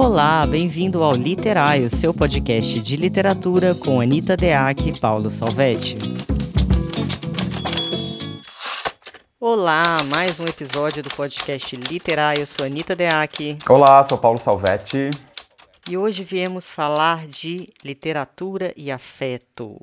Olá, 0.00 0.46
bem-vindo 0.46 1.02
ao 1.02 1.12
Literário, 1.12 1.90
seu 1.90 2.14
podcast 2.14 2.80
de 2.80 2.96
literatura 2.96 3.74
com 3.74 4.00
Anita 4.00 4.36
Deac 4.36 4.88
e 4.88 5.00
Paulo 5.00 5.28
Salvetti. 5.28 5.98
Olá, 9.40 9.82
mais 10.14 10.38
um 10.38 10.44
episódio 10.44 11.02
do 11.02 11.08
podcast 11.16 11.74
Literário. 11.74 12.42
Eu 12.42 12.46
sou 12.46 12.64
Anita 12.64 12.94
Deac. 12.94 13.58
Olá, 13.68 14.04
sou 14.04 14.16
Paulo 14.16 14.38
Salvetti. 14.38 15.10
E 15.90 15.96
hoje 15.96 16.22
viemos 16.22 16.70
falar 16.70 17.26
de 17.26 17.68
literatura 17.84 18.72
e 18.76 18.92
afeto. 18.92 19.78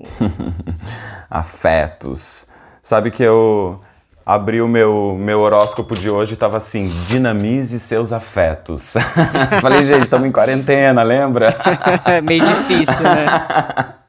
Afetos. 1.30 2.48
Sabe 2.82 3.12
que 3.12 3.22
eu 3.22 3.82
abri 4.26 4.62
o 4.62 4.68
meu, 4.68 5.16
meu 5.20 5.42
horóscopo 5.42 5.94
de 5.94 6.10
hoje 6.10 6.34
e 6.34 6.38
tava 6.38 6.58
assim: 6.58 6.90
dinamize 7.08 7.80
seus 7.80 8.12
afetos. 8.12 8.96
Falei, 9.62 9.84
gente, 9.86 10.04
estamos 10.04 10.28
em 10.28 10.32
quarentena, 10.32 11.04
lembra? 11.04 11.56
Meio 12.24 12.44
difícil, 12.44 13.04
né? 13.04 13.26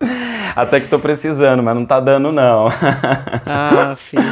Até 0.56 0.80
que 0.80 0.88
tô 0.88 0.98
precisando, 0.98 1.62
mas 1.62 1.76
não 1.76 1.84
tá 1.84 2.00
dando, 2.00 2.32
não. 2.32 2.68
ah, 3.44 3.94
filho. 3.96 4.22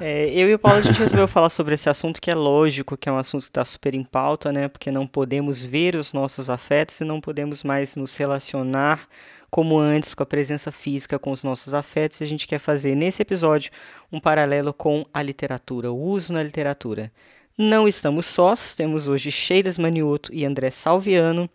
É, 0.00 0.26
eu 0.30 0.48
e 0.48 0.54
o 0.54 0.58
Paulo, 0.58 0.78
a 0.78 0.80
gente 0.80 0.98
resolveu 0.98 1.28
falar 1.28 1.50
sobre 1.50 1.74
esse 1.74 1.90
assunto 1.90 2.18
que 2.18 2.30
é 2.30 2.34
lógico, 2.34 2.96
que 2.96 3.10
é 3.10 3.12
um 3.12 3.18
assunto 3.18 3.42
que 3.42 3.50
está 3.50 3.62
super 3.62 3.94
em 3.94 4.02
pauta, 4.02 4.50
né? 4.50 4.68
Porque 4.68 4.90
não 4.90 5.06
podemos 5.06 5.62
ver 5.62 5.94
os 5.94 6.14
nossos 6.14 6.48
afetos 6.48 6.98
e 7.00 7.04
não 7.04 7.20
podemos 7.20 7.62
mais 7.62 7.94
nos 7.94 8.16
relacionar 8.16 9.00
como 9.50 9.78
antes 9.78 10.14
com 10.14 10.22
a 10.22 10.26
presença 10.26 10.72
física 10.72 11.18
com 11.18 11.30
os 11.30 11.42
nossos 11.42 11.74
afetos. 11.74 12.20
E 12.20 12.24
a 12.24 12.26
gente 12.26 12.46
quer 12.46 12.58
fazer 12.58 12.94
nesse 12.94 13.22
episódio 13.22 13.70
um 14.10 14.20
paralelo 14.20 14.72
com 14.72 15.04
a 15.12 15.22
literatura, 15.22 15.90
o 15.90 16.00
uso 16.00 16.32
na 16.32 16.42
literatura. 16.42 17.12
Não 17.56 17.88
estamos 17.88 18.26
sós, 18.26 18.74
temos 18.74 19.08
hoje 19.08 19.30
Sheilas 19.30 19.78
Manioto 19.78 20.32
e 20.32 20.44
André 20.44 20.70
Salviano. 20.70 21.48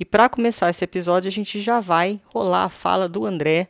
E 0.00 0.04
para 0.04 0.28
começar 0.28 0.70
esse 0.70 0.84
episódio, 0.84 1.28
a 1.28 1.32
gente 1.32 1.60
já 1.60 1.80
vai 1.80 2.20
rolar 2.32 2.64
a 2.64 2.68
fala 2.68 3.08
do 3.08 3.26
André 3.26 3.68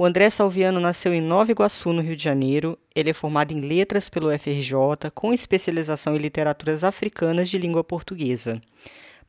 o 0.00 0.06
André 0.06 0.30
Salviano 0.30 0.80
nasceu 0.80 1.12
em 1.12 1.20
Nova 1.20 1.50
Iguaçu, 1.50 1.92
no 1.92 2.00
Rio 2.00 2.16
de 2.16 2.24
Janeiro. 2.24 2.78
Ele 2.96 3.10
é 3.10 3.12
formado 3.12 3.52
em 3.52 3.60
letras 3.60 4.08
pelo 4.08 4.30
FRJ, 4.30 5.10
com 5.14 5.30
especialização 5.30 6.16
em 6.16 6.18
literaturas 6.18 6.84
africanas 6.84 7.50
de 7.50 7.58
língua 7.58 7.84
portuguesa. 7.84 8.62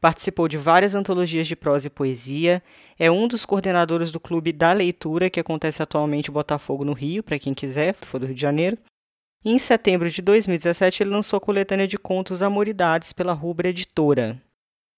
Participou 0.02 0.48
de 0.48 0.58
várias 0.58 0.96
antologias 0.96 1.48
de 1.48 1.56
prosa 1.56 1.86
e 1.86 1.90
poesia. 1.90 2.64
É 2.98 3.12
um 3.12 3.28
dos 3.28 3.46
coordenadores 3.46 4.12
do 4.12 4.20
Clube 4.20 4.52
da 4.52 4.74
Leitura, 4.74 5.30
que 5.30 5.40
acontece 5.40 5.84
atualmente 5.84 6.30
em 6.30 6.34
Botafogo, 6.34 6.84
no 6.84 6.94
Rio, 6.94 7.22
para 7.22 7.38
quem 7.38 7.54
quiser, 7.54 7.94
for 8.02 8.20
do 8.20 8.26
Rio 8.26 8.34
de 8.34 8.42
Janeiro. 8.42 8.80
E 9.46 9.52
em 9.52 9.60
setembro 9.60 10.10
de 10.10 10.20
2017, 10.20 11.04
ele 11.04 11.12
lançou 11.12 11.38
a 11.38 11.42
coletânea 11.42 11.88
de 11.88 12.00
contos 12.00 12.42
Amoridades 12.42 13.14
pela 13.14 13.34
Rubra 13.34 13.70
Editora. 13.70 14.42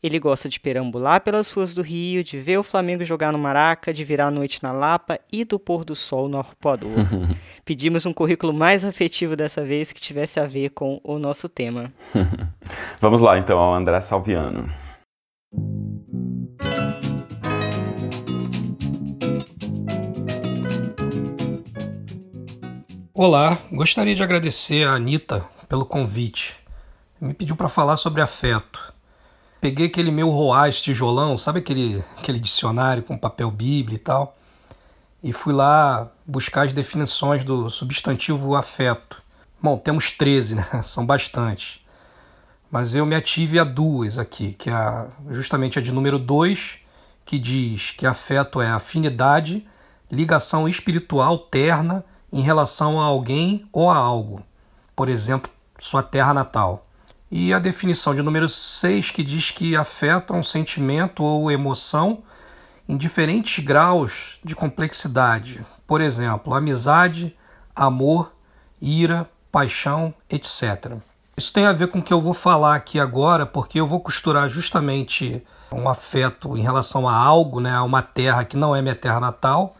Ele 0.01 0.19
gosta 0.19 0.47
de 0.47 0.59
perambular 0.59 1.21
pelas 1.21 1.51
ruas 1.51 1.73
do 1.73 1.81
Rio, 1.81 2.23
de 2.23 2.39
ver 2.39 2.57
o 2.57 2.63
Flamengo 2.63 3.05
jogar 3.05 3.31
no 3.31 3.39
Maraca, 3.39 3.93
de 3.93 4.03
virar 4.03 4.27
a 4.27 4.31
noite 4.31 4.61
na 4.63 4.71
Lapa 4.71 5.19
e 5.31 5.45
do 5.45 5.57
pôr 5.57 5.85
do 5.85 5.95
sol 5.95 6.29
no 6.29 6.37
Arpoador. 6.37 6.91
Pedimos 7.63 8.05
um 8.05 8.11
currículo 8.11 8.53
mais 8.53 8.83
afetivo 8.85 9.35
dessa 9.35 9.63
vez 9.63 9.93
que 9.93 10.01
tivesse 10.01 10.39
a 10.39 10.45
ver 10.45 10.71
com 10.71 10.99
o 11.03 11.17
nosso 11.17 11.47
tema. 11.47 11.91
Vamos 12.99 13.21
lá 13.21 13.37
então 13.37 13.57
ao 13.59 13.73
André 13.73 13.99
Salviano. 14.01 14.82
Olá, 23.13 23.59
gostaria 23.71 24.15
de 24.15 24.23
agradecer 24.23 24.87
a 24.87 24.93
Anitta 24.93 25.45
pelo 25.69 25.85
convite. 25.85 26.55
Me 27.21 27.33
pediu 27.33 27.55
para 27.55 27.69
falar 27.69 27.97
sobre 27.97 28.21
afeto 28.21 28.93
peguei 29.63 29.85
aquele 29.85 30.11
meu 30.11 30.29
Roaz 30.29 30.81
tijolão, 30.81 31.37
sabe 31.37 31.59
aquele, 31.59 32.03
aquele 32.17 32.37
dicionário 32.37 33.01
com 33.01 33.17
papel 33.17 33.49
bíblia 33.49 33.95
e 33.95 33.99
tal, 33.99 34.37
e 35.23 35.31
fui 35.31 35.53
lá 35.53 36.11
buscar 36.25 36.65
as 36.65 36.73
definições 36.73 37.45
do 37.45 37.69
substantivo 37.69 38.57
afeto. 38.57 39.23
Bom, 39.61 39.77
temos 39.77 40.11
13, 40.11 40.55
né? 40.55 40.67
São 40.83 41.05
bastantes. 41.05 41.79
Mas 42.69 42.93
eu 42.93 43.05
me 43.05 43.15
ative 43.15 43.57
a 43.57 43.63
duas 43.63 44.19
aqui, 44.19 44.53
que 44.53 44.69
é 44.69 45.07
justamente 45.29 45.79
a 45.79 45.81
de 45.81 45.93
número 45.93 46.19
2, 46.19 46.79
que 47.23 47.39
diz 47.39 47.91
que 47.91 48.05
afeto 48.05 48.59
é 48.59 48.67
afinidade, 48.67 49.65
ligação 50.11 50.67
espiritual 50.67 51.37
terna 51.37 52.03
em 52.33 52.41
relação 52.41 52.99
a 52.99 53.05
alguém 53.05 53.65
ou 53.71 53.91
a 53.91 53.95
algo. 53.95 54.41
Por 54.95 55.07
exemplo, 55.07 55.51
sua 55.79 56.01
terra 56.01 56.33
natal 56.33 56.87
e 57.29 57.53
a 57.53 57.59
definição 57.59 58.13
de 58.13 58.21
número 58.21 58.49
6 58.49 59.11
que 59.11 59.23
diz 59.23 59.51
que 59.51 59.75
afeta 59.75 60.33
um 60.33 60.43
sentimento 60.43 61.23
ou 61.23 61.51
emoção 61.51 62.23
em 62.89 62.97
diferentes 62.97 63.63
graus 63.63 64.39
de 64.43 64.55
complexidade. 64.55 65.63
Por 65.85 66.01
exemplo, 66.01 66.53
amizade, 66.53 67.35
amor, 67.75 68.33
ira, 68.81 69.29
paixão, 69.51 70.13
etc. 70.29 70.97
Isso 71.37 71.53
tem 71.53 71.65
a 71.65 71.73
ver 71.73 71.87
com 71.87 71.99
o 71.99 72.03
que 72.03 72.13
eu 72.13 72.21
vou 72.21 72.33
falar 72.33 72.75
aqui 72.75 72.99
agora, 72.99 73.45
porque 73.45 73.79
eu 73.79 73.87
vou 73.87 73.99
costurar 73.99 74.49
justamente 74.49 75.41
um 75.71 75.87
afeto 75.87 76.57
em 76.57 76.61
relação 76.61 77.07
a 77.07 77.15
algo, 77.15 77.59
né, 77.59 77.71
a 77.71 77.83
uma 77.83 78.01
terra 78.01 78.45
que 78.45 78.57
não 78.57 78.75
é 78.75 78.81
minha 78.81 78.95
terra 78.95 79.19
natal, 79.19 79.75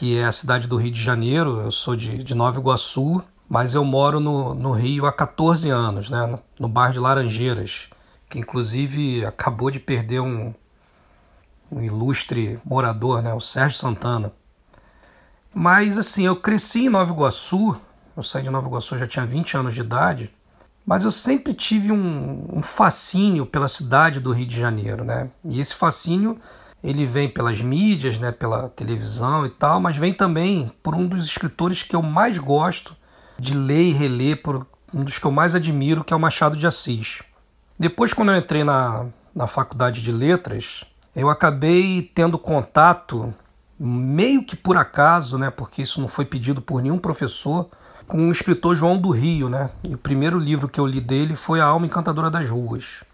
que 0.00 0.16
é 0.16 0.24
a 0.24 0.32
cidade 0.32 0.66
do 0.66 0.78
Rio 0.78 0.90
de 0.90 1.02
Janeiro. 1.02 1.60
Eu 1.60 1.70
sou 1.70 1.94
de, 1.94 2.24
de 2.24 2.34
Nova 2.34 2.58
Iguaçu, 2.58 3.22
mas 3.46 3.74
eu 3.74 3.84
moro 3.84 4.18
no, 4.18 4.54
no 4.54 4.72
Rio 4.72 5.04
há 5.04 5.12
14 5.12 5.68
anos, 5.68 6.08
né, 6.08 6.38
no 6.58 6.68
bairro 6.68 6.94
de 6.94 6.98
Laranjeiras, 6.98 7.90
que 8.26 8.38
inclusive 8.38 9.26
acabou 9.26 9.70
de 9.70 9.78
perder 9.78 10.20
um, 10.20 10.54
um 11.70 11.82
ilustre 11.82 12.58
morador, 12.64 13.20
né, 13.20 13.34
o 13.34 13.40
Sérgio 13.40 13.76
Santana. 13.76 14.32
Mas 15.52 15.98
assim, 15.98 16.24
eu 16.24 16.36
cresci 16.36 16.86
em 16.86 16.88
Nova 16.88 17.12
Iguaçu, 17.12 17.78
eu 18.16 18.22
saí 18.22 18.42
de 18.42 18.48
Nova 18.48 18.68
Iguaçu 18.68 18.96
já 18.96 19.06
tinha 19.06 19.26
20 19.26 19.58
anos 19.58 19.74
de 19.74 19.82
idade, 19.82 20.34
mas 20.86 21.04
eu 21.04 21.10
sempre 21.10 21.52
tive 21.52 21.92
um, 21.92 22.46
um 22.50 22.62
fascínio 22.62 23.44
pela 23.44 23.68
cidade 23.68 24.18
do 24.18 24.32
Rio 24.32 24.46
de 24.46 24.58
Janeiro, 24.58 25.04
né? 25.04 25.28
E 25.44 25.60
esse 25.60 25.74
fascínio 25.74 26.40
ele 26.82 27.04
vem 27.04 27.28
pelas 27.28 27.60
mídias, 27.60 28.18
né, 28.18 28.32
pela 28.32 28.68
televisão 28.68 29.44
e 29.44 29.50
tal, 29.50 29.80
mas 29.80 29.96
vem 29.96 30.12
também 30.12 30.70
por 30.82 30.94
um 30.94 31.06
dos 31.06 31.24
escritores 31.24 31.82
que 31.82 31.94
eu 31.94 32.02
mais 32.02 32.38
gosto, 32.38 32.96
de 33.38 33.54
ler 33.54 33.88
e 33.88 33.92
reler 33.92 34.42
por 34.42 34.66
um 34.92 35.04
dos 35.04 35.18
que 35.18 35.24
eu 35.24 35.30
mais 35.30 35.54
admiro, 35.54 36.04
que 36.04 36.12
é 36.12 36.16
o 36.16 36.20
Machado 36.20 36.56
de 36.56 36.66
Assis. 36.66 37.22
Depois, 37.78 38.12
quando 38.12 38.32
eu 38.32 38.36
entrei 38.36 38.64
na, 38.64 39.06
na 39.34 39.46
faculdade 39.46 40.02
de 40.02 40.12
letras, 40.12 40.84
eu 41.14 41.30
acabei 41.30 42.02
tendo 42.14 42.38
contato, 42.38 43.32
meio 43.78 44.44
que 44.44 44.56
por 44.56 44.76
acaso, 44.76 45.38
né, 45.38 45.50
porque 45.50 45.82
isso 45.82 46.00
não 46.00 46.08
foi 46.08 46.24
pedido 46.24 46.60
por 46.60 46.82
nenhum 46.82 46.98
professor, 46.98 47.68
com 48.06 48.28
o 48.28 48.32
escritor 48.32 48.74
João 48.74 48.98
do 48.98 49.10
Rio. 49.10 49.48
Né? 49.48 49.70
E 49.84 49.94
o 49.94 49.98
primeiro 49.98 50.38
livro 50.38 50.68
que 50.68 50.80
eu 50.80 50.86
li 50.86 51.00
dele 51.00 51.36
foi 51.36 51.60
A 51.60 51.66
Alma 51.66 51.86
Encantadora 51.86 52.30
das 52.30 52.48
Ruas. 52.48 53.04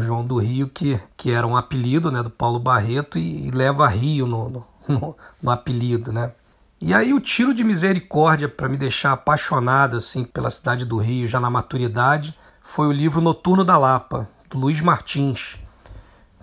João 0.00 0.24
do 0.24 0.38
Rio, 0.38 0.68
que, 0.68 1.00
que 1.16 1.30
era 1.30 1.46
um 1.46 1.56
apelido 1.56 2.10
né, 2.10 2.22
do 2.22 2.30
Paulo 2.30 2.58
Barreto 2.58 3.18
e, 3.18 3.46
e 3.46 3.50
leva 3.50 3.86
Rio 3.88 4.26
no, 4.26 4.48
no, 4.48 4.66
no 5.42 5.50
apelido. 5.50 6.12
Né? 6.12 6.32
E 6.80 6.94
aí 6.94 7.12
o 7.12 7.20
tiro 7.20 7.52
de 7.52 7.64
misericórdia 7.64 8.48
para 8.48 8.68
me 8.68 8.76
deixar 8.76 9.12
apaixonado 9.12 9.96
assim 9.96 10.22
pela 10.24 10.50
cidade 10.50 10.84
do 10.84 10.98
Rio 10.98 11.26
já 11.26 11.40
na 11.40 11.50
maturidade 11.50 12.36
foi 12.62 12.86
o 12.86 12.92
livro 12.92 13.20
Noturno 13.20 13.64
da 13.64 13.76
Lapa, 13.76 14.28
do 14.48 14.58
Luiz 14.58 14.80
Martins, 14.80 15.56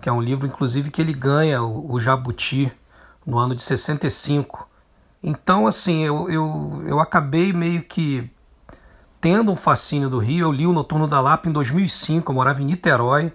que 0.00 0.08
é 0.08 0.12
um 0.12 0.20
livro 0.20 0.46
inclusive 0.46 0.90
que 0.90 1.00
ele 1.00 1.14
ganha 1.14 1.62
o, 1.62 1.92
o 1.92 2.00
Jabuti 2.00 2.70
no 3.24 3.38
ano 3.38 3.54
de 3.54 3.62
65. 3.62 4.68
Então 5.22 5.66
assim, 5.66 6.04
eu, 6.04 6.28
eu, 6.28 6.82
eu 6.86 7.00
acabei 7.00 7.52
meio 7.52 7.82
que 7.82 8.28
tendo 9.26 9.50
um 9.50 9.56
fascínio 9.56 10.08
do 10.08 10.20
Rio. 10.20 10.46
Eu 10.46 10.52
li 10.52 10.68
o 10.68 10.72
Noturno 10.72 11.08
da 11.08 11.20
Lapa 11.20 11.48
em 11.48 11.52
2005, 11.52 12.30
eu 12.30 12.34
morava 12.36 12.62
em 12.62 12.64
Niterói, 12.64 13.32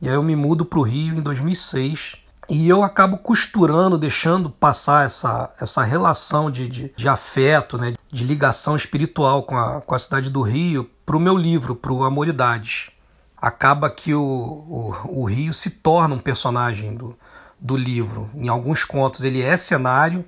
e 0.00 0.08
aí 0.08 0.14
eu 0.14 0.22
me 0.22 0.34
mudo 0.34 0.64
para 0.64 0.78
o 0.78 0.82
Rio 0.82 1.14
em 1.14 1.20
2006 1.20 2.16
e 2.48 2.66
eu 2.66 2.82
acabo 2.82 3.18
costurando, 3.18 3.98
deixando 3.98 4.48
passar 4.48 5.04
essa, 5.04 5.52
essa 5.60 5.82
relação 5.82 6.50
de, 6.50 6.66
de, 6.66 6.92
de 6.96 7.08
afeto, 7.08 7.76
né, 7.76 7.92
de 8.10 8.24
ligação 8.24 8.74
espiritual 8.74 9.42
com 9.42 9.54
a, 9.54 9.82
com 9.82 9.94
a 9.94 9.98
cidade 9.98 10.30
do 10.30 10.40
Rio 10.40 10.90
para 11.04 11.14
o 11.14 11.20
meu 11.20 11.36
livro, 11.36 11.76
para 11.76 11.92
o 11.92 12.04
Amoridades. 12.04 12.88
Acaba 13.36 13.90
que 13.90 14.14
o, 14.14 14.22
o, 14.22 14.94
o, 15.08 15.24
Rio 15.24 15.52
se 15.52 15.68
torna 15.68 16.14
um 16.14 16.18
personagem 16.18 16.94
do, 16.94 17.14
do 17.60 17.76
livro. 17.76 18.30
Em 18.34 18.48
alguns 18.48 18.82
contos 18.82 19.22
ele 19.22 19.42
é 19.42 19.58
cenário, 19.58 20.24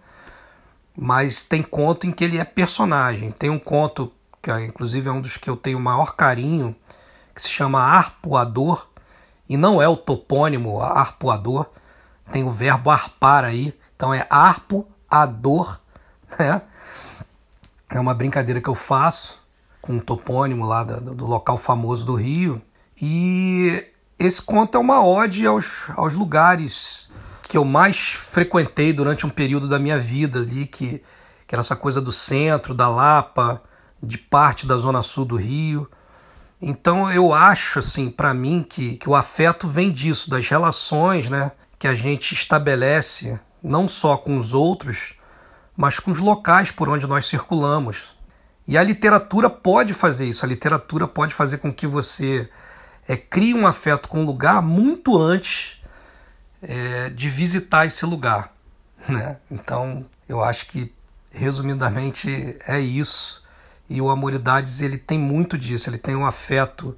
mas 0.95 1.43
tem 1.43 1.62
conto 1.62 2.07
em 2.07 2.12
que 2.12 2.23
ele 2.23 2.37
é 2.37 2.45
personagem. 2.45 3.31
Tem 3.31 3.49
um 3.49 3.59
conto, 3.59 4.12
que 4.47 4.65
inclusive 4.65 5.09
é 5.09 5.13
um 5.13 5.21
dos 5.21 5.37
que 5.37 5.51
eu 5.51 5.57
tenho 5.57 5.81
maior 5.81 6.15
carinho, 6.15 6.77
que 7.35 7.43
se 7.43 7.49
chama 7.49 7.81
Arpoador, 7.81 8.87
e 9.49 9.57
não 9.57 9.83
é 9.83 9.89
o 9.89 9.97
topônimo 9.97 10.81
Arpoador, 10.81 11.67
tem 12.31 12.45
o 12.45 12.51
verbo 12.51 12.91
arpar 12.91 13.45
aí, 13.45 13.77
então 13.97 14.15
é 14.15 14.25
arpo, 14.31 14.87
a 15.11 15.27
dor, 15.27 15.81
né? 16.39 16.63
É 17.91 17.99
uma 17.99 18.15
brincadeira 18.15 18.61
que 18.61 18.69
eu 18.69 18.75
faço 18.75 19.41
com 19.81 19.95
um 19.95 19.99
topônimo 20.01 20.65
lá 20.65 20.85
do, 20.85 21.15
do 21.15 21.27
local 21.27 21.57
famoso 21.57 22.05
do 22.05 22.15
Rio. 22.15 22.61
E 23.01 23.85
esse 24.19 24.43
conto 24.43 24.77
é 24.77 24.81
uma 24.81 25.05
ode 25.05 25.47
aos, 25.47 25.89
aos 25.97 26.17
lugares 26.17 27.09
que 27.45 27.57
eu 27.57 27.65
mais 27.65 28.13
frequentei 28.13 28.93
durante 28.93 29.25
um 29.25 29.31
período 29.31 29.69
da 29.69 29.79
minha 29.79 29.99
vida 29.99 30.41
ali, 30.41 30.67
que, 30.67 31.01
que 31.47 31.55
era 31.55 31.61
essa 31.61 31.77
coisa 31.77 32.01
do 32.01 32.11
centro, 32.11 32.75
da 32.75 32.89
Lapa, 32.89 33.63
de 34.03 34.19
parte 34.19 34.67
da 34.67 34.77
zona 34.77 35.03
sul 35.03 35.25
do 35.25 35.37
Rio. 35.37 35.91
Então 36.61 37.11
eu 37.11 37.33
acho, 37.33 37.79
assim, 37.79 38.11
para 38.11 38.33
mim, 38.33 38.65
que, 38.69 38.97
que 38.97 39.09
o 39.09 39.15
afeto 39.15 39.69
vem 39.69 39.93
disso, 39.93 40.31
das 40.31 40.49
relações 40.49 41.29
né, 41.29 41.53
que 41.79 41.87
a 41.87 41.95
gente 41.95 42.33
estabelece, 42.33 43.39
não 43.63 43.87
só 43.87 44.17
com 44.17 44.39
os 44.39 44.55
outros, 44.55 45.15
mas 45.77 46.01
com 46.01 46.11
os 46.11 46.21
locais 46.21 46.71
por 46.71 46.89
onde 46.89 47.07
nós 47.07 47.27
circulamos. 47.27 48.17
E 48.67 48.77
a 48.77 48.83
literatura 48.83 49.49
pode 49.49 49.93
fazer 49.93 50.27
isso, 50.27 50.45
a 50.45 50.49
literatura 50.49 51.07
pode 51.07 51.35
fazer 51.35 51.59
com 51.59 51.73
que 51.73 51.87
você 51.87 52.49
é, 53.07 53.17
crie 53.17 53.55
um 53.55 53.67
afeto 53.67 54.09
com 54.09 54.23
o 54.23 54.27
lugar 54.27 54.61
muito 54.61 55.17
antes 55.17 55.81
é, 56.61 57.11
de 57.11 57.29
visitar 57.29 57.87
esse 57.87 58.05
lugar. 58.05 58.53
Né? 59.09 59.37
Então 59.51 60.05
eu 60.29 60.43
acho 60.43 60.67
que, 60.67 60.93
resumidamente, 61.31 62.57
é 62.67 62.81
isso. 62.81 63.45
E 63.88 64.00
o 64.00 64.11
Amoridades 64.11 64.81
ele 64.83 64.99
tem 64.99 65.19
muito 65.19 65.56
disso, 65.56 65.88
ele 65.88 65.99
tem 65.99 66.17
um 66.17 66.27
afeto 66.27 66.97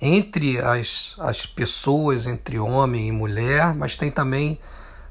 entre 0.00 0.58
as, 0.58 1.14
as 1.18 1.46
pessoas, 1.46 2.26
entre 2.26 2.58
homem 2.58 3.08
e 3.08 3.12
mulher, 3.12 3.74
mas 3.74 3.96
tem 3.96 4.10
também 4.10 4.58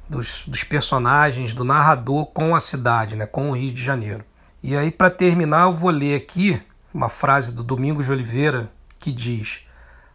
dos, 0.10 0.44
dos 0.48 0.64
personagens, 0.64 1.54
do 1.54 1.64
narrador 1.64 2.28
com 2.28 2.56
a 2.56 2.60
cidade, 2.60 3.16
né, 3.16 3.26
com 3.26 3.50
o 3.50 3.54
Rio 3.54 3.74
de 3.74 3.82
Janeiro. 3.82 4.24
E 4.62 4.76
aí, 4.76 4.92
para 4.92 5.10
terminar, 5.10 5.64
eu 5.64 5.74
vou 5.74 5.92
ler 5.92 6.16
aqui 6.16 6.62
uma 6.94 7.10
frase 7.10 7.52
do 7.52 7.64
Domingos 7.64 8.06
de 8.06 8.12
Oliveira 8.12 8.72
que 9.00 9.12
diz: 9.12 9.62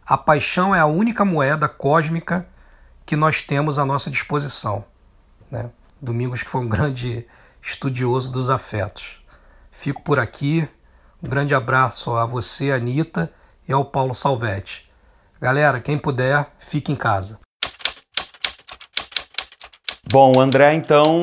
A 0.05 0.17
paixão 0.17 0.75
é 0.75 0.79
a 0.79 0.85
única 0.85 1.23
moeda 1.23 1.69
cósmica 1.69 2.45
que 3.05 3.15
nós 3.15 3.41
temos 3.41 3.79
à 3.79 3.85
nossa 3.85 4.09
disposição. 4.09 4.83
Né? 5.49 5.69
Domingos, 6.01 6.43
que 6.43 6.49
foi 6.49 6.61
um 6.61 6.67
grande 6.69 7.25
estudioso 7.61 8.31
dos 8.31 8.49
afetos. 8.49 9.23
Fico 9.69 10.01
por 10.01 10.19
aqui. 10.19 10.67
Um 11.23 11.29
grande 11.29 11.53
abraço 11.53 12.15
a 12.15 12.25
você, 12.25 12.71
Anitta, 12.71 13.31
e 13.67 13.71
ao 13.71 13.85
Paulo 13.85 14.13
Salvetti. 14.13 14.89
Galera, 15.39 15.79
quem 15.79 15.95
puder, 15.95 16.47
fique 16.57 16.91
em 16.91 16.95
casa. 16.95 17.39
Bom, 20.11 20.39
André, 20.39 20.73
então 20.73 21.21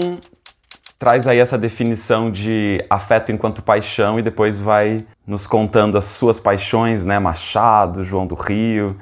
traz 0.99 1.27
aí 1.27 1.39
essa 1.39 1.59
definição 1.59 2.31
de 2.31 2.85
afeto 2.89 3.33
enquanto 3.33 3.61
paixão 3.61 4.19
e 4.19 4.23
depois 4.23 4.59
vai 4.59 5.05
nos 5.27 5.47
contando 5.49 5.99
as 5.99 6.05
suas 6.05 6.39
paixões, 6.39 7.05
né? 7.05 7.19
Machado, 7.19 8.05
João 8.05 8.27
do 8.27 8.37
Rio. 8.37 8.97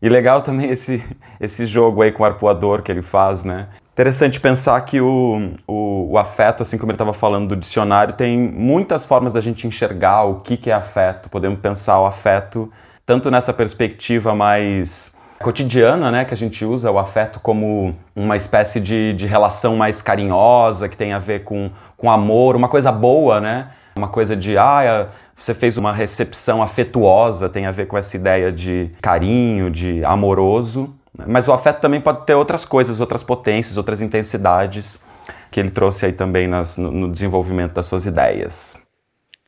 E 0.00 0.08
legal 0.08 0.42
também 0.42 0.70
esse, 0.70 1.04
esse 1.40 1.66
jogo 1.66 2.02
aí 2.02 2.12
com 2.12 2.22
o 2.22 2.26
arpoador 2.26 2.82
que 2.82 2.92
ele 2.92 3.02
faz, 3.02 3.44
né? 3.44 3.68
Interessante 3.96 4.38
pensar 4.38 4.78
que 4.82 5.00
o, 5.00 5.52
o, 5.66 6.08
o 6.10 6.18
afeto, 6.18 6.60
assim 6.60 6.76
como 6.76 6.92
ele 6.92 6.96
estava 6.96 7.14
falando 7.14 7.48
do 7.48 7.56
dicionário, 7.56 8.12
tem 8.12 8.38
muitas 8.38 9.06
formas 9.06 9.32
da 9.32 9.40
gente 9.40 9.66
enxergar 9.66 10.24
o 10.24 10.40
que, 10.40 10.58
que 10.58 10.70
é 10.70 10.74
afeto. 10.74 11.30
Podemos 11.30 11.58
pensar 11.60 11.98
o 12.02 12.04
afeto 12.04 12.70
tanto 13.06 13.30
nessa 13.30 13.54
perspectiva 13.54 14.34
mais 14.34 15.16
cotidiana, 15.40 16.10
né, 16.10 16.26
que 16.26 16.34
a 16.34 16.36
gente 16.36 16.62
usa 16.62 16.90
o 16.90 16.98
afeto 16.98 17.40
como 17.40 17.96
uma 18.14 18.36
espécie 18.36 18.80
de, 18.80 19.14
de 19.14 19.26
relação 19.26 19.76
mais 19.76 20.02
carinhosa, 20.02 20.90
que 20.90 20.96
tem 20.96 21.14
a 21.14 21.18
ver 21.18 21.44
com, 21.44 21.70
com 21.96 22.10
amor, 22.10 22.54
uma 22.54 22.68
coisa 22.68 22.92
boa, 22.92 23.40
né? 23.40 23.70
Uma 23.96 24.08
coisa 24.08 24.36
de, 24.36 24.58
ah, 24.58 25.08
você 25.34 25.54
fez 25.54 25.78
uma 25.78 25.94
recepção 25.94 26.62
afetuosa, 26.62 27.48
tem 27.48 27.64
a 27.64 27.70
ver 27.70 27.86
com 27.86 27.96
essa 27.96 28.14
ideia 28.14 28.52
de 28.52 28.90
carinho, 29.00 29.70
de 29.70 30.04
amoroso. 30.04 30.94
Mas 31.26 31.48
o 31.48 31.52
afeto 31.52 31.80
também 31.80 32.00
pode 32.00 32.26
ter 32.26 32.34
outras 32.34 32.64
coisas, 32.64 33.00
outras 33.00 33.22
potências, 33.22 33.76
outras 33.76 34.00
intensidades 34.00 35.06
que 35.50 35.60
ele 35.60 35.70
trouxe 35.70 36.06
aí 36.06 36.12
também 36.12 36.46
nas, 36.46 36.76
no, 36.76 36.90
no 36.90 37.10
desenvolvimento 37.10 37.72
das 37.72 37.86
suas 37.86 38.04
ideias. 38.06 38.86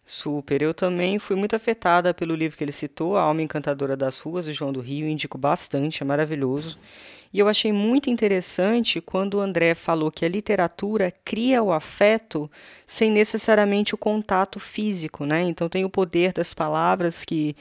Super. 0.06 0.62
Eu 0.62 0.73
também 0.73 1.19
fui 1.19 1.37
muito 1.37 1.55
afetada 1.55 2.15
pelo 2.15 2.35
livro 2.35 2.56
que 2.56 2.65
ele 2.65 2.73
citou, 2.73 3.17
A 3.17 3.23
Alma 3.23 3.43
Encantadora 3.43 3.94
das 3.94 4.19
Ruas, 4.19 4.47
do 4.47 4.53
João 4.55 4.73
do 4.73 4.81
Rio. 4.81 5.06
Indico 5.06 5.37
bastante, 5.37 6.03
é 6.03 6.06
maravilhoso. 6.06 6.79
E 7.31 7.38
eu 7.38 7.47
achei 7.47 7.73
muito 7.73 8.09
interessante 8.09 9.03
quando 9.03 9.35
o 9.35 9.41
André 9.41 9.75
falou 9.75 10.11
que 10.11 10.25
a 10.25 10.29
literatura 10.29 11.12
cria 11.25 11.62
o 11.62 11.73
afeto 11.73 12.50
sem 12.87 13.11
necessariamente 13.11 13.94
o 13.94 13.99
contato 13.99 14.59
físico, 14.59 15.26
né? 15.26 15.43
Então 15.43 15.69
tem 15.69 15.85
o 15.85 15.91
poder 15.91 16.32
das 16.32 16.55
palavras 16.55 17.23
que 17.23 17.55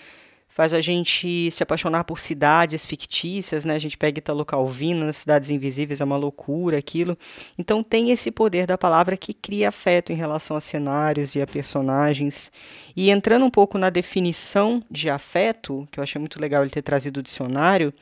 faz 0.57 0.73
a 0.73 0.81
gente 0.81 1.51
se 1.51 1.61
apaixonar 1.61 2.03
por 2.03 2.17
cidades 2.17 2.83
fictícias, 2.83 3.63
né? 3.63 3.75
A 3.75 3.79
gente 3.79 3.95
pega 3.95 4.17
Italo 4.17 4.43
Calvino 4.43 5.05
nas 5.05 5.17
Cidades 5.17 5.51
Invisíveis, 5.51 6.01
é 6.01 6.03
uma 6.03 6.17
loucura 6.17 6.79
aquilo. 6.79 7.15
Então 7.59 7.83
tem 7.83 8.09
esse 8.09 8.31
poder 8.31 8.65
da 8.65 8.75
palavra 8.75 9.15
que 9.15 9.35
cria 9.35 9.69
afeto 9.69 10.11
em 10.11 10.15
relação 10.15 10.57
a 10.57 10.59
cenários 10.59 11.35
e 11.35 11.41
a 11.43 11.45
personagens. 11.45 12.51
E 12.95 13.11
entrando 13.11 13.45
um 13.45 13.51
pouco 13.51 13.77
na 13.77 13.91
definição 13.91 14.83
de 14.89 15.11
afeto, 15.11 15.87
que 15.91 15.99
eu 15.99 16.03
achei 16.03 16.17
muito 16.17 16.41
legal 16.41 16.63
ele 16.63 16.71
ter 16.71 16.81
trazido 16.81 17.19
o 17.19 17.23
dicionário, 17.23 17.93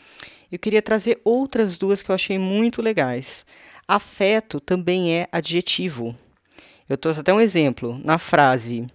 eu 0.50 0.58
queria 0.58 0.82
trazer 0.82 1.20
outras 1.26 1.78
duas 1.78 2.02
que 2.02 2.10
eu 2.10 2.16
achei 2.16 2.40
muito 2.40 2.82
legais. 2.82 3.46
Afeto 3.86 4.62
também 4.62 5.14
é 5.14 5.28
adjetivo. 5.30 6.16
Eu 6.88 6.98
trouxe 6.98 7.20
até 7.20 7.34
um 7.34 7.42
exemplo 7.42 8.00
na 8.02 8.18
frase 8.18 8.88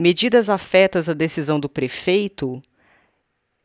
Medidas 0.00 0.48
afetas 0.48 1.10
a 1.10 1.12
decisão 1.12 1.60
do 1.60 1.68
prefeito. 1.68 2.52
O 2.54 2.62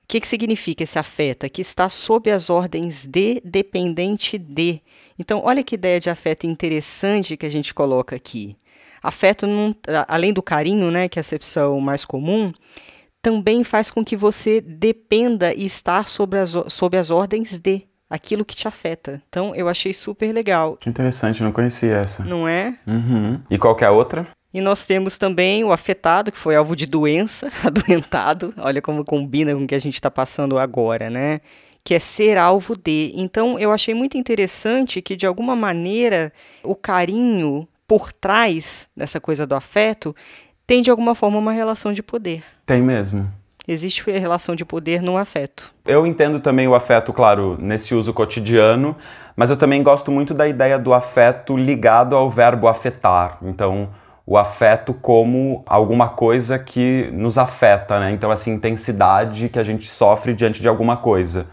que, 0.05 0.19
que 0.19 0.27
significa 0.27 0.83
esse 0.83 0.99
afeta? 0.99 1.47
Que 1.47 1.61
está 1.61 1.87
sob 1.87 2.29
as 2.29 2.49
ordens 2.49 3.05
de, 3.05 3.41
dependente 3.41 4.37
de. 4.37 4.81
Então, 5.17 5.41
olha 5.45 5.63
que 5.63 5.75
ideia 5.75 5.97
de 5.97 6.09
afeto 6.09 6.45
interessante 6.45 7.37
que 7.37 7.45
a 7.45 7.49
gente 7.49 7.73
coloca 7.73 8.17
aqui. 8.17 8.57
Afeto, 9.01 9.47
não, 9.47 9.73
além 10.09 10.33
do 10.33 10.43
carinho, 10.43 10.91
né, 10.91 11.07
que 11.07 11.17
é 11.17 11.21
a 11.21 11.21
acepção 11.21 11.79
mais 11.79 12.03
comum, 12.03 12.51
também 13.21 13.63
faz 13.63 13.89
com 13.89 14.03
que 14.03 14.17
você 14.17 14.59
dependa 14.59 15.53
e 15.53 15.65
está 15.65 16.03
sob 16.03 16.37
as, 16.37 16.53
sob 16.67 16.97
as 16.97 17.11
ordens 17.11 17.57
de 17.57 17.83
aquilo 18.09 18.43
que 18.43 18.57
te 18.57 18.67
afeta. 18.67 19.21
Então, 19.29 19.55
eu 19.55 19.69
achei 19.69 19.93
super 19.93 20.33
legal. 20.33 20.75
Que 20.75 20.89
interessante, 20.89 21.41
não 21.41 21.53
conhecia 21.53 21.95
essa. 21.95 22.25
Não 22.25 22.45
é? 22.45 22.77
Uhum. 22.85 23.41
E 23.49 23.57
qual 23.57 23.73
que 23.73 23.85
é 23.85 23.87
a 23.87 23.91
outra? 23.91 24.34
E 24.55 24.61
nós 24.61 24.85
temos 24.85 25.17
também 25.17 25.65
o 25.65 25.73
afetado, 25.73 26.31
que 26.31 26.37
foi 26.37 26.55
alvo 26.55 26.77
de 26.77 26.85
doença, 26.85 27.51
adoentado. 27.61 28.53
Olha 28.57 28.81
como 28.81 29.03
combina 29.03 29.53
com 29.53 29.65
o 29.65 29.67
que 29.67 29.75
a 29.75 29.79
gente 29.79 29.95
está 29.95 30.09
passando 30.09 30.57
agora, 30.57 31.09
né? 31.09 31.41
Que 31.83 31.93
é 31.93 31.99
ser 31.99 32.37
alvo 32.37 32.73
de. 32.73 33.11
Então, 33.15 33.59
eu 33.59 33.73
achei 33.73 33.93
muito 33.93 34.17
interessante 34.17 35.01
que, 35.01 35.17
de 35.17 35.27
alguma 35.27 35.57
maneira, 35.57 36.31
o 36.63 36.73
carinho 36.73 37.67
por 37.85 38.13
trás 38.13 38.87
dessa 38.95 39.19
coisa 39.19 39.45
do 39.45 39.55
afeto 39.55 40.15
tem, 40.65 40.81
de 40.81 40.89
alguma 40.89 41.15
forma, 41.15 41.37
uma 41.37 41.51
relação 41.51 41.91
de 41.91 42.01
poder. 42.01 42.41
Tem 42.65 42.81
mesmo. 42.81 43.29
Existe 43.67 44.09
relação 44.09 44.55
de 44.55 44.63
poder 44.63 45.01
no 45.01 45.17
afeto. 45.17 45.73
Eu 45.85 46.07
entendo 46.07 46.39
também 46.39 46.65
o 46.65 46.73
afeto, 46.75 47.11
claro, 47.11 47.57
nesse 47.59 47.93
uso 47.93 48.13
cotidiano, 48.13 48.95
mas 49.35 49.49
eu 49.49 49.57
também 49.57 49.83
gosto 49.83 50.11
muito 50.11 50.33
da 50.33 50.47
ideia 50.47 50.79
do 50.79 50.93
afeto 50.93 51.57
ligado 51.57 52.15
ao 52.15 52.29
verbo 52.29 52.69
afetar. 52.69 53.37
Então, 53.41 53.89
o 54.27 54.37
afeto 54.37 54.93
como 54.93 55.63
alguma 55.67 56.09
coisa 56.09 56.57
que 56.57 57.09
nos 57.13 57.37
afeta, 57.37 57.99
né? 57.99 58.11
Então, 58.11 58.31
essa 58.31 58.49
intensidade 58.49 59.49
que 59.49 59.59
a 59.59 59.63
gente 59.63 59.87
sofre 59.87 60.33
diante 60.33 60.61
de 60.61 60.67
alguma 60.67 60.97
coisa. 60.97 61.45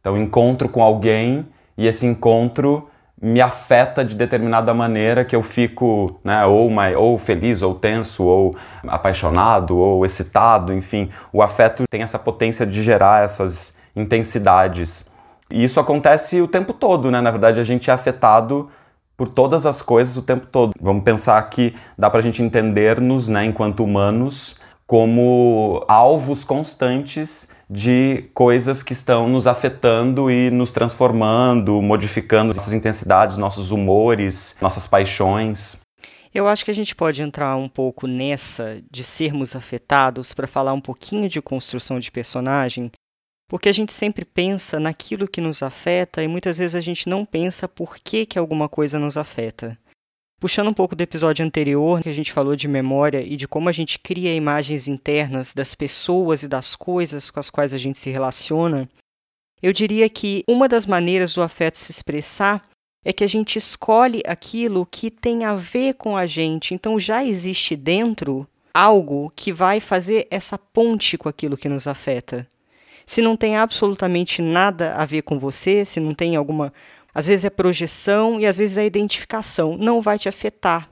Então, 0.00 0.16
encontro 0.16 0.68
com 0.68 0.82
alguém 0.82 1.46
e 1.78 1.86
esse 1.86 2.06
encontro 2.06 2.88
me 3.20 3.40
afeta 3.40 4.04
de 4.04 4.14
determinada 4.14 4.74
maneira 4.74 5.24
que 5.24 5.34
eu 5.34 5.42
fico, 5.42 6.20
né, 6.22 6.44
ou, 6.44 6.68
mais, 6.68 6.94
ou 6.94 7.16
feliz, 7.16 7.62
ou 7.62 7.74
tenso, 7.74 8.24
ou 8.24 8.56
apaixonado, 8.86 9.76
ou 9.76 10.04
excitado, 10.04 10.72
enfim. 10.72 11.08
O 11.32 11.42
afeto 11.42 11.84
tem 11.88 12.02
essa 12.02 12.18
potência 12.18 12.66
de 12.66 12.82
gerar 12.82 13.24
essas 13.24 13.76
intensidades. 13.94 15.14
E 15.50 15.64
isso 15.64 15.80
acontece 15.80 16.42
o 16.42 16.48
tempo 16.48 16.72
todo, 16.72 17.10
né? 17.10 17.20
Na 17.20 17.30
verdade, 17.30 17.58
a 17.58 17.64
gente 17.64 17.88
é 17.88 17.92
afetado 17.92 18.68
por 19.16 19.28
todas 19.28 19.66
as 19.66 19.80
coisas 19.82 20.16
o 20.16 20.22
tempo 20.22 20.46
todo. 20.46 20.72
Vamos 20.80 21.04
pensar 21.04 21.42
que 21.48 21.74
dá 21.96 22.10
para 22.10 22.20
a 22.20 22.22
gente 22.22 22.42
entender-nos, 22.42 23.28
né, 23.28 23.44
enquanto 23.44 23.82
humanos, 23.82 24.56
como 24.86 25.84
alvos 25.88 26.44
constantes 26.44 27.50
de 27.68 28.30
coisas 28.32 28.82
que 28.82 28.92
estão 28.92 29.28
nos 29.28 29.46
afetando 29.46 30.30
e 30.30 30.50
nos 30.50 30.70
transformando, 30.70 31.82
modificando 31.82 32.54
nossas 32.54 32.72
intensidades, 32.72 33.36
nossos 33.36 33.72
humores, 33.72 34.56
nossas 34.60 34.86
paixões. 34.86 35.80
Eu 36.32 36.46
acho 36.46 36.64
que 36.64 36.70
a 36.70 36.74
gente 36.74 36.94
pode 36.94 37.22
entrar 37.22 37.56
um 37.56 37.68
pouco 37.68 38.06
nessa 38.06 38.80
de 38.90 39.02
sermos 39.02 39.56
afetados 39.56 40.34
para 40.34 40.46
falar 40.46 40.74
um 40.74 40.80
pouquinho 40.80 41.28
de 41.28 41.40
construção 41.40 41.98
de 41.98 42.12
personagem, 42.12 42.92
porque 43.48 43.68
a 43.68 43.72
gente 43.72 43.92
sempre 43.92 44.24
pensa 44.24 44.80
naquilo 44.80 45.28
que 45.28 45.40
nos 45.40 45.62
afeta 45.62 46.22
e 46.22 46.28
muitas 46.28 46.58
vezes 46.58 46.74
a 46.74 46.80
gente 46.80 47.08
não 47.08 47.24
pensa 47.24 47.68
por 47.68 47.96
que, 47.98 48.26
que 48.26 48.38
alguma 48.38 48.68
coisa 48.68 48.98
nos 48.98 49.16
afeta. 49.16 49.78
Puxando 50.38 50.68
um 50.68 50.74
pouco 50.74 50.94
do 50.94 51.00
episódio 51.00 51.44
anterior, 51.44 52.02
que 52.02 52.10
a 52.10 52.12
gente 52.12 52.32
falou 52.32 52.54
de 52.54 52.68
memória 52.68 53.22
e 53.22 53.36
de 53.36 53.48
como 53.48 53.70
a 53.70 53.72
gente 53.72 53.98
cria 53.98 54.34
imagens 54.34 54.86
internas 54.86 55.54
das 55.54 55.74
pessoas 55.74 56.42
e 56.42 56.48
das 56.48 56.76
coisas 56.76 57.30
com 57.30 57.40
as 57.40 57.48
quais 57.48 57.72
a 57.72 57.78
gente 57.78 57.98
se 57.98 58.10
relaciona, 58.10 58.88
Eu 59.62 59.72
diria 59.72 60.06
que 60.10 60.44
uma 60.46 60.68
das 60.68 60.84
maneiras 60.84 61.32
do 61.32 61.40
afeto 61.40 61.78
se 61.78 61.90
expressar 61.90 62.68
é 63.02 63.10
que 63.10 63.24
a 63.24 63.26
gente 63.26 63.56
escolhe 63.56 64.20
aquilo 64.26 64.84
que 64.84 65.10
tem 65.10 65.46
a 65.46 65.54
ver 65.54 65.94
com 65.94 66.14
a 66.14 66.26
gente. 66.26 66.74
Então 66.74 67.00
já 67.00 67.24
existe 67.24 67.74
dentro 67.74 68.46
algo 68.74 69.32
que 69.34 69.50
vai 69.54 69.80
fazer 69.80 70.26
essa 70.30 70.58
ponte 70.58 71.16
com 71.16 71.26
aquilo 71.26 71.56
que 71.56 71.70
nos 71.70 71.86
afeta. 71.86 72.46
Se 73.06 73.22
não 73.22 73.36
tem 73.36 73.56
absolutamente 73.56 74.42
nada 74.42 74.94
a 74.94 75.06
ver 75.06 75.22
com 75.22 75.38
você, 75.38 75.84
se 75.84 76.00
não 76.00 76.12
tem 76.12 76.36
alguma. 76.36 76.72
Às 77.14 77.26
vezes 77.26 77.44
é 77.44 77.50
projeção 77.50 78.38
e 78.38 78.46
às 78.46 78.58
vezes 78.58 78.76
é 78.76 78.84
identificação, 78.84 79.76
não 79.78 80.02
vai 80.02 80.18
te 80.18 80.28
afetar. 80.28 80.90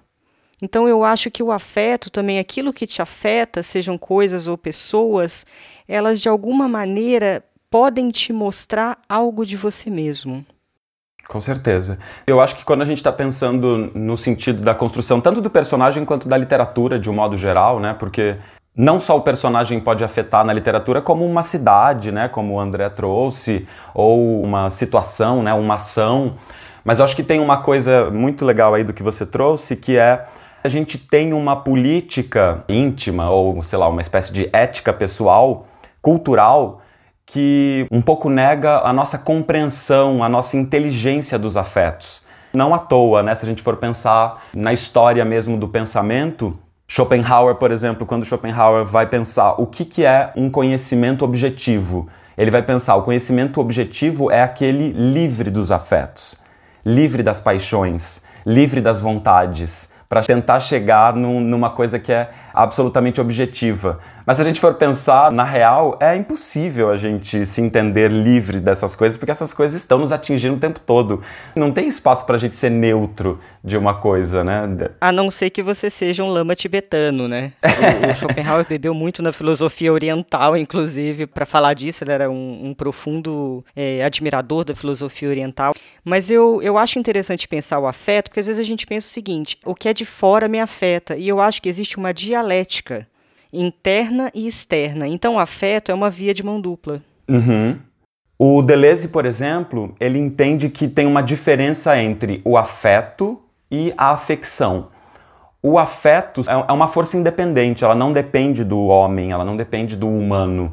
Então 0.62 0.88
eu 0.88 1.04
acho 1.04 1.30
que 1.30 1.42
o 1.42 1.52
afeto 1.52 2.08
também, 2.08 2.38
aquilo 2.38 2.72
que 2.72 2.86
te 2.86 3.02
afeta, 3.02 3.62
sejam 3.62 3.98
coisas 3.98 4.48
ou 4.48 4.56
pessoas, 4.56 5.44
elas 5.86 6.20
de 6.20 6.28
alguma 6.28 6.66
maneira 6.66 7.44
podem 7.68 8.10
te 8.10 8.32
mostrar 8.32 8.98
algo 9.08 9.44
de 9.44 9.56
você 9.56 9.90
mesmo. 9.90 10.46
Com 11.26 11.40
certeza. 11.40 11.98
Eu 12.26 12.40
acho 12.40 12.56
que 12.56 12.64
quando 12.64 12.82
a 12.82 12.84
gente 12.84 12.98
está 12.98 13.12
pensando 13.12 13.90
no 13.94 14.16
sentido 14.16 14.62
da 14.62 14.74
construção, 14.74 15.20
tanto 15.20 15.40
do 15.40 15.50
personagem 15.50 16.04
quanto 16.04 16.28
da 16.28 16.36
literatura, 16.36 16.98
de 16.98 17.10
um 17.10 17.14
modo 17.14 17.36
geral, 17.36 17.80
né? 17.80 17.94
Porque 17.94 18.36
não 18.76 18.98
só 18.98 19.16
o 19.16 19.20
personagem 19.20 19.78
pode 19.78 20.02
afetar 20.02 20.44
na 20.44 20.52
literatura, 20.52 21.00
como 21.00 21.24
uma 21.24 21.42
cidade, 21.42 22.10
né? 22.10 22.28
Como 22.28 22.54
o 22.54 22.60
André 22.60 22.88
trouxe, 22.88 23.68
ou 23.94 24.42
uma 24.42 24.68
situação, 24.68 25.42
né? 25.42 25.54
Uma 25.54 25.76
ação. 25.76 26.34
Mas 26.84 26.98
eu 26.98 27.04
acho 27.04 27.14
que 27.14 27.22
tem 27.22 27.40
uma 27.40 27.58
coisa 27.58 28.10
muito 28.10 28.44
legal 28.44 28.74
aí 28.74 28.82
do 28.82 28.92
que 28.92 29.02
você 29.02 29.24
trouxe, 29.24 29.76
que 29.76 29.96
é 29.96 30.24
a 30.62 30.68
gente 30.68 30.98
tem 30.98 31.32
uma 31.32 31.56
política 31.56 32.64
íntima, 32.68 33.30
ou 33.30 33.62
sei 33.62 33.78
lá, 33.78 33.86
uma 33.86 34.00
espécie 34.00 34.32
de 34.32 34.48
ética 34.52 34.92
pessoal, 34.92 35.66
cultural, 36.02 36.80
que 37.26 37.86
um 37.90 38.02
pouco 38.02 38.28
nega 38.28 38.78
a 38.78 38.92
nossa 38.92 39.18
compreensão, 39.18 40.22
a 40.22 40.28
nossa 40.28 40.56
inteligência 40.56 41.38
dos 41.38 41.56
afetos. 41.56 42.22
Não 42.52 42.74
à 42.74 42.78
toa, 42.78 43.22
né? 43.22 43.34
Se 43.34 43.44
a 43.44 43.48
gente 43.48 43.62
for 43.62 43.76
pensar 43.76 44.42
na 44.54 44.72
história 44.72 45.24
mesmo 45.24 45.58
do 45.58 45.68
pensamento, 45.68 46.58
Schopenhauer, 46.96 47.56
por 47.56 47.72
exemplo, 47.72 48.06
quando 48.06 48.24
Schopenhauer 48.24 48.84
vai 48.84 49.04
pensar 49.04 49.60
o 49.60 49.66
que, 49.66 49.84
que 49.84 50.04
é 50.04 50.30
um 50.36 50.48
conhecimento 50.48 51.24
objetivo, 51.24 52.08
ele 52.38 52.52
vai 52.52 52.62
pensar 52.62 52.94
o 52.94 53.02
conhecimento 53.02 53.60
objetivo 53.60 54.30
é 54.30 54.44
aquele 54.44 54.92
livre 54.92 55.50
dos 55.50 55.72
afetos, 55.72 56.36
livre 56.86 57.20
das 57.20 57.40
paixões, 57.40 58.26
livre 58.46 58.80
das 58.80 59.00
vontades, 59.00 59.92
para 60.08 60.22
tentar 60.22 60.60
chegar 60.60 61.16
num, 61.16 61.40
numa 61.40 61.68
coisa 61.68 61.98
que 61.98 62.12
é 62.12 62.30
absolutamente 62.54 63.20
objetiva. 63.20 63.98
Mas 64.24 64.36
se 64.36 64.42
a 64.42 64.46
gente 64.46 64.60
for 64.60 64.74
pensar 64.74 65.30
na 65.30 65.44
real, 65.44 65.98
é 66.00 66.16
impossível 66.16 66.90
a 66.90 66.96
gente 66.96 67.44
se 67.44 67.60
entender 67.60 68.10
livre 68.10 68.58
dessas 68.58 68.96
coisas, 68.96 69.18
porque 69.18 69.30
essas 69.30 69.52
coisas 69.52 69.78
estão 69.78 69.98
nos 69.98 70.12
atingindo 70.12 70.54
o 70.54 70.58
tempo 70.58 70.80
todo. 70.80 71.20
Não 71.54 71.72
tem 71.72 71.88
espaço 71.88 72.24
para 72.24 72.36
a 72.36 72.38
gente 72.38 72.56
ser 72.56 72.70
neutro 72.70 73.38
de 73.62 73.76
uma 73.76 73.94
coisa, 73.94 74.42
né? 74.44 74.62
A 75.00 75.12
não 75.12 75.30
ser 75.30 75.50
que 75.50 75.62
você 75.62 75.90
seja 75.90 76.22
um 76.22 76.28
lama 76.28 76.54
tibetano, 76.54 77.28
né? 77.28 77.52
O, 77.84 78.10
o 78.10 78.14
Schopenhauer 78.14 78.64
bebeu 78.66 78.94
muito 78.94 79.22
na 79.22 79.32
filosofia 79.32 79.92
oriental, 79.92 80.56
inclusive, 80.56 81.26
para 81.26 81.44
falar 81.44 81.74
disso. 81.74 82.04
Ele 82.04 82.12
era 82.12 82.30
um, 82.30 82.68
um 82.68 82.74
profundo 82.74 83.64
é, 83.74 84.02
admirador 84.02 84.64
da 84.64 84.74
filosofia 84.74 85.28
oriental. 85.28 85.74
Mas 86.04 86.30
eu, 86.30 86.62
eu 86.62 86.78
acho 86.78 86.98
interessante 86.98 87.48
pensar 87.48 87.78
o 87.78 87.86
afeto, 87.86 88.30
porque 88.30 88.40
às 88.40 88.46
vezes 88.46 88.60
a 88.60 88.64
gente 88.64 88.86
pensa 88.86 89.06
o 89.06 89.10
seguinte: 89.10 89.58
o 89.66 89.74
que 89.74 89.88
é 89.88 89.92
de 89.92 90.04
fora 90.04 90.48
me 90.48 90.60
afeta. 90.60 91.16
E 91.16 91.28
eu 91.28 91.40
acho 91.40 91.60
que 91.60 91.68
existe 91.68 91.98
uma 91.98 92.14
dialética 92.14 92.43
interna 93.52 94.30
e 94.34 94.46
externa. 94.46 95.06
Então, 95.06 95.34
o 95.34 95.38
afeto 95.38 95.90
é 95.90 95.94
uma 95.94 96.10
via 96.10 96.34
de 96.34 96.42
mão 96.42 96.60
dupla. 96.60 97.02
Uhum. 97.28 97.78
O 98.38 98.62
Deleuze, 98.62 99.08
por 99.08 99.24
exemplo, 99.24 99.94
ele 100.00 100.18
entende 100.18 100.68
que 100.68 100.88
tem 100.88 101.06
uma 101.06 101.22
diferença 101.22 101.96
entre 101.96 102.40
o 102.44 102.56
afeto 102.56 103.40
e 103.70 103.94
a 103.96 104.10
afecção. 104.10 104.88
O 105.62 105.78
afeto 105.78 106.42
é, 106.42 106.52
é 106.68 106.72
uma 106.72 106.88
força 106.88 107.16
independente, 107.16 107.84
ela 107.84 107.94
não 107.94 108.12
depende 108.12 108.64
do 108.64 108.86
homem, 108.86 109.32
ela 109.32 109.44
não 109.44 109.56
depende 109.56 109.96
do 109.96 110.08
humano. 110.08 110.72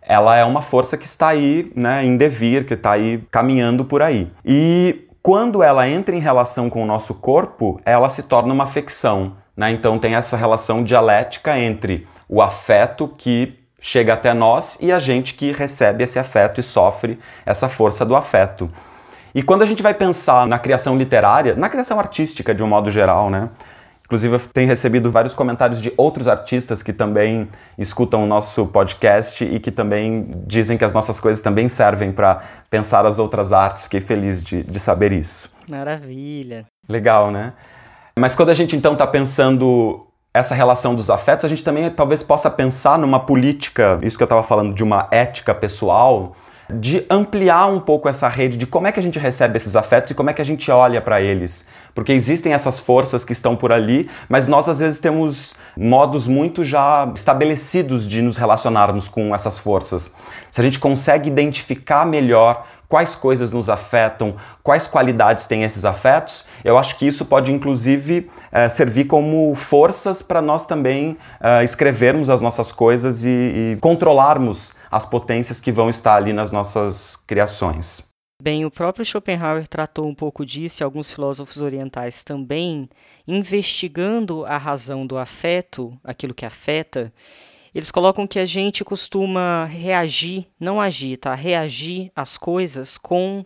Ela 0.00 0.36
é 0.36 0.44
uma 0.44 0.62
força 0.62 0.96
que 0.96 1.06
está 1.06 1.28
aí, 1.28 1.72
né, 1.74 2.04
em 2.04 2.16
devir, 2.16 2.64
que 2.64 2.74
está 2.74 2.92
aí 2.92 3.22
caminhando 3.30 3.84
por 3.84 4.00
aí. 4.00 4.30
E 4.44 5.08
quando 5.22 5.62
ela 5.62 5.88
entra 5.88 6.14
em 6.14 6.20
relação 6.20 6.70
com 6.70 6.82
o 6.82 6.86
nosso 6.86 7.16
corpo, 7.16 7.80
ela 7.84 8.08
se 8.08 8.22
torna 8.22 8.54
uma 8.54 8.64
afecção. 8.64 9.34
Né? 9.58 9.72
Então 9.72 9.98
tem 9.98 10.14
essa 10.14 10.36
relação 10.36 10.84
dialética 10.84 11.58
entre 11.58 12.06
o 12.28 12.40
afeto 12.40 13.08
que 13.08 13.58
chega 13.80 14.14
até 14.14 14.32
nós 14.32 14.78
e 14.80 14.92
a 14.92 15.00
gente 15.00 15.34
que 15.34 15.50
recebe 15.50 16.04
esse 16.04 16.16
afeto 16.16 16.60
e 16.60 16.62
sofre 16.62 17.18
essa 17.44 17.68
força 17.68 18.06
do 18.06 18.14
afeto. 18.14 18.70
E 19.34 19.42
quando 19.42 19.62
a 19.62 19.66
gente 19.66 19.82
vai 19.82 19.92
pensar 19.92 20.46
na 20.46 20.60
criação 20.60 20.96
literária, 20.96 21.56
na 21.56 21.68
criação 21.68 21.98
artística 21.98 22.54
de 22.54 22.62
um 22.62 22.68
modo 22.68 22.88
geral, 22.88 23.28
né? 23.28 23.50
Inclusive, 24.04 24.36
eu 24.36 24.40
tenho 24.40 24.68
recebido 24.68 25.10
vários 25.10 25.34
comentários 25.34 25.82
de 25.82 25.92
outros 25.96 26.28
artistas 26.28 26.82
que 26.82 26.94
também 26.94 27.46
escutam 27.76 28.24
o 28.24 28.26
nosso 28.26 28.64
podcast 28.66 29.44
e 29.44 29.58
que 29.58 29.70
também 29.70 30.30
dizem 30.46 30.78
que 30.78 30.84
as 30.84 30.94
nossas 30.94 31.20
coisas 31.20 31.42
também 31.42 31.68
servem 31.68 32.10
para 32.10 32.42
pensar 32.70 33.04
as 33.04 33.18
outras 33.18 33.52
artes. 33.52 33.84
Fiquei 33.84 34.00
feliz 34.00 34.42
de, 34.42 34.62
de 34.62 34.80
saber 34.80 35.12
isso. 35.12 35.54
Maravilha. 35.68 36.64
Legal, 36.88 37.30
né? 37.30 37.52
Mas 38.18 38.34
quando 38.34 38.50
a 38.50 38.54
gente 38.54 38.76
então 38.76 38.92
está 38.92 39.06
pensando 39.06 40.06
essa 40.34 40.54
relação 40.54 40.94
dos 40.94 41.08
afetos, 41.08 41.44
a 41.44 41.48
gente 41.48 41.64
também 41.64 41.88
talvez 41.90 42.22
possa 42.22 42.50
pensar 42.50 42.98
numa 42.98 43.20
política, 43.20 43.98
isso 44.02 44.16
que 44.16 44.22
eu 44.22 44.26
estava 44.26 44.42
falando, 44.42 44.74
de 44.74 44.84
uma 44.84 45.08
ética 45.10 45.54
pessoal, 45.54 46.34
de 46.72 47.04
ampliar 47.08 47.66
um 47.66 47.80
pouco 47.80 48.08
essa 48.08 48.28
rede 48.28 48.58
de 48.58 48.66
como 48.66 48.86
é 48.86 48.92
que 48.92 49.00
a 49.00 49.02
gente 49.02 49.18
recebe 49.18 49.56
esses 49.56 49.74
afetos 49.74 50.10
e 50.10 50.14
como 50.14 50.28
é 50.28 50.34
que 50.34 50.42
a 50.42 50.44
gente 50.44 50.70
olha 50.70 51.00
para 51.00 51.20
eles. 51.20 51.66
Porque 51.94 52.12
existem 52.12 52.52
essas 52.52 52.78
forças 52.78 53.24
que 53.24 53.32
estão 53.32 53.56
por 53.56 53.72
ali, 53.72 54.08
mas 54.28 54.46
nós 54.46 54.68
às 54.68 54.78
vezes 54.78 54.98
temos 54.98 55.54
modos 55.76 56.26
muito 56.26 56.64
já 56.64 57.10
estabelecidos 57.14 58.06
de 58.06 58.20
nos 58.20 58.36
relacionarmos 58.36 59.08
com 59.08 59.34
essas 59.34 59.58
forças. 59.58 60.16
Se 60.50 60.60
a 60.60 60.64
gente 60.64 60.78
consegue 60.78 61.28
identificar 61.28 62.04
melhor 62.04 62.66
quais 62.88 63.14
coisas 63.14 63.52
nos 63.52 63.68
afetam, 63.68 64.34
quais 64.62 64.86
qualidades 64.86 65.46
têm 65.46 65.62
esses 65.62 65.84
afetos, 65.84 66.46
eu 66.64 66.78
acho 66.78 66.98
que 66.98 67.06
isso 67.06 67.26
pode 67.26 67.52
inclusive 67.52 68.30
é, 68.50 68.68
servir 68.68 69.04
como 69.04 69.54
forças 69.54 70.22
para 70.22 70.40
nós 70.40 70.64
também 70.64 71.16
é, 71.40 71.62
escrevermos 71.62 72.30
as 72.30 72.40
nossas 72.40 72.72
coisas 72.72 73.24
e, 73.24 73.28
e 73.28 73.78
controlarmos 73.80 74.74
as 74.90 75.04
potências 75.04 75.60
que 75.60 75.70
vão 75.70 75.90
estar 75.90 76.16
ali 76.16 76.32
nas 76.32 76.50
nossas 76.50 77.14
criações. 77.14 78.08
Bem, 78.40 78.64
o 78.64 78.70
próprio 78.70 79.04
Schopenhauer 79.04 79.66
tratou 79.66 80.06
um 80.06 80.14
pouco 80.14 80.46
disso 80.46 80.80
e 80.80 80.84
alguns 80.84 81.10
filósofos 81.10 81.60
orientais 81.60 82.22
também, 82.22 82.88
investigando 83.26 84.46
a 84.46 84.56
razão 84.56 85.04
do 85.04 85.18
afeto, 85.18 85.98
aquilo 86.04 86.32
que 86.32 86.46
afeta, 86.46 87.12
eles 87.78 87.92
colocam 87.92 88.26
que 88.26 88.40
a 88.40 88.44
gente 88.44 88.84
costuma 88.84 89.64
reagir, 89.64 90.48
não 90.58 90.80
agir, 90.80 91.16
tá? 91.16 91.32
Reagir 91.32 92.10
às 92.12 92.36
coisas 92.36 92.98
com 92.98 93.44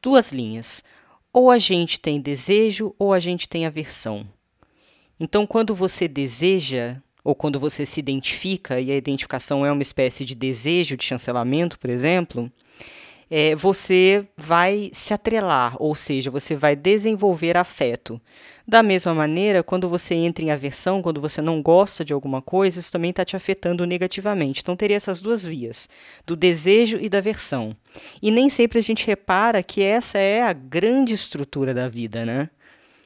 duas 0.00 0.30
linhas. 0.30 0.84
Ou 1.32 1.50
a 1.50 1.58
gente 1.58 1.98
tem 1.98 2.20
desejo 2.20 2.94
ou 2.96 3.12
a 3.12 3.18
gente 3.18 3.48
tem 3.48 3.66
aversão. 3.66 4.24
Então, 5.18 5.44
quando 5.44 5.74
você 5.74 6.06
deseja, 6.06 6.98
ou 7.24 7.34
quando 7.34 7.58
você 7.58 7.84
se 7.84 7.98
identifica, 7.98 8.80
e 8.80 8.92
a 8.92 8.96
identificação 8.96 9.66
é 9.66 9.72
uma 9.72 9.82
espécie 9.82 10.24
de 10.24 10.36
desejo 10.36 10.96
de 10.96 11.04
chancelamento, 11.04 11.76
por 11.76 11.90
exemplo, 11.90 12.52
é, 13.28 13.56
você 13.56 14.24
vai 14.36 14.90
se 14.92 15.12
atrelar, 15.12 15.74
ou 15.80 15.96
seja, 15.96 16.30
você 16.30 16.54
vai 16.54 16.76
desenvolver 16.76 17.56
afeto. 17.56 18.20
Da 18.66 18.82
mesma 18.82 19.14
maneira, 19.14 19.62
quando 19.62 19.88
você 19.88 20.14
entra 20.14 20.44
em 20.44 20.50
aversão, 20.50 21.02
quando 21.02 21.20
você 21.20 21.42
não 21.42 21.60
gosta 21.60 22.04
de 22.04 22.12
alguma 22.12 22.40
coisa, 22.40 22.78
isso 22.78 22.92
também 22.92 23.10
está 23.10 23.24
te 23.24 23.36
afetando 23.36 23.84
negativamente. 23.86 24.60
Então, 24.60 24.76
teria 24.76 24.96
essas 24.96 25.20
duas 25.20 25.44
vias, 25.44 25.88
do 26.26 26.36
desejo 26.36 26.98
e 27.00 27.08
da 27.08 27.18
aversão. 27.18 27.72
E 28.20 28.30
nem 28.30 28.48
sempre 28.48 28.78
a 28.78 28.82
gente 28.82 29.06
repara 29.06 29.62
que 29.62 29.82
essa 29.82 30.18
é 30.18 30.42
a 30.42 30.52
grande 30.52 31.12
estrutura 31.12 31.74
da 31.74 31.88
vida, 31.88 32.24
né? 32.24 32.48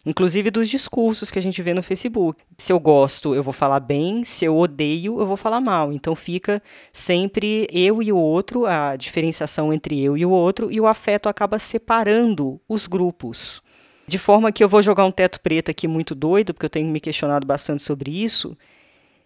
inclusive 0.07 0.53
dos 0.53 0.69
discursos 0.69 1.33
que 1.33 1.39
a 1.39 1.43
gente 1.43 1.61
vê 1.61 1.75
no 1.75 1.83
Facebook. 1.83 2.41
Se 2.57 2.73
eu 2.73 2.79
gosto, 2.79 3.35
eu 3.35 3.43
vou 3.43 3.53
falar 3.53 3.81
bem, 3.81 4.23
se 4.23 4.45
eu 4.45 4.57
odeio, 4.57 5.19
eu 5.19 5.27
vou 5.27 5.37
falar 5.37 5.61
mal. 5.61 5.93
Então 5.93 6.15
fica 6.15 6.63
sempre 6.93 7.67
eu 7.73 8.01
e 8.01 8.13
o 8.13 8.17
outro, 8.17 8.65
a 8.65 8.95
diferenciação 8.95 9.73
entre 9.73 10.01
eu 10.01 10.17
e 10.17 10.25
o 10.25 10.31
outro, 10.31 10.71
e 10.71 10.81
o 10.81 10.87
afeto 10.87 11.29
acaba 11.29 11.59
separando 11.59 12.61
os 12.69 12.87
grupos. 12.87 13.61
De 14.07 14.19
forma 14.19 14.53
que 14.53 14.63
eu 14.63 14.69
vou 14.69 14.83
jogar 14.83 15.05
um 15.05 15.11
teto 15.11 15.41
preto 15.41 15.71
aqui 15.71 15.89
muito 15.89 16.15
doido, 16.15 16.55
porque 16.55 16.67
eu 16.67 16.71
tenho 16.71 16.89
me 16.89 17.01
questionado 17.01 17.47
bastante 17.47 17.83
sobre 17.83 18.23
isso. 18.23 18.57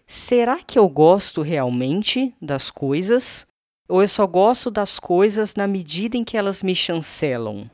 Será 0.06 0.58
que 0.58 0.78
eu 0.78 0.88
gosto 0.88 1.42
realmente 1.42 2.34
das 2.40 2.70
coisas? 2.70 3.46
Ou 3.88 4.00
eu 4.02 4.08
só 4.08 4.26
gosto 4.26 4.70
das 4.70 4.99
coisas 4.99 5.54
na 5.54 5.66
medida 5.66 6.16
em 6.16 6.25
que 6.25 6.37
elas 6.37 6.62
me 6.62 6.75
chancelam? 6.75 7.70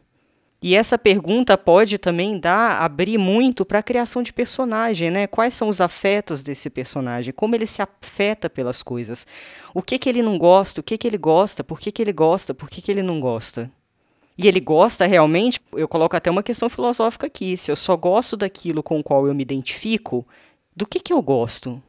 E 0.61 0.75
essa 0.75 0.99
pergunta 0.99 1.57
pode 1.57 1.97
também 1.97 2.41
dar 2.41 2.83
abrir 2.83 3.19
muito 3.19 3.65
para 3.65 3.79
a 3.79 3.83
criação 3.83 4.23
de 4.23 4.33
personagem, 4.33 5.11
né? 5.11 5.27
Quais 5.27 5.55
são 5.55 5.69
os 5.69 5.81
afetos 5.81 6.43
desse 6.43 6.69
personagem? 6.69 7.33
Como 7.33 7.55
ele 7.55 7.67
se 7.67 7.81
afeta 7.83 8.51
pelas 8.51 8.83
coisas? 8.83 9.27
O 9.73 9.81
que 9.81 9.99
que 9.99 10.09
ele 10.09 10.23
não 10.23 10.37
gosta? 10.37 10.81
O 10.81 10.85
que 10.85 10.99
que 10.99 11.07
ele 11.07 11.19
gosta? 11.19 11.63
Por 11.63 11.79
que 11.79 11.93
que 11.93 12.03
ele 12.03 12.13
gosta? 12.13 12.53
Por 12.53 12.69
que 12.69 12.83
que 12.83 12.91
ele 12.91 13.03
não 13.03 13.21
gosta? 13.21 13.71
E 14.39 14.47
ele 14.47 14.61
gosta 14.61 15.07
realmente? 15.07 15.61
Eu 15.73 15.89
coloco 15.89 16.15
até 16.17 16.31
uma 16.31 16.43
questão 16.43 16.69
filosófica 16.69 17.27
aqui. 17.27 17.57
Se 17.57 17.71
eu 17.71 17.77
só 17.77 17.97
gosto 17.97 18.37
daquilo 18.37 18.83
com 18.83 19.01
o 19.01 19.03
qual 19.03 19.27
eu 19.27 19.35
me 19.35 19.43
identifico, 19.43 20.27
do 20.75 20.87
que 20.87 21.01
que 21.01 21.13
eu 21.13 21.23
gosto? 21.23 21.83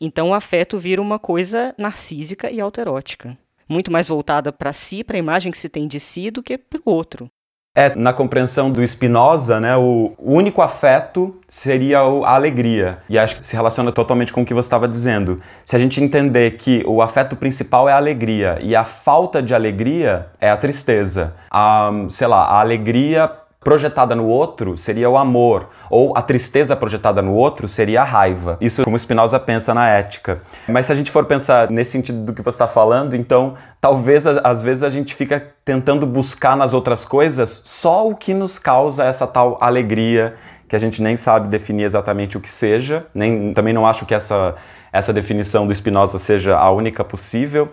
Então 0.00 0.30
o 0.30 0.34
afeto 0.34 0.76
vira 0.76 1.00
uma 1.00 1.18
coisa 1.18 1.74
narcísica 1.78 2.50
e 2.50 2.60
autoerótica, 2.60 3.38
muito 3.66 3.90
mais 3.90 4.08
voltada 4.08 4.52
para 4.52 4.72
si, 4.72 5.02
para 5.02 5.16
a 5.16 5.18
imagem 5.18 5.50
que 5.50 5.58
se 5.58 5.68
tem 5.68 5.88
de 5.88 5.98
si, 5.98 6.30
do 6.30 6.42
que 6.42 6.58
para 6.58 6.80
o 6.84 6.90
outro. 6.90 7.30
É, 7.76 7.92
na 7.96 8.12
compreensão 8.12 8.70
do 8.70 8.86
Spinoza, 8.86 9.58
né, 9.58 9.76
o 9.76 10.14
único 10.16 10.62
afeto 10.62 11.34
seria 11.48 11.98
a 11.98 12.34
alegria. 12.36 12.98
E 13.08 13.18
acho 13.18 13.34
que 13.34 13.44
se 13.44 13.56
relaciona 13.56 13.90
totalmente 13.90 14.32
com 14.32 14.42
o 14.42 14.44
que 14.44 14.54
você 14.54 14.66
estava 14.66 14.86
dizendo. 14.86 15.40
Se 15.64 15.74
a 15.74 15.78
gente 15.80 16.00
entender 16.00 16.52
que 16.52 16.84
o 16.86 17.02
afeto 17.02 17.34
principal 17.34 17.88
é 17.88 17.92
a 17.92 17.96
alegria 17.96 18.58
e 18.62 18.76
a 18.76 18.84
falta 18.84 19.42
de 19.42 19.52
alegria 19.52 20.26
é 20.40 20.48
a 20.48 20.56
tristeza. 20.56 21.34
A, 21.50 21.90
sei 22.10 22.28
lá, 22.28 22.44
a 22.44 22.60
alegria 22.60 23.28
projetada 23.64 24.14
no 24.14 24.26
outro 24.26 24.76
seria 24.76 25.08
o 25.08 25.16
amor, 25.16 25.70
ou 25.90 26.16
a 26.16 26.22
tristeza 26.22 26.76
projetada 26.76 27.22
no 27.22 27.32
outro 27.32 27.66
seria 27.66 28.02
a 28.02 28.04
raiva. 28.04 28.58
Isso 28.60 28.84
como 28.84 28.98
Spinoza 28.98 29.40
pensa 29.40 29.72
na 29.72 29.88
ética. 29.88 30.42
Mas 30.68 30.86
se 30.86 30.92
a 30.92 30.94
gente 30.94 31.10
for 31.10 31.24
pensar 31.24 31.70
nesse 31.70 31.92
sentido 31.92 32.26
do 32.26 32.32
que 32.32 32.42
você 32.42 32.56
está 32.56 32.66
falando, 32.66 33.16
então 33.16 33.54
talvez 33.80 34.26
às 34.26 34.62
vezes 34.62 34.82
a 34.82 34.90
gente 34.90 35.14
fica 35.14 35.54
tentando 35.64 36.06
buscar 36.06 36.56
nas 36.56 36.74
outras 36.74 37.04
coisas 37.04 37.62
só 37.64 38.08
o 38.08 38.14
que 38.14 38.34
nos 38.34 38.58
causa 38.58 39.04
essa 39.04 39.26
tal 39.26 39.56
alegria 39.60 40.34
que 40.68 40.76
a 40.76 40.78
gente 40.78 41.02
nem 41.02 41.16
sabe 41.16 41.48
definir 41.48 41.84
exatamente 41.84 42.36
o 42.36 42.40
que 42.40 42.50
seja. 42.50 43.06
Nem, 43.14 43.52
também 43.54 43.72
não 43.72 43.86
acho 43.86 44.04
que 44.04 44.14
essa, 44.14 44.54
essa 44.92 45.12
definição 45.12 45.66
do 45.66 45.74
Spinoza 45.74 46.18
seja 46.18 46.56
a 46.56 46.70
única 46.70 47.04
possível. 47.04 47.70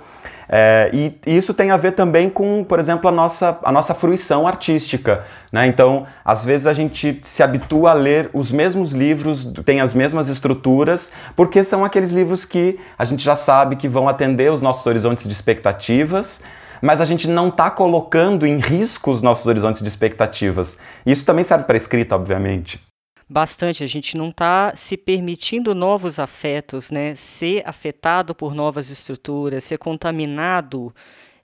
É, 0.54 0.90
e, 0.94 1.18
isso 1.26 1.54
tem 1.54 1.72
a 1.72 1.78
ver 1.78 1.94
também 1.94 2.30
com, 2.30 2.62
por 2.62 2.78
exemplo, 2.78 3.08
a 3.08 3.12
nossa, 3.12 3.58
a 3.64 3.72
nossa 3.72 3.94
fruição 3.94 4.46
artística. 4.46 5.24
Né? 5.50 5.66
Então, 5.68 6.06
às 6.26 6.44
vezes 6.44 6.68
a 6.68 6.74
gente 6.74 7.22
se 7.24 7.42
habitua 7.42 7.92
a 7.92 7.94
ler 7.94 8.30
os 8.34 8.52
mesmos 8.52 8.92
livros, 8.92 9.46
tem 9.66 9.80
as 9.80 9.94
mesmas 9.94 10.28
estruturas, 10.28 11.14
porque 11.38 11.64
são 11.64 11.86
aqueles 11.86 12.12
livros 12.12 12.44
que 12.44 12.78
a 13.00 13.06
gente 13.06 13.24
já 13.24 13.36
sabe 13.36 13.78
que 13.78 13.88
vão 13.88 14.10
atender 14.10 14.52
os 14.52 14.62
nossos 14.62 14.86
horizontes 14.86 15.26
de 15.26 15.32
expectativas, 15.32 16.44
mas 16.82 17.00
a 17.00 17.06
gente 17.06 17.30
não 17.30 17.48
está 17.48 17.72
colocando 17.72 18.46
em 18.46 18.58
risco 18.58 19.10
os 19.10 19.22
nossos 19.22 19.46
horizontes 19.46 19.82
de 19.82 19.88
expectativas. 19.88 20.80
Isso 21.06 21.26
também 21.26 21.46
serve 21.46 21.64
para 21.64 21.78
escrita, 21.78 22.16
obviamente 22.16 22.91
bastante. 23.32 23.84
A 23.84 23.88
gente 23.88 24.18
não 24.18 24.30
está 24.30 24.74
se 24.76 24.98
permitindo 24.98 25.74
novos 25.74 26.20
afetos, 26.20 26.92
né? 26.92 27.16
Ser 27.16 27.64
afetado 27.66 28.36
por 28.36 28.54
novas 28.54 28.90
estruturas, 28.90 29.64
ser 29.64 29.78
contaminado 29.78 30.94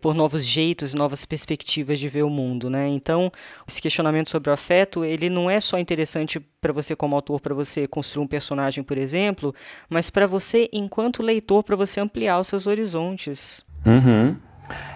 por 0.01 0.13
novos 0.13 0.45
jeitos, 0.45 0.93
novas 0.93 1.25
perspectivas 1.25 1.97
de 1.97 2.07
ver 2.07 2.23
o 2.23 2.29
mundo, 2.29 2.69
né? 2.69 2.87
Então, 2.89 3.31
esse 3.67 3.81
questionamento 3.81 4.29
sobre 4.29 4.49
o 4.49 4.53
afeto, 4.53 5.03
ele 5.03 5.29
não 5.29 5.49
é 5.49 5.59
só 5.59 5.79
interessante 5.79 6.39
para 6.61 6.73
você 6.73 6.95
como 6.95 7.15
autor, 7.15 7.39
para 7.39 7.55
você 7.55 7.87
construir 7.87 8.23
um 8.23 8.27
personagem, 8.27 8.83
por 8.83 8.97
exemplo, 8.97 9.55
mas 9.89 10.09
para 10.09 10.27
você 10.27 10.69
enquanto 10.71 11.23
leitor, 11.23 11.63
para 11.63 11.75
você 11.75 11.99
ampliar 11.99 12.39
os 12.39 12.47
seus 12.47 12.67
horizontes. 12.67 13.65
Uhum. 13.85 14.35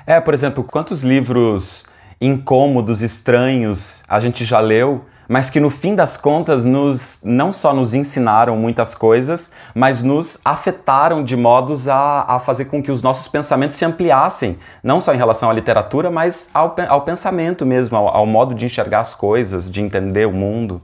É, 0.05 0.19
por 0.19 0.33
exemplo, 0.33 0.63
quantos 0.63 1.01
livros 1.01 1.89
incômodos, 2.19 3.01
estranhos 3.01 4.03
a 4.07 4.19
gente 4.19 4.45
já 4.45 4.59
leu 4.59 5.05
mas 5.31 5.49
que 5.49 5.61
no 5.61 5.69
fim 5.69 5.95
das 5.95 6.17
contas 6.17 6.65
nos 6.65 7.21
não 7.23 7.53
só 7.53 7.73
nos 7.73 7.93
ensinaram 7.93 8.57
muitas 8.57 8.93
coisas, 8.93 9.53
mas 9.73 10.03
nos 10.03 10.41
afetaram 10.43 11.23
de 11.23 11.37
modos 11.37 11.87
a, 11.87 12.25
a 12.27 12.37
fazer 12.37 12.65
com 12.65 12.83
que 12.83 12.91
os 12.91 13.01
nossos 13.01 13.29
pensamentos 13.29 13.77
se 13.77 13.85
ampliassem, 13.85 14.59
não 14.83 14.99
só 14.99 15.13
em 15.13 15.17
relação 15.17 15.49
à 15.49 15.53
literatura, 15.53 16.11
mas 16.11 16.51
ao, 16.53 16.75
ao 16.89 17.03
pensamento 17.03 17.65
mesmo, 17.65 17.95
ao, 17.95 18.09
ao 18.09 18.25
modo 18.25 18.53
de 18.53 18.65
enxergar 18.65 18.99
as 18.99 19.13
coisas, 19.13 19.71
de 19.71 19.79
entender 19.79 20.27
o 20.27 20.33
mundo. 20.33 20.81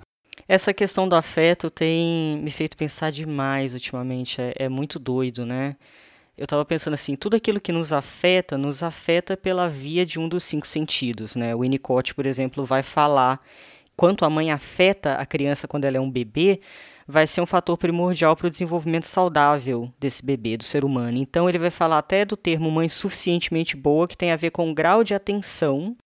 Essa 0.48 0.74
questão 0.74 1.10
do 1.10 1.17
afeto 1.17 1.69
tem 1.69 2.39
me 2.41 2.50
feito 2.50 2.78
pensar 2.78 3.12
demais 3.12 3.74
ultimamente. 3.74 4.41
É, 4.41 4.54
é, 4.60 4.69
muito 4.69 4.98
doido, 4.98 5.45
né? 5.45 5.76
Eu 6.38 6.45
estava 6.45 6.63
pensando 6.63 6.93
assim, 6.93 7.17
tudo 7.17 7.36
aquilo 7.36 7.60
que 7.60 7.74
nos 7.74 7.91
afeta, 7.91 8.58
nos 8.58 8.82
afeta 8.82 9.36
pela 9.36 9.67
via 9.67 10.06
de 10.06 10.17
um 10.17 10.30
dos 10.30 10.45
cinco 10.45 10.65
sentidos, 10.65 11.36
né? 11.36 11.54
O 11.54 11.60
Winnicott, 11.60 12.15
por 12.15 12.26
exemplo, 12.26 12.63
vai 12.63 12.82
falar 12.82 13.41
quanto 13.98 14.24
a 14.24 14.30
mãe 14.30 14.52
afeta 14.52 15.16
a 15.16 15.26
criança 15.26 15.68
quando 15.68 15.86
ela 15.86 15.98
é 15.98 16.00
um 16.00 16.10
bebê, 16.10 16.62
vai 17.08 17.26
ser 17.26 17.42
um 17.42 17.46
fator 17.46 17.78
primordial 17.78 18.36
para 18.36 18.48
o 18.48 18.50
desenvolvimento 18.50 19.06
saudável 19.06 19.92
desse 20.00 20.24
bebê, 20.24 20.56
do 20.56 20.64
ser 20.64 20.86
humano. 20.86 21.18
Então, 21.18 21.50
ele 21.50 21.58
vai 21.58 21.72
falar 21.72 21.98
até 21.98 22.24
do 22.24 22.38
termo 22.38 22.70
mãe 22.70 22.88
suficientemente 22.88 23.76
boa, 23.76 24.08
que 24.08 24.18
tem 24.18 24.32
a 24.32 24.36
ver 24.36 24.52
com 24.52 24.70
o 24.70 24.74
grau 24.74 25.04
de 25.04 25.14
atenção 25.14 25.98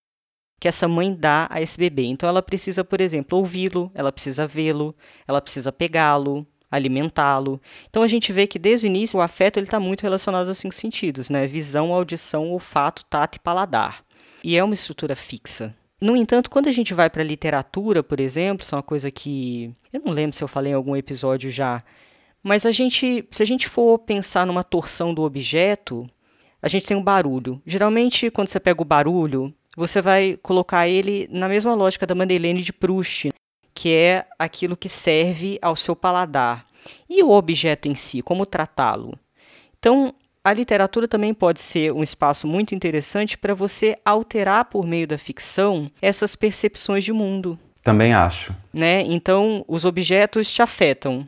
que 0.60 0.68
essa 0.68 0.88
mãe 0.88 1.14
dá 1.14 1.48
a 1.50 1.60
esse 1.60 1.78
bebê. 1.78 2.04
Então, 2.04 2.30
ela 2.30 2.42
precisa, 2.42 2.84
por 2.84 3.02
exemplo, 3.02 3.40
ouvi-lo, 3.40 3.92
ela 3.96 4.12
precisa 4.12 4.46
vê-lo, 4.48 4.96
ela 5.28 5.42
precisa 5.42 5.72
pegá-lo, 5.72 6.46
alimentá-lo. 6.70 7.60
Então, 7.90 8.04
a 8.04 8.08
gente 8.08 8.32
vê 8.32 8.46
que 8.46 8.60
desde 8.60 8.86
o 8.86 8.88
início 8.88 9.20
o 9.20 9.24
afeto 9.24 9.60
está 9.60 9.80
muito 9.80 10.04
relacionado 10.04 10.48
aos 10.48 10.60
cinco 10.60 10.76
sentidos, 10.76 11.32
né? 11.32 11.48
Visão, 11.48 11.92
audição, 11.92 12.52
olfato, 12.52 13.04
tato 13.06 13.38
e 13.38 13.40
paladar. 13.40 14.04
E 14.44 14.56
é 14.56 14.64
uma 14.64 14.76
estrutura 14.76 15.16
fixa. 15.16 15.76
No 16.02 16.18
entanto, 16.18 16.50
quando 16.50 16.68
a 16.68 16.72
gente 16.72 16.96
vai 16.96 17.12
para 17.12 17.22
a 17.22 17.26
literatura, 17.26 18.02
por 18.02 18.20
exemplo, 18.20 18.64
isso 18.64 18.74
é 18.74 18.78
uma 18.78 18.84
coisa 18.84 19.12
que 19.12 19.72
eu 19.94 20.02
não 20.04 20.12
lembro 20.12 20.36
se 20.36 20.44
eu 20.44 20.48
falei 20.48 20.72
em 20.72 20.76
algum 20.76 20.96
episódio 20.96 21.52
já, 21.52 21.84
mas 22.42 22.66
a 22.66 22.72
gente, 22.72 23.24
se 23.30 23.44
a 23.44 23.46
gente 23.46 23.70
for 23.70 24.00
pensar 24.00 24.48
numa 24.48 24.64
torção 24.64 25.14
do 25.14 25.22
objeto, 25.22 26.10
a 26.60 26.68
gente 26.68 26.88
tem 26.88 26.98
um 26.98 27.04
barulho. 27.04 27.62
Geralmente, 27.66 28.32
quando 28.32 28.48
você 28.48 28.60
pega 28.60 28.82
o 28.82 28.86
barulho, 28.86 29.54
você 29.78 30.02
vai 30.02 30.40
colocar 30.42 30.88
ele 30.88 31.28
na 31.32 31.48
mesma 31.48 31.76
lógica 31.76 32.08
da 32.08 32.16
Madeleine 32.16 32.64
de 32.64 32.74
Proust, 32.74 33.30
que 33.74 33.94
é 33.94 34.26
aquilo 34.40 34.76
que 34.76 34.90
serve 34.90 35.60
ao 35.62 35.76
seu 35.76 35.96
paladar. 35.96 36.66
E 37.08 37.22
o 37.22 37.30
objeto 37.30 37.88
em 37.88 37.94
si, 37.94 38.24
como 38.24 38.46
tratá-lo? 38.46 39.18
Então, 39.78 40.16
a 40.44 40.54
literatura 40.54 41.08
também 41.08 41.34
pode 41.34 41.60
ser 41.60 41.94
um 41.94 42.02
espaço 42.02 42.48
muito 42.48 42.74
interessante 42.74 43.38
para 43.38 43.54
você 43.54 43.98
alterar 44.04 44.66
por 44.66 44.86
meio 44.86 45.08
da 45.08 45.18
ficção 45.18 45.92
essas 46.02 46.36
percepções 46.36 47.04
de 47.04 47.14
mundo. 47.14 47.58
Também 47.84 48.14
acho. 48.14 48.56
Né? 48.74 49.02
Então, 49.02 49.64
os 49.68 49.86
objetos 49.86 50.52
te 50.52 50.62
afetam. 50.62 51.28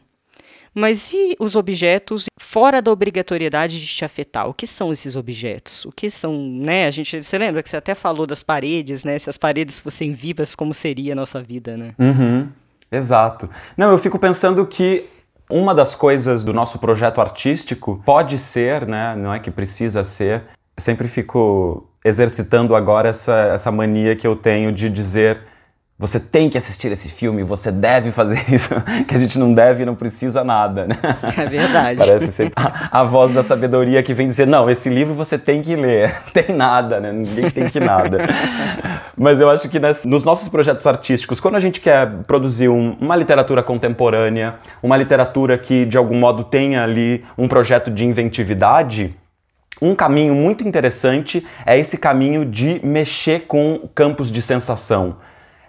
Mas 0.76 1.14
e 1.14 1.36
os 1.40 1.56
objetos 1.56 2.26
fora 2.40 2.82
da 2.82 2.92
obrigatoriedade 2.92 3.80
de 3.80 3.86
te 3.86 4.04
afetar? 4.04 4.48
O 4.50 4.54
que 4.54 4.66
são 4.66 4.92
esses 4.92 5.16
objetos? 5.16 5.86
O 5.86 5.92
que 5.92 6.10
são, 6.10 6.36
né? 6.36 6.88
A 6.88 6.92
gente, 6.92 7.24
você 7.24 7.38
lembra 7.38 7.62
que 7.62 7.70
você 7.70 7.78
até 7.78 7.94
falou 7.94 8.26
das 8.26 8.42
paredes, 8.42 9.04
né? 9.04 9.20
Se 9.20 9.30
as 9.30 9.38
paredes 9.38 9.78
fossem 9.78 10.14
vivas, 10.14 10.56
como 10.56 10.74
seria 10.74 11.14
a 11.14 11.16
nossa 11.16 11.44
vida, 11.44 11.78
né? 11.78 11.94
Uhum. 12.00 12.50
Exato. 12.92 13.48
Não, 13.78 13.92
eu 13.92 14.00
fico 14.00 14.18
pensando 14.18 14.66
que 14.66 15.06
uma 15.50 15.74
das 15.74 15.96
coisas 15.96 16.44
do 16.44 16.54
nosso 16.54 16.80
projeto 16.80 17.22
artístico 17.22 18.02
pode 18.06 18.40
ser, 18.40 18.88
né, 18.88 19.16
não 19.16 19.34
é 19.34 19.40
que 19.40 19.52
precisa 19.52 20.04
ser, 20.04 20.44
sempre 20.78 21.08
fico 21.08 21.88
exercitando 22.04 22.76
agora 22.76 23.10
essa, 23.10 23.50
essa 23.54 23.72
mania 23.72 24.16
que 24.16 24.28
eu 24.28 24.36
tenho 24.36 24.72
de 24.72 24.90
dizer 24.90 25.42
você 25.98 26.20
tem 26.20 26.50
que 26.50 26.58
assistir 26.58 26.92
esse 26.92 27.08
filme, 27.08 27.44
você 27.44 27.72
deve 27.72 28.12
fazer 28.12 28.44
isso, 28.54 28.74
que 29.08 29.16
a 29.16 29.18
gente 29.18 29.38
não 29.38 29.54
deve 29.54 29.84
e 29.84 29.86
não 29.86 29.96
precisa 29.96 30.44
nada, 30.44 30.86
né? 30.86 30.98
É 31.38 31.46
verdade. 31.46 31.98
Parece 31.98 32.32
ser 32.32 32.52
a, 32.56 33.00
a, 33.00 33.04
voz 33.04 33.32
da 33.32 33.44
sabedoria 33.44 34.02
que 34.04 34.14
vem 34.14 34.28
dizer, 34.28 34.48
não, 34.48 34.70
esse 34.70 34.90
livro 34.90 35.14
você 35.14 35.38
tem 35.38 35.62
que 35.62 35.76
ler, 35.76 36.14
tem 36.34 36.56
nada, 36.56 37.00
né? 37.00 37.12
Ninguém 37.12 37.50
tem 37.50 37.70
que 37.70 37.80
nada. 37.80 38.18
Mas 39.16 39.40
eu 39.40 39.50
acho 39.50 39.70
que 39.70 39.80
nos 40.06 40.24
nossos 40.24 40.50
projetos 40.50 40.88
artísticos, 40.88 41.40
quando 41.40 41.56
a 41.56 41.60
gente 41.60 41.80
quer 41.80 42.10
produzir 42.24 42.70
um, 42.70 42.98
uma 43.00 43.16
literatura 43.16 43.62
contemporânea, 43.62 44.56
uma 44.82 44.98
literatura 44.98 45.58
que 45.58 45.86
de 45.86 45.98
algum 45.98 46.18
modo 46.18 46.44
tenha 46.44 46.84
ali 46.84 47.24
um 47.38 47.48
projeto 47.48 47.92
de 47.92 48.06
inventividade, 48.06 49.16
um 49.82 49.94
caminho 49.94 50.34
muito 50.34 50.68
interessante 50.68 51.46
é 51.66 51.78
esse 51.78 51.98
caminho 51.98 52.46
de 52.46 52.80
mexer 52.86 53.42
com 53.48 53.90
campos 53.94 54.32
de 54.32 54.42
sensação. 54.42 55.18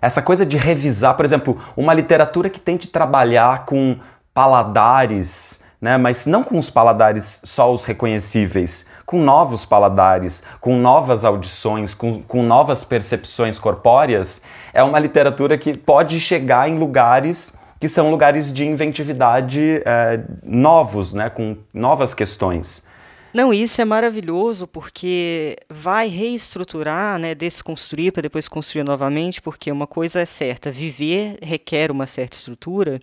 Essa 0.00 0.22
coisa 0.22 0.46
de 0.46 0.56
revisar, 0.56 1.14
por 1.14 1.24
exemplo, 1.24 1.60
uma 1.76 1.92
literatura 1.92 2.48
que 2.48 2.60
tente 2.60 2.88
trabalhar 2.88 3.64
com 3.64 3.96
paladares, 4.32 5.63
né, 5.84 5.98
mas 5.98 6.24
não 6.24 6.42
com 6.42 6.58
os 6.58 6.70
paladares 6.70 7.42
só 7.44 7.70
os 7.70 7.84
reconhecíveis, 7.84 8.88
com 9.04 9.20
novos 9.20 9.66
paladares, 9.66 10.42
com 10.58 10.78
novas 10.78 11.26
audições, 11.26 11.92
com, 11.92 12.22
com 12.22 12.42
novas 12.42 12.82
percepções 12.82 13.58
corpóreas, 13.58 14.44
é 14.72 14.82
uma 14.82 14.98
literatura 14.98 15.58
que 15.58 15.76
pode 15.76 16.18
chegar 16.18 16.70
em 16.70 16.78
lugares 16.78 17.58
que 17.78 17.86
são 17.86 18.10
lugares 18.10 18.50
de 18.50 18.64
inventividade 18.64 19.82
é, 19.84 20.24
novos, 20.42 21.12
né, 21.12 21.28
com 21.28 21.54
novas 21.74 22.14
questões. 22.14 22.88
Não, 23.34 23.52
isso 23.52 23.78
é 23.78 23.84
maravilhoso 23.84 24.66
porque 24.66 25.58
vai 25.68 26.08
reestruturar, 26.08 27.18
né, 27.18 27.34
desconstruir 27.34 28.10
para 28.10 28.22
depois 28.22 28.48
construir 28.48 28.84
novamente, 28.84 29.42
porque 29.42 29.70
uma 29.70 29.86
coisa 29.86 30.20
é 30.20 30.24
certa, 30.24 30.70
viver 30.70 31.36
requer 31.42 31.90
uma 31.90 32.06
certa 32.06 32.36
estrutura. 32.36 33.02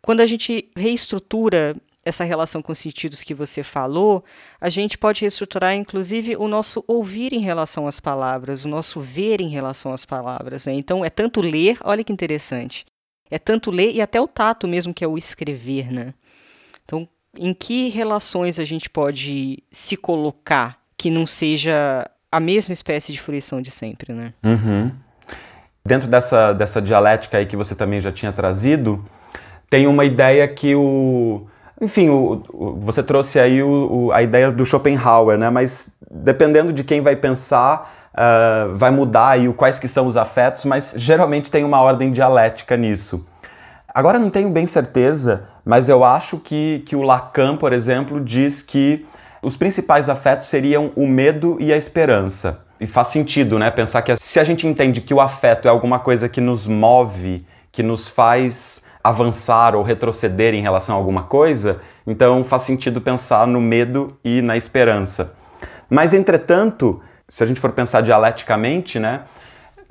Quando 0.00 0.22
a 0.22 0.26
gente 0.26 0.70
reestrutura 0.74 1.76
essa 2.04 2.24
relação 2.24 2.62
com 2.62 2.72
os 2.72 2.78
sentidos 2.78 3.22
que 3.22 3.34
você 3.34 3.62
falou, 3.62 4.24
a 4.60 4.68
gente 4.68 4.96
pode 4.96 5.20
reestruturar, 5.20 5.74
inclusive, 5.74 6.36
o 6.36 6.48
nosso 6.48 6.82
ouvir 6.86 7.32
em 7.32 7.40
relação 7.40 7.86
às 7.86 8.00
palavras, 8.00 8.64
o 8.64 8.68
nosso 8.68 9.00
ver 9.00 9.40
em 9.40 9.48
relação 9.48 9.92
às 9.92 10.04
palavras. 10.06 10.66
Né? 10.66 10.72
Então, 10.74 11.04
é 11.04 11.10
tanto 11.10 11.40
ler, 11.40 11.78
olha 11.82 12.02
que 12.02 12.12
interessante, 12.12 12.86
é 13.30 13.38
tanto 13.38 13.70
ler 13.70 13.92
e 13.92 14.00
até 14.00 14.20
o 14.20 14.26
tato 14.26 14.66
mesmo, 14.66 14.94
que 14.94 15.04
é 15.04 15.08
o 15.08 15.18
escrever. 15.18 15.92
Né? 15.92 16.14
Então, 16.84 17.06
em 17.36 17.52
que 17.52 17.88
relações 17.88 18.58
a 18.58 18.64
gente 18.64 18.88
pode 18.88 19.62
se 19.70 19.96
colocar 19.96 20.80
que 20.96 21.10
não 21.10 21.26
seja 21.26 22.10
a 22.30 22.40
mesma 22.40 22.72
espécie 22.72 23.12
de 23.12 23.20
fruição 23.20 23.60
de 23.60 23.70
sempre, 23.70 24.12
né? 24.12 24.34
Uhum. 24.44 24.92
Dentro 25.84 26.08
dessa, 26.08 26.52
dessa 26.52 26.80
dialética 26.80 27.38
aí 27.38 27.46
que 27.46 27.56
você 27.56 27.74
também 27.74 28.00
já 28.00 28.12
tinha 28.12 28.32
trazido, 28.32 29.04
tem 29.68 29.86
uma 29.86 30.04
ideia 30.04 30.46
que 30.46 30.74
o... 30.74 31.46
Enfim, 31.80 32.10
o, 32.10 32.42
o, 32.52 32.76
você 32.78 33.02
trouxe 33.02 33.40
aí 33.40 33.62
o, 33.62 34.10
a 34.12 34.22
ideia 34.22 34.50
do 34.50 34.66
Schopenhauer, 34.66 35.38
né? 35.38 35.48
Mas 35.48 35.96
dependendo 36.10 36.72
de 36.72 36.84
quem 36.84 37.00
vai 37.00 37.16
pensar, 37.16 38.10
uh, 38.12 38.74
vai 38.74 38.90
mudar 38.90 39.30
aí 39.30 39.52
quais 39.54 39.78
que 39.78 39.88
são 39.88 40.06
os 40.06 40.16
afetos, 40.16 40.64
mas 40.64 40.92
geralmente 40.96 41.50
tem 41.50 41.64
uma 41.64 41.80
ordem 41.80 42.12
dialética 42.12 42.76
nisso. 42.76 43.26
Agora 43.92 44.18
não 44.18 44.30
tenho 44.30 44.50
bem 44.50 44.66
certeza, 44.66 45.48
mas 45.64 45.88
eu 45.88 46.04
acho 46.04 46.38
que, 46.38 46.82
que 46.86 46.94
o 46.94 47.02
Lacan, 47.02 47.56
por 47.56 47.72
exemplo, 47.72 48.20
diz 48.20 48.62
que 48.62 49.06
os 49.42 49.56
principais 49.56 50.08
afetos 50.08 50.48
seriam 50.48 50.92
o 50.94 51.06
medo 51.06 51.56
e 51.58 51.72
a 51.72 51.76
esperança. 51.76 52.64
E 52.78 52.86
faz 52.86 53.08
sentido, 53.08 53.58
né? 53.58 53.70
Pensar 53.70 54.02
que 54.02 54.16
se 54.16 54.38
a 54.38 54.44
gente 54.44 54.66
entende 54.66 55.00
que 55.00 55.12
o 55.12 55.20
afeto 55.20 55.66
é 55.66 55.70
alguma 55.70 55.98
coisa 55.98 56.28
que 56.28 56.40
nos 56.40 56.66
move, 56.66 57.44
que 57.72 57.82
nos 57.82 58.08
faz 58.08 58.84
avançar 59.02 59.74
ou 59.74 59.82
retroceder 59.82 60.54
em 60.54 60.62
relação 60.62 60.94
a 60.94 60.98
alguma 60.98 61.22
coisa, 61.22 61.80
então 62.06 62.44
faz 62.44 62.62
sentido 62.62 63.00
pensar 63.00 63.46
no 63.46 63.60
medo 63.60 64.18
e 64.24 64.42
na 64.42 64.56
esperança. 64.56 65.34
Mas, 65.88 66.14
entretanto, 66.14 67.00
se 67.28 67.42
a 67.42 67.46
gente 67.46 67.60
for 67.60 67.72
pensar 67.72 68.02
dialeticamente, 68.02 68.98
né, 68.98 69.22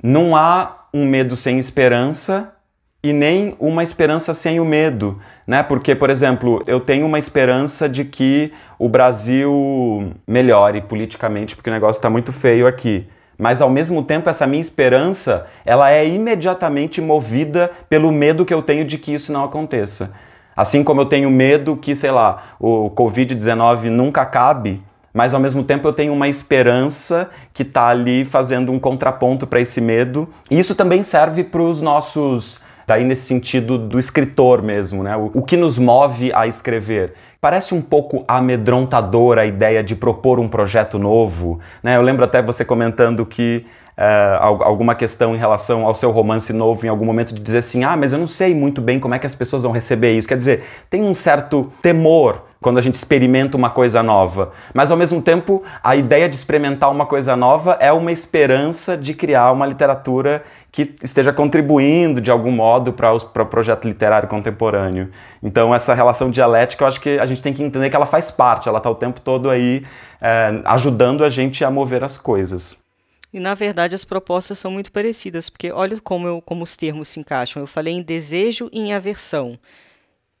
não 0.02 0.34
há 0.36 0.86
um 0.92 1.06
medo 1.06 1.36
sem 1.36 1.58
esperança 1.58 2.54
e 3.02 3.12
nem 3.12 3.56
uma 3.58 3.82
esperança 3.82 4.34
sem 4.34 4.60
o 4.60 4.64
medo, 4.64 5.20
né? 5.46 5.62
Porque, 5.62 5.94
por 5.94 6.10
exemplo, 6.10 6.62
eu 6.66 6.80
tenho 6.80 7.06
uma 7.06 7.18
esperança 7.18 7.88
de 7.88 8.04
que 8.04 8.52
o 8.78 8.88
Brasil 8.88 10.12
melhore 10.26 10.82
politicamente, 10.82 11.56
porque 11.56 11.70
o 11.70 11.72
negócio 11.72 11.98
está 11.98 12.10
muito 12.10 12.32
feio 12.32 12.66
aqui. 12.66 13.08
Mas 13.40 13.62
ao 13.62 13.70
mesmo 13.70 14.04
tempo, 14.04 14.28
essa 14.28 14.46
minha 14.46 14.60
esperança, 14.60 15.46
ela 15.64 15.90
é 15.90 16.06
imediatamente 16.06 17.00
movida 17.00 17.70
pelo 17.88 18.12
medo 18.12 18.44
que 18.44 18.52
eu 18.52 18.60
tenho 18.60 18.84
de 18.84 18.98
que 18.98 19.14
isso 19.14 19.32
não 19.32 19.42
aconteça. 19.42 20.12
Assim 20.54 20.84
como 20.84 21.00
eu 21.00 21.06
tenho 21.06 21.30
medo 21.30 21.74
que, 21.74 21.96
sei 21.96 22.10
lá, 22.10 22.42
o 22.60 22.90
COVID-19 22.90 23.84
nunca 23.84 24.20
acabe, 24.20 24.82
mas 25.14 25.32
ao 25.32 25.40
mesmo 25.40 25.64
tempo 25.64 25.88
eu 25.88 25.92
tenho 25.94 26.12
uma 26.12 26.28
esperança 26.28 27.30
que 27.54 27.62
está 27.62 27.86
ali 27.86 28.26
fazendo 28.26 28.72
um 28.72 28.78
contraponto 28.78 29.46
para 29.46 29.58
esse 29.58 29.80
medo. 29.80 30.28
E 30.50 30.58
isso 30.58 30.74
também 30.74 31.02
serve 31.02 31.42
para 31.42 31.62
os 31.62 31.80
nossos 31.80 32.60
daí 32.86 33.04
nesse 33.04 33.22
sentido 33.22 33.78
do 33.78 33.98
escritor 33.98 34.62
mesmo, 34.62 35.02
né? 35.02 35.16
O, 35.16 35.42
que 35.42 35.56
nos 35.56 35.78
move 35.78 36.32
a 36.34 36.46
escrever. 36.46 37.14
Parece 37.40 37.74
um 37.74 37.80
pouco 37.80 38.24
amedrontadora 38.28 39.42
a 39.42 39.46
ideia 39.46 39.82
de 39.82 39.94
propor 39.94 40.38
um 40.38 40.48
projeto 40.48 40.98
novo, 40.98 41.60
né? 41.82 41.96
Eu 41.96 42.02
lembro 42.02 42.24
até 42.24 42.42
você 42.42 42.64
comentando 42.64 43.24
que 43.26 43.66
Uh, 43.98 44.62
alguma 44.62 44.94
questão 44.94 45.34
em 45.34 45.38
relação 45.38 45.84
ao 45.84 45.94
seu 45.94 46.10
romance 46.10 46.54
novo 46.54 46.86
em 46.86 46.88
algum 46.88 47.04
momento 47.04 47.34
de 47.34 47.40
dizer 47.42 47.58
assim, 47.58 47.84
ah, 47.84 47.94
mas 47.98 48.14
eu 48.14 48.18
não 48.18 48.26
sei 48.26 48.54
muito 48.54 48.80
bem 48.80 48.98
como 48.98 49.14
é 49.14 49.18
que 49.18 49.26
as 49.26 49.34
pessoas 49.34 49.62
vão 49.62 49.72
receber 49.72 50.16
isso. 50.16 50.26
Quer 50.26 50.38
dizer, 50.38 50.64
tem 50.88 51.02
um 51.02 51.12
certo 51.12 51.70
temor 51.82 52.46
quando 52.60 52.78
a 52.78 52.82
gente 52.82 52.94
experimenta 52.94 53.56
uma 53.56 53.70
coisa 53.70 54.02
nova. 54.02 54.52
Mas 54.74 54.90
ao 54.90 54.96
mesmo 54.96 55.22
tempo, 55.22 55.62
a 55.82 55.96
ideia 55.96 56.28
de 56.28 56.36
experimentar 56.36 56.90
uma 56.90 57.06
coisa 57.06 57.34
nova 57.34 57.78
é 57.80 57.90
uma 57.90 58.12
esperança 58.12 58.96
de 58.96 59.14
criar 59.14 59.50
uma 59.50 59.66
literatura 59.66 60.44
que 60.70 60.94
esteja 61.02 61.32
contribuindo 61.32 62.20
de 62.20 62.30
algum 62.30 62.52
modo 62.52 62.92
para 62.92 63.12
o 63.12 63.20
pro 63.20 63.46
projeto 63.46 63.88
literário 63.88 64.28
contemporâneo. 64.28 65.10
Então, 65.42 65.74
essa 65.74 65.94
relação 65.94 66.30
dialética, 66.30 66.84
eu 66.84 66.88
acho 66.88 67.00
que 67.00 67.18
a 67.18 67.26
gente 67.26 67.42
tem 67.42 67.52
que 67.52 67.62
entender 67.62 67.88
que 67.88 67.96
ela 67.96 68.06
faz 68.06 68.30
parte, 68.30 68.68
ela 68.68 68.78
está 68.78 68.90
o 68.90 68.94
tempo 68.94 69.20
todo 69.20 69.48
aí 69.48 69.82
é, 70.20 70.60
ajudando 70.66 71.24
a 71.24 71.30
gente 71.30 71.64
a 71.64 71.70
mover 71.70 72.04
as 72.04 72.18
coisas. 72.18 72.84
E 73.32 73.38
na 73.38 73.54
verdade 73.54 73.94
as 73.94 74.04
propostas 74.04 74.58
são 74.58 74.72
muito 74.72 74.90
parecidas, 74.90 75.48
porque 75.48 75.70
olha 75.70 76.00
como, 76.00 76.26
eu, 76.26 76.42
como 76.42 76.64
os 76.64 76.76
termos 76.76 77.08
se 77.08 77.20
encaixam. 77.20 77.62
Eu 77.62 77.66
falei 77.66 77.94
em 77.94 78.02
desejo 78.02 78.68
e 78.72 78.80
em 78.80 78.92
aversão. 78.92 79.58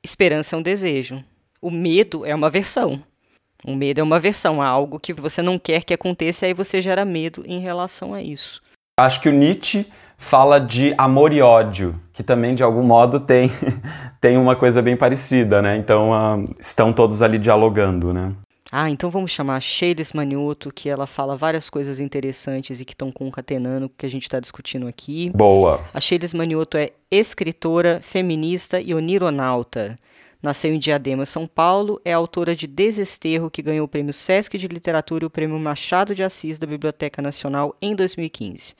Esperança 0.02 0.56
é 0.56 0.58
um 0.58 0.62
desejo. 0.62 1.22
O 1.62 1.70
medo 1.70 2.24
é 2.24 2.34
uma 2.34 2.48
versão. 2.48 3.02
O 3.64 3.74
medo 3.74 4.00
é 4.00 4.02
uma 4.02 4.18
versão, 4.18 4.62
algo 4.62 4.98
que 4.98 5.12
você 5.12 5.42
não 5.42 5.58
quer 5.58 5.84
que 5.84 5.92
aconteça, 5.92 6.46
e 6.46 6.48
aí 6.48 6.54
você 6.54 6.80
gera 6.80 7.04
medo 7.04 7.44
em 7.46 7.60
relação 7.60 8.14
a 8.14 8.22
isso. 8.22 8.62
Acho 8.98 9.20
que 9.20 9.28
o 9.28 9.32
Nietzsche 9.32 9.86
fala 10.16 10.58
de 10.58 10.94
amor 10.96 11.32
e 11.32 11.42
ódio, 11.42 12.00
que 12.12 12.22
também 12.22 12.54
de 12.54 12.62
algum 12.62 12.82
modo 12.82 13.20
tem, 13.20 13.50
tem 14.20 14.36
uma 14.36 14.56
coisa 14.56 14.80
bem 14.80 14.96
parecida, 14.96 15.60
né? 15.60 15.76
Então 15.76 16.10
uh, 16.10 16.44
estão 16.58 16.92
todos 16.92 17.20
ali 17.20 17.38
dialogando, 17.38 18.12
né? 18.12 18.32
Ah, 18.72 18.88
então 18.88 19.10
vamos 19.10 19.32
chamar 19.32 19.56
a 19.56 19.60
Sheilis 19.60 20.12
Manioto, 20.12 20.72
que 20.72 20.88
ela 20.88 21.06
fala 21.06 21.36
várias 21.36 21.68
coisas 21.68 21.98
interessantes 21.98 22.80
e 22.80 22.84
que 22.84 22.92
estão 22.92 23.10
concatenando 23.10 23.86
o 23.86 23.88
que 23.88 24.06
a 24.06 24.08
gente 24.08 24.22
está 24.22 24.38
discutindo 24.38 24.86
aqui. 24.86 25.30
Boa! 25.34 25.80
A 25.92 25.98
Sheilis 25.98 26.32
Manioto 26.32 26.76
é 26.76 26.90
escritora, 27.10 28.00
feminista 28.00 28.80
e 28.80 28.94
onironauta. 28.94 29.96
Nasceu 30.42 30.72
em 30.72 30.78
Diadema, 30.78 31.26
São 31.26 31.46
Paulo, 31.46 32.00
é 32.02 32.14
autora 32.14 32.56
de 32.56 32.66
Desesterro, 32.66 33.50
que 33.50 33.60
ganhou 33.60 33.84
o 33.84 33.88
Prêmio 33.88 34.14
Sesc 34.14 34.56
de 34.56 34.66
Literatura 34.66 35.24
e 35.24 35.26
o 35.26 35.30
Prêmio 35.30 35.58
Machado 35.58 36.14
de 36.14 36.22
Assis 36.22 36.58
da 36.58 36.66
Biblioteca 36.66 37.20
Nacional 37.20 37.76
em 37.80 37.94
2015. 37.94 38.74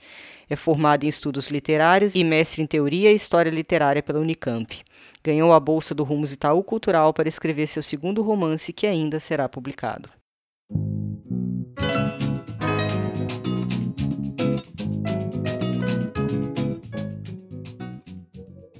É 0.49 0.55
formada 0.55 1.05
em 1.05 1.09
Estudos 1.09 1.49
Literários 1.49 2.15
e 2.15 2.23
mestre 2.23 2.63
em 2.63 2.65
Teoria 2.65 3.11
e 3.11 3.15
História 3.15 3.51
Literária 3.51 4.01
pela 4.01 4.19
Unicamp. 4.19 4.81
Ganhou 5.23 5.53
a 5.53 5.59
bolsa 5.59 5.93
do 5.93 6.03
Rumos 6.03 6.31
Itaú 6.31 6.63
Cultural 6.63 7.13
para 7.13 7.29
escrever 7.29 7.67
seu 7.67 7.83
segundo 7.83 8.23
romance, 8.23 8.73
que 8.73 8.87
ainda 8.87 9.19
será 9.19 9.47
publicado. 9.47 10.09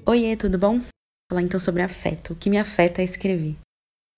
Oiê, 0.04 0.36
tudo 0.36 0.58
bom? 0.58 0.80
Falar 1.32 1.42
então 1.42 1.58
sobre 1.58 1.82
afeto. 1.82 2.34
O 2.34 2.36
que 2.36 2.50
me 2.50 2.58
afeta 2.58 3.00
é 3.00 3.04
escrever. 3.04 3.56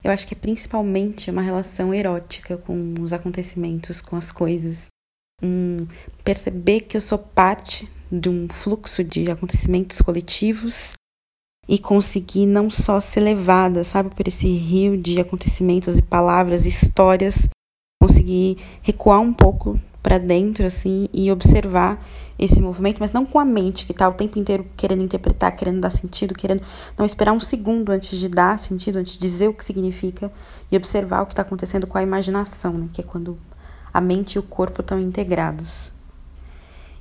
Eu 0.03 0.11
acho 0.11 0.27
que 0.27 0.35
é 0.35 0.37
principalmente 0.37 1.31
uma 1.31 1.41
relação 1.41 1.93
erótica 1.93 2.57
com 2.57 2.93
os 2.99 3.13
acontecimentos, 3.13 4.01
com 4.01 4.17
as 4.17 4.31
coisas. 4.31 4.87
Um, 5.41 5.87
perceber 6.23 6.81
que 6.81 6.95
eu 6.95 7.01
sou 7.01 7.17
parte 7.17 7.89
de 8.11 8.29
um 8.29 8.47
fluxo 8.49 9.03
de 9.03 9.31
acontecimentos 9.31 10.01
coletivos 10.01 10.93
e 11.67 11.79
conseguir 11.79 12.45
não 12.45 12.69
só 12.69 13.01
ser 13.01 13.21
levada, 13.21 13.83
sabe, 13.83 14.13
por 14.13 14.27
esse 14.27 14.47
rio 14.47 15.01
de 15.01 15.19
acontecimentos 15.19 15.97
e 15.97 16.01
palavras, 16.01 16.65
histórias, 16.65 17.49
conseguir 17.99 18.57
recuar 18.83 19.19
um 19.19 19.33
pouco 19.33 19.79
para 20.05 20.19
dentro 20.19 20.67
assim 20.67 21.09
e 21.11 21.31
observar 21.31 21.99
esse 22.37 22.61
movimento, 22.61 22.97
mas 22.99 23.11
não 23.11 23.25
com 23.25 23.39
a 23.39 23.45
mente 23.45 23.87
que 23.87 23.91
está 23.91 24.07
o 24.07 24.13
tempo 24.13 24.37
inteiro 24.37 24.63
querendo 24.77 25.01
interpretar, 25.01 25.55
querendo 25.55 25.81
dar 25.81 25.89
sentido, 25.89 26.35
querendo 26.35 26.61
não 26.95 27.07
esperar 27.07 27.33
um 27.33 27.39
segundo 27.39 27.89
antes 27.89 28.19
de 28.19 28.29
dar 28.29 28.59
sentido, 28.59 28.99
antes 28.99 29.13
de 29.13 29.19
dizer 29.19 29.47
o 29.47 29.53
que 29.53 29.65
significa 29.65 30.31
e 30.71 30.77
observar 30.77 31.23
o 31.23 31.25
que 31.25 31.31
está 31.31 31.41
acontecendo 31.41 31.87
com 31.87 31.97
a 31.97 32.03
imaginação, 32.03 32.73
né? 32.73 32.87
que 32.93 33.01
é 33.01 33.03
quando 33.03 33.35
a 33.91 33.99
mente 33.99 34.33
e 34.35 34.39
o 34.39 34.43
corpo 34.43 34.81
estão 34.81 34.99
integrados. 34.99 35.91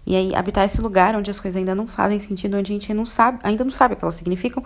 E 0.07 0.17
aí 0.17 0.35
habitar 0.35 0.65
esse 0.65 0.81
lugar 0.81 1.15
onde 1.15 1.31
as 1.31 1.39
coisas 1.39 1.59
ainda 1.59 1.75
não 1.75 1.87
fazem 1.87 2.19
sentido, 2.19 2.57
onde 2.57 2.73
a 2.73 2.75
gente 2.75 2.95
não 2.95 3.05
sabe, 3.05 3.39
ainda 3.43 3.65
não 3.65 3.71
sabe 3.71 3.93
o 3.93 3.97
que 3.99 4.05
elas 4.05 4.15
significam, 4.15 4.65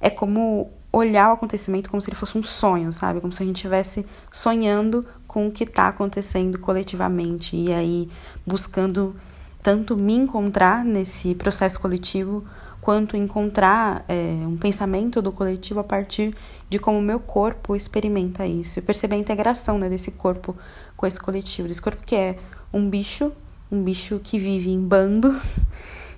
é 0.00 0.08
como 0.08 0.70
olhar 0.90 1.30
o 1.30 1.32
acontecimento 1.34 1.90
como 1.90 2.00
se 2.00 2.08
ele 2.08 2.16
fosse 2.16 2.38
um 2.38 2.42
sonho, 2.42 2.92
sabe? 2.94 3.20
Como 3.20 3.32
se 3.32 3.42
a 3.42 3.46
gente 3.46 3.56
estivesse 3.56 4.06
sonhando 4.32 5.04
com 5.34 5.48
o 5.48 5.50
que 5.50 5.64
está 5.64 5.88
acontecendo 5.88 6.60
coletivamente 6.60 7.56
e 7.56 7.72
aí 7.72 8.08
buscando 8.46 9.16
tanto 9.60 9.96
me 9.96 10.14
encontrar 10.14 10.84
nesse 10.84 11.34
processo 11.34 11.80
coletivo, 11.80 12.44
quanto 12.80 13.16
encontrar 13.16 14.04
é, 14.06 14.14
um 14.46 14.56
pensamento 14.56 15.20
do 15.20 15.32
coletivo 15.32 15.80
a 15.80 15.84
partir 15.84 16.36
de 16.70 16.78
como 16.78 16.98
o 16.98 17.02
meu 17.02 17.18
corpo 17.18 17.74
experimenta 17.74 18.46
isso. 18.46 18.78
E 18.78 18.82
perceber 18.82 19.16
a 19.16 19.18
integração 19.18 19.76
né, 19.76 19.88
desse 19.88 20.12
corpo 20.12 20.56
com 20.96 21.04
esse 21.04 21.18
coletivo, 21.18 21.66
desse 21.66 21.82
corpo 21.82 22.04
que 22.06 22.14
é 22.14 22.38
um 22.72 22.88
bicho, 22.88 23.32
um 23.72 23.82
bicho 23.82 24.20
que 24.22 24.38
vive 24.38 24.70
em 24.70 24.80
bando. 24.80 25.34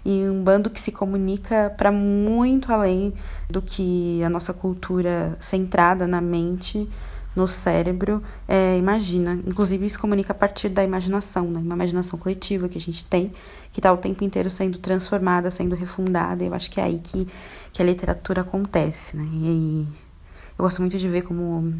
E 0.08 0.22
um 0.28 0.40
bando 0.44 0.70
que 0.70 0.78
se 0.78 0.92
comunica 0.92 1.74
para 1.76 1.90
muito 1.90 2.72
além 2.72 3.12
do 3.50 3.60
que 3.60 4.22
a 4.22 4.30
nossa 4.30 4.54
cultura 4.54 5.36
centrada 5.40 6.06
na 6.06 6.20
mente 6.20 6.88
no 7.36 7.46
cérebro 7.46 8.22
é, 8.48 8.76
imagina. 8.78 9.38
Inclusive, 9.46 9.84
isso 9.86 10.00
comunica 10.00 10.32
a 10.32 10.34
partir 10.34 10.70
da 10.70 10.82
imaginação, 10.82 11.50
né? 11.50 11.60
Uma 11.60 11.74
imaginação 11.74 12.18
coletiva 12.18 12.68
que 12.68 12.78
a 12.78 12.80
gente 12.80 13.04
tem, 13.04 13.30
que 13.70 13.78
está 13.78 13.92
o 13.92 13.98
tempo 13.98 14.24
inteiro 14.24 14.48
sendo 14.48 14.78
transformada, 14.78 15.50
sendo 15.50 15.76
refundada. 15.76 16.42
Eu 16.42 16.54
acho 16.54 16.70
que 16.70 16.80
é 16.80 16.84
aí 16.84 16.98
que, 16.98 17.28
que 17.72 17.82
a 17.82 17.84
literatura 17.84 18.40
acontece, 18.40 19.16
né? 19.16 19.28
E 19.34 19.46
aí, 19.46 19.88
eu 20.58 20.64
gosto 20.64 20.80
muito 20.80 20.96
de 20.98 21.06
ver 21.06 21.22
como, 21.22 21.74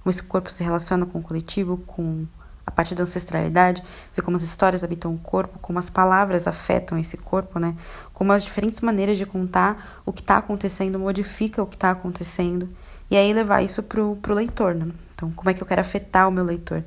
como 0.00 0.10
esse 0.10 0.22
corpo 0.22 0.50
se 0.50 0.62
relaciona 0.62 1.04
com 1.04 1.18
o 1.18 1.22
coletivo, 1.22 1.78
com 1.78 2.24
a 2.66 2.70
parte 2.70 2.94
da 2.94 3.02
ancestralidade, 3.02 3.82
ver 4.14 4.22
como 4.22 4.36
as 4.36 4.42
histórias 4.42 4.82
habitam 4.82 5.12
o 5.12 5.18
corpo, 5.18 5.58
como 5.58 5.78
as 5.78 5.90
palavras 5.90 6.46
afetam 6.46 6.96
esse 6.96 7.16
corpo, 7.16 7.58
né? 7.58 7.76
Como 8.12 8.32
as 8.32 8.44
diferentes 8.44 8.80
maneiras 8.80 9.18
de 9.18 9.26
contar 9.26 10.00
o 10.06 10.12
que 10.12 10.20
está 10.20 10.38
acontecendo 10.38 10.98
modifica 10.98 11.62
o 11.62 11.66
que 11.66 11.76
está 11.76 11.90
acontecendo. 11.90 12.68
E 13.10 13.16
aí 13.16 13.32
levar 13.32 13.62
isso 13.62 13.82
pro, 13.82 14.16
pro 14.16 14.34
leitor, 14.34 14.74
né? 14.74 14.86
Então, 15.12 15.30
como 15.30 15.50
é 15.50 15.54
que 15.54 15.62
eu 15.62 15.66
quero 15.66 15.80
afetar 15.80 16.28
o 16.28 16.32
meu 16.32 16.44
leitor? 16.44 16.82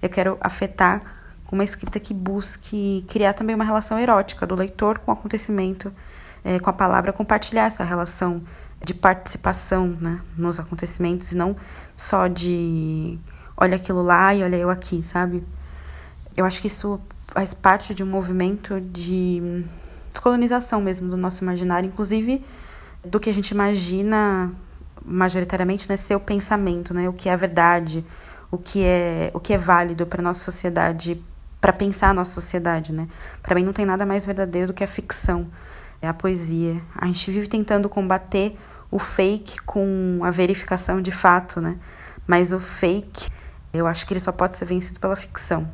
Eu 0.00 0.08
quero 0.08 0.36
afetar 0.40 1.02
com 1.46 1.56
uma 1.56 1.64
escrita 1.64 2.00
que 2.00 2.12
busque 2.12 3.04
criar 3.08 3.32
também 3.32 3.54
uma 3.54 3.64
relação 3.64 3.98
erótica 3.98 4.46
do 4.46 4.54
leitor 4.54 4.98
com 4.98 5.10
o 5.10 5.14
acontecimento, 5.14 5.92
é, 6.44 6.58
com 6.58 6.70
a 6.70 6.72
palavra, 6.72 7.12
compartilhar 7.12 7.66
essa 7.66 7.84
relação 7.84 8.42
de 8.84 8.94
participação 8.94 9.88
né, 10.00 10.20
nos 10.36 10.60
acontecimentos 10.60 11.32
e 11.32 11.36
não 11.36 11.56
só 11.96 12.26
de 12.26 13.18
olha 13.56 13.76
aquilo 13.76 14.02
lá 14.02 14.34
e 14.34 14.42
olha 14.42 14.56
eu 14.56 14.68
aqui, 14.68 15.02
sabe? 15.02 15.42
Eu 16.36 16.44
acho 16.44 16.60
que 16.60 16.66
isso 16.66 17.00
faz 17.28 17.54
parte 17.54 17.94
de 17.94 18.02
um 18.02 18.06
movimento 18.06 18.80
de 18.80 19.64
descolonização 20.10 20.80
mesmo 20.80 21.08
do 21.08 21.16
nosso 21.16 21.42
imaginário, 21.42 21.88
inclusive 21.88 22.44
do 23.04 23.18
que 23.18 23.30
a 23.30 23.34
gente 23.34 23.50
imagina 23.50 24.52
majoritariamente, 25.06 25.88
né, 25.88 25.96
ser 25.96 26.14
o 26.16 26.20
pensamento, 26.20 26.92
né, 26.92 27.08
o 27.08 27.12
que 27.12 27.28
é 27.28 27.36
verdade, 27.36 28.04
o 28.50 28.58
que 28.58 28.82
é 28.84 29.30
o 29.32 29.40
que 29.40 29.52
é 29.52 29.58
válido 29.58 30.06
para 30.06 30.22
nossa 30.22 30.44
sociedade, 30.44 31.22
para 31.60 31.72
pensar 31.72 32.10
a 32.10 32.14
nossa 32.14 32.32
sociedade, 32.32 32.92
né? 32.92 33.08
Para 33.42 33.54
mim 33.54 33.64
não 33.64 33.72
tem 33.72 33.86
nada 33.86 34.04
mais 34.04 34.24
verdadeiro 34.26 34.68
do 34.68 34.74
que 34.74 34.84
a 34.84 34.88
ficção, 34.88 35.46
é 36.02 36.08
a 36.08 36.14
poesia. 36.14 36.80
A 36.94 37.06
gente 37.06 37.30
vive 37.30 37.48
tentando 37.48 37.88
combater 37.88 38.58
o 38.90 38.98
fake 38.98 39.60
com 39.62 40.20
a 40.22 40.30
verificação 40.30 41.00
de 41.00 41.10
fato, 41.10 41.60
né? 41.60 41.76
Mas 42.26 42.52
o 42.52 42.60
fake 42.60 43.28
eu 43.72 43.86
acho 43.86 44.06
que 44.06 44.12
ele 44.12 44.20
só 44.20 44.32
pode 44.32 44.56
ser 44.56 44.64
vencido 44.64 44.98
pela 44.98 45.16
ficção. 45.16 45.68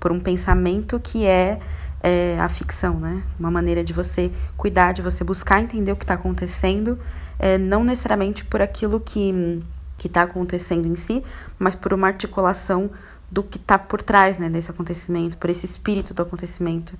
Por 0.00 0.12
um 0.12 0.20
pensamento 0.20 0.98
que 1.00 1.24
é, 1.24 1.60
é 2.02 2.38
a 2.40 2.48
ficção, 2.48 2.98
né? 2.98 3.22
Uma 3.38 3.50
maneira 3.50 3.84
de 3.84 3.92
você 3.92 4.30
cuidar, 4.56 4.92
de 4.92 5.02
você 5.02 5.24
buscar 5.24 5.60
entender 5.60 5.92
o 5.92 5.96
que 5.96 6.04
está 6.04 6.14
acontecendo, 6.14 6.98
é, 7.38 7.58
não 7.58 7.84
necessariamente 7.84 8.44
por 8.44 8.60
aquilo 8.60 9.00
que 9.00 9.62
que 9.98 10.08
está 10.08 10.22
acontecendo 10.22 10.86
em 10.86 10.96
si, 10.96 11.22
mas 11.58 11.74
por 11.74 11.92
uma 11.92 12.08
articulação 12.08 12.90
do 13.30 13.42
que 13.42 13.58
está 13.58 13.78
por 13.78 14.02
trás 14.02 14.38
né, 14.38 14.48
desse 14.48 14.70
acontecimento, 14.70 15.36
por 15.38 15.50
esse 15.50 15.66
espírito 15.66 16.14
do 16.14 16.22
acontecimento. 16.22 16.94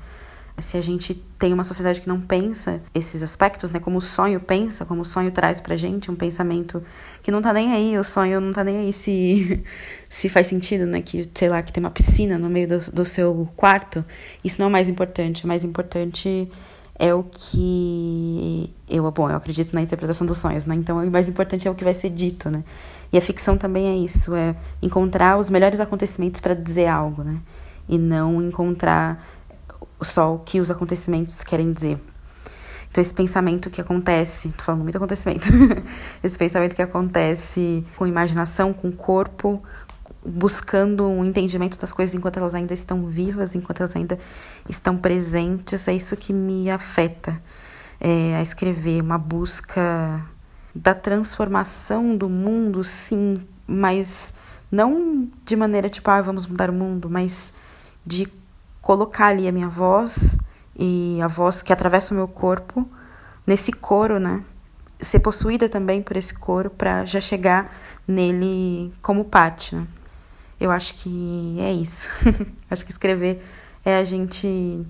Se 0.59 0.79
a 0.79 0.81
gente 0.81 1.15
tem 1.39 1.53
uma 1.53 1.65
sociedade 1.65 2.01
que 2.01 2.09
não 2.09 2.19
pensa 2.19 2.81
esses 2.95 3.23
aspectos, 3.23 3.71
né, 3.71 3.79
como 3.79 3.99
o 3.99 4.01
sonho 4.01 4.41
pensa, 4.41 4.87
como 4.87 5.03
o 5.03 5.05
sonho 5.05 5.31
traz 5.31 5.61
pra 5.61 5.77
gente 5.77 6.11
um 6.11 6.17
pensamento 6.17 6.83
que 7.23 7.31
não 7.31 7.43
tá 7.43 7.53
nem 7.53 7.75
aí, 7.75 7.99
o 7.99 8.03
sonho 8.03 8.41
não 8.41 8.55
tá 8.55 8.65
nem 8.65 8.79
aí 8.79 8.93
se, 8.93 9.63
se 10.09 10.31
faz 10.31 10.47
sentido, 10.47 10.87
né, 10.87 11.03
que, 11.03 11.29
sei 11.35 11.51
lá, 11.51 11.63
que 11.63 11.71
tem 11.71 11.85
uma 11.85 11.91
piscina 11.91 12.39
no 12.39 12.49
meio 12.49 12.67
do, 12.67 12.91
do 12.91 13.05
seu 13.05 13.47
quarto, 13.55 14.03
isso 14.43 14.59
não 14.59 14.69
é 14.69 14.71
mais 14.71 14.89
importante, 14.89 15.45
o 15.45 15.49
mais 15.49 15.63
importante 15.63 16.51
é 16.99 17.15
o 17.15 17.23
que 17.23 18.75
eu, 18.89 19.11
bom, 19.11 19.29
eu 19.31 19.37
acredito 19.37 19.75
na 19.75 19.83
interpretação 19.83 20.27
dos 20.27 20.39
sonhos, 20.39 20.67
né, 20.67 20.75
então 20.75 20.99
o 20.99 21.11
mais 21.11 21.29
importante 21.29 21.69
é 21.69 21.71
o 21.71 21.75
que 21.75 21.85
vai 21.85 21.95
ser 21.95 22.11
dito, 22.11 22.51
né, 22.51 22.65
e 23.13 23.19
a 23.19 23.21
ficção 23.21 23.57
também 23.57 23.87
é 23.87 23.97
isso, 23.97 24.35
é 24.35 24.57
encontrar 24.83 25.37
os 25.37 25.51
melhores 25.51 25.81
acontecimentos 25.81 26.41
para 26.41 26.55
dizer 26.55 26.87
algo, 26.87 27.23
né, 27.23 27.41
e 27.89 27.99
não 27.99 28.43
encontrar 28.43 29.25
só 30.03 30.35
o 30.35 30.39
que 30.39 30.61
os 30.61 30.71
acontecimentos 30.71 31.43
querem 31.43 31.73
dizer. 31.73 32.01
Então, 32.91 33.03
esse 33.03 33.13
pensamento 33.13 33.69
que 33.69 33.79
acontece, 33.79 34.49
tô 34.57 34.63
falando 34.63 34.83
muito 34.83 34.97
acontecimento, 34.97 35.47
esse 36.25 36.39
pensamento 36.39 36.75
que 36.75 36.81
acontece 36.81 37.85
com 37.95 38.07
imaginação, 38.07 38.73
com 38.73 38.91
corpo, 38.91 39.63
buscando 40.27 41.07
um 41.07 41.25
entendimento 41.25 41.79
das 41.79 41.93
coisas 41.93 42.15
enquanto 42.15 42.39
elas 42.39 42.55
ainda 42.55 42.75
estão 42.75 43.07
vivas, 43.07 43.55
enquanto 43.55 43.81
elas 43.81 43.95
ainda 43.95 44.19
estão 44.69 44.97
presentes, 44.97 45.87
é 45.87 45.95
isso 45.95 46.17
que 46.17 46.33
me 46.33 46.69
afeta 46.71 47.41
é, 48.01 48.37
a 48.37 48.43
escrever, 48.43 49.01
uma 49.01 49.19
busca 49.19 50.25
da 50.75 50.95
transformação 50.95 52.17
do 52.17 52.29
mundo, 52.29 52.83
sim, 52.85 53.47
mas 53.67 54.35
não 54.71 55.29
de 55.45 55.57
maneira 55.57 55.89
tipo, 55.89 56.11
ah, 56.11 56.21
vamos 56.21 56.47
mudar 56.47 56.69
o 56.69 56.73
mundo, 56.73 57.09
mas 57.09 57.53
de 58.05 58.29
colocar 58.83 59.29
ali 59.29 59.49
a 59.49 59.53
minha 59.53 59.69
voz 59.69 60.37
e 60.79 61.19
a 61.23 61.29
voz 61.29 61.63
que 61.63 61.73
atravessa 61.73 62.13
o 62.13 62.17
meu 62.17 62.29
corpo 62.29 62.89
nesse 63.47 63.73
coro, 63.73 64.19
né? 64.19 64.43
Ser 65.01 65.21
possuída 65.21 65.69
também 65.69 66.03
por 66.03 66.17
esse 66.17 66.35
coro 66.35 66.71
para 66.71 67.05
já 67.05 67.21
chegar 67.21 67.75
nele 68.07 68.93
como 69.03 69.25
parte, 69.25 69.75
né? 69.75 69.87
Eu 70.59 70.71
acho 70.71 70.95
que 70.95 71.57
é 71.61 71.73
isso. 71.73 72.09
acho 72.71 72.85
que 72.85 72.91
escrever 72.91 73.43
é 73.85 73.99
a 73.99 74.05
gente 74.05 74.85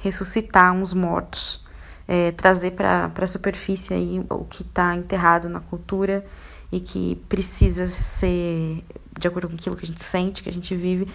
ressuscitar 0.00 0.72
uns 0.72 0.94
mortos, 0.94 1.62
é, 2.08 2.32
trazer 2.32 2.72
para 2.72 3.12
a 3.14 3.26
superfície 3.26 3.94
aí 3.94 4.24
o 4.28 4.44
que 4.44 4.62
está 4.62 4.96
enterrado 4.96 5.48
na 5.48 5.60
cultura 5.60 6.24
e 6.70 6.80
que 6.80 7.16
precisa 7.28 7.86
ser, 7.88 8.82
de 9.18 9.28
acordo 9.28 9.48
com 9.48 9.54
aquilo 9.54 9.76
que 9.76 9.84
a 9.84 9.86
gente 9.86 10.02
sente, 10.02 10.42
que 10.42 10.48
a 10.48 10.52
gente 10.52 10.74
vive, 10.74 11.06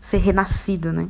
ser 0.00 0.18
renascido, 0.18 0.92
né? 0.92 1.08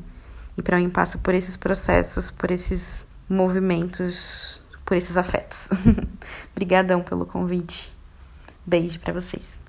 E 0.56 0.62
para 0.62 0.76
mim 0.76 0.90
passa 0.90 1.16
por 1.16 1.34
esses 1.34 1.56
processos, 1.56 2.30
por 2.30 2.50
esses 2.50 3.06
movimentos, 3.28 4.60
por 4.84 4.96
esses 4.96 5.16
afetos. 5.16 5.68
Obrigadão 6.52 7.02
pelo 7.02 7.24
convite. 7.24 7.96
Beijo 8.66 9.00
para 9.00 9.14
vocês. 9.14 9.61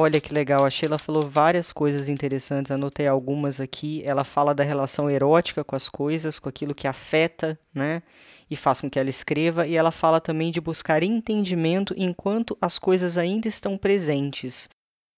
Olha 0.00 0.20
que 0.20 0.32
legal, 0.32 0.64
a 0.64 0.70
Sheila 0.70 0.96
falou 0.96 1.22
várias 1.22 1.72
coisas 1.72 2.08
interessantes, 2.08 2.70
anotei 2.70 3.08
algumas 3.08 3.60
aqui. 3.60 4.00
Ela 4.04 4.22
fala 4.22 4.54
da 4.54 4.62
relação 4.62 5.10
erótica 5.10 5.64
com 5.64 5.74
as 5.74 5.88
coisas, 5.88 6.38
com 6.38 6.48
aquilo 6.48 6.72
que 6.72 6.86
afeta, 6.86 7.58
né? 7.74 8.00
E 8.48 8.54
faz 8.54 8.80
com 8.80 8.88
que 8.88 8.96
ela 8.96 9.10
escreva. 9.10 9.66
E 9.66 9.76
ela 9.76 9.90
fala 9.90 10.20
também 10.20 10.52
de 10.52 10.60
buscar 10.60 11.02
entendimento 11.02 11.94
enquanto 11.96 12.56
as 12.62 12.78
coisas 12.78 13.18
ainda 13.18 13.48
estão 13.48 13.76
presentes. 13.76 14.68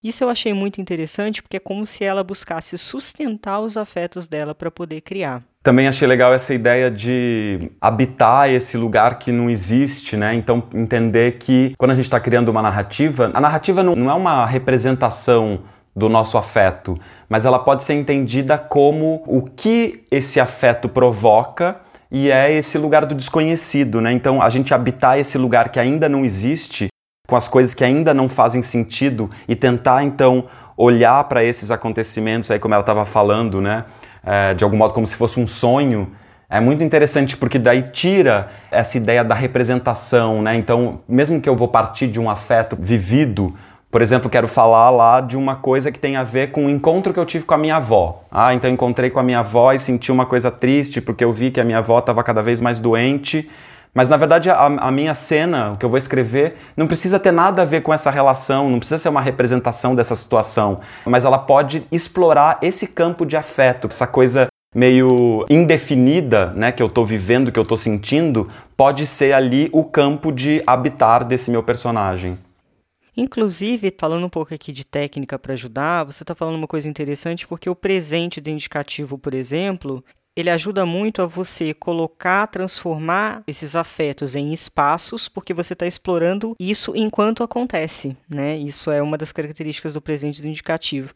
Isso 0.03 0.25
eu 0.25 0.31
achei 0.31 0.55
muito 0.55 0.81
interessante 0.81 1.43
porque 1.43 1.59
é 1.59 1.61
como 1.61 1.85
se 1.85 2.03
ela 2.03 2.25
buscasse 2.25 2.79
sustentar 2.79 3.61
os 3.61 3.77
afetos 3.77 4.27
dela 4.27 4.55
para 4.55 4.71
poder 4.71 5.03
criar. 5.03 5.43
Também 5.63 5.87
achei 5.87 6.09
legal 6.09 6.33
essa 6.33 6.55
ideia 6.55 6.91
de 6.91 7.71
habitar 7.79 8.49
esse 8.49 8.79
lugar 8.79 9.19
que 9.19 9.31
não 9.31 9.51
existe, 9.51 10.17
né? 10.17 10.35
Então, 10.35 10.63
entender 10.73 11.33
que 11.33 11.75
quando 11.77 11.91
a 11.91 11.95
gente 11.95 12.07
está 12.07 12.19
criando 12.19 12.49
uma 12.49 12.63
narrativa, 12.63 13.31
a 13.35 13.41
narrativa 13.43 13.83
não, 13.83 13.95
não 13.95 14.11
é 14.11 14.15
uma 14.15 14.47
representação 14.47 15.61
do 15.95 16.09
nosso 16.09 16.39
afeto, 16.39 16.99
mas 17.29 17.45
ela 17.45 17.59
pode 17.59 17.85
ser 17.85 17.93
entendida 17.93 18.57
como 18.57 19.23
o 19.27 19.43
que 19.43 20.05
esse 20.11 20.41
afeto 20.41 20.89
provoca 20.89 21.79
e 22.11 22.31
é 22.31 22.51
esse 22.51 22.79
lugar 22.79 23.05
do 23.05 23.15
desconhecido, 23.15 24.01
né? 24.01 24.13
Então, 24.13 24.41
a 24.41 24.49
gente 24.49 24.73
habitar 24.73 25.19
esse 25.19 25.37
lugar 25.37 25.69
que 25.69 25.79
ainda 25.79 26.09
não 26.09 26.25
existe 26.25 26.89
com 27.31 27.37
as 27.37 27.49
coisas 27.49 27.73
que 27.73 27.85
ainda 27.85 28.13
não 28.13 28.29
fazem 28.29 28.61
sentido 28.61 29.31
e 29.49 29.55
tentar 29.55 30.03
então 30.03 30.45
olhar 30.77 31.23
para 31.25 31.45
esses 31.45 31.71
acontecimentos 31.71 32.51
aí 32.51 32.59
como 32.59 32.75
ela 32.75 32.83
estava 32.83 33.05
falando, 33.05 33.61
né, 33.61 33.85
é, 34.25 34.53
de 34.53 34.65
algum 34.65 34.77
modo 34.77 34.93
como 34.93 35.07
se 35.07 35.15
fosse 35.15 35.39
um 35.39 35.47
sonho, 35.47 36.11
é 36.49 36.59
muito 36.59 36.83
interessante 36.83 37.37
porque 37.37 37.59
daí 37.59 37.83
tira 37.83 38.51
essa 38.71 38.97
ideia 38.97 39.23
da 39.23 39.37
representação, 39.37 40.43
né? 40.43 40.57
Então, 40.57 40.99
mesmo 41.09 41.41
que 41.41 41.49
eu 41.49 41.55
vou 41.55 41.69
partir 41.69 42.09
de 42.09 42.19
um 42.19 42.29
afeto 42.29 42.77
vivido, 42.77 43.55
por 43.89 44.03
exemplo, 44.03 44.29
quero 44.29 44.49
falar 44.49 44.91
lá 44.91 45.21
de 45.21 45.37
uma 45.37 45.55
coisa 45.55 45.93
que 45.93 45.99
tem 45.99 46.17
a 46.17 46.25
ver 46.25 46.51
com 46.51 46.63
o 46.63 46.67
um 46.67 46.69
encontro 46.71 47.13
que 47.13 47.21
eu 47.21 47.25
tive 47.25 47.45
com 47.45 47.55
a 47.55 47.59
minha 47.59 47.77
avó. 47.77 48.25
Ah, 48.33 48.53
então 48.53 48.69
encontrei 48.69 49.11
com 49.11 49.21
a 49.21 49.23
minha 49.23 49.39
avó 49.39 49.73
e 49.73 49.79
senti 49.79 50.11
uma 50.11 50.27
coisa 50.27 50.51
triste 50.51 51.01
porque 51.01 51.23
eu 51.23 51.33
vi 51.33 51.53
que 51.53 51.61
a 51.61 51.65
minha 51.65 51.79
avó 51.79 52.01
estava 52.01 52.21
cada 52.25 52.43
vez 52.43 52.61
mais 52.61 52.81
doente 52.81 53.49
mas 53.95 54.09
na 54.09 54.17
verdade 54.17 54.51
a, 54.51 54.67
a, 54.67 54.91
minha 54.91 55.15
cena, 55.15 55.73
o 55.73 55.77
que 55.77 55.85
eu 55.85 55.89
vou 55.89 55.99
escrever, 55.99 56.57
não 56.77 56.87
precisa 56.87 57.19
ter 57.19 57.33
nada 57.33 57.63
a 57.63 57.65
ver 57.65 57.83
com 57.83 57.93
essa 57.93 58.11
relação, 58.11 58.71
não 58.71 58.79
precisa 58.79 58.99
ser 58.99 59.09
uma 59.09 59.21
representação 59.21 59.95
dessa 59.95 60.15
situação, 60.15 60.81
mas 61.05 61.25
ela 61.25 61.39
pode 61.39 61.85
explorar 61.91 62.59
esse 62.63 62.89
campo 62.89 63.27
de 63.27 63.37
afeto, 63.37 63.89
essa 63.89 64.07
coisa 64.07 64.49
meio 64.75 65.45
indefinida, 65.51 66.53
né, 66.53 66.71
que 66.71 66.83
eu 66.83 66.87
estou 66.87 67.05
vivendo, 67.05 67.51
que 67.51 67.59
eu 67.59 67.65
estou 67.65 67.77
sentindo, 67.77 68.49
pode 68.77 69.07
ser 69.07 69.33
ali 69.33 69.69
o 69.73 69.85
campo 69.85 70.31
de 70.31 70.63
habitar 70.67 71.25
desse 71.25 71.51
meu 71.51 71.63
personagem. 71.63 72.39
Inclusive, 73.17 73.93
falando 73.99 74.25
um 74.25 74.31
pouco 74.31 74.55
aqui 74.55 74.71
de 74.73 74.87
técnica 74.87 75.39
para 75.39 75.55
ajudar, 75.55 76.05
você 76.05 76.23
está 76.23 76.35
falando 76.35 76.55
uma 76.55 76.69
coisa 76.69 76.89
interessante 76.89 77.47
porque 77.47 77.69
o 77.69 77.75
presente 77.75 78.41
do 78.41 78.49
indicativo, 78.49 79.19
por 79.19 79.35
exemplo, 79.35 80.05
ele 80.37 80.51
ajuda 80.51 80.87
muito 80.87 81.23
a 81.23 81.27
você 81.27 81.75
colocar, 81.75 82.47
transformar 82.47 83.43
esses 83.47 83.75
afetos 83.75 84.35
em 84.35 84.53
espaços, 84.53 85.29
porque 85.29 85.53
você 85.53 85.73
está 85.73 85.87
explorando 85.87 86.55
isso 86.59 86.95
enquanto 86.95 87.43
acontece, 87.43 88.17
né? 88.29 88.57
Isso 88.57 88.91
é 88.91 89.03
uma 89.03 89.19
das 89.19 89.33
características 89.33 89.93
do 89.93 90.01
presente 90.01 90.47
indicativo. 90.47 91.13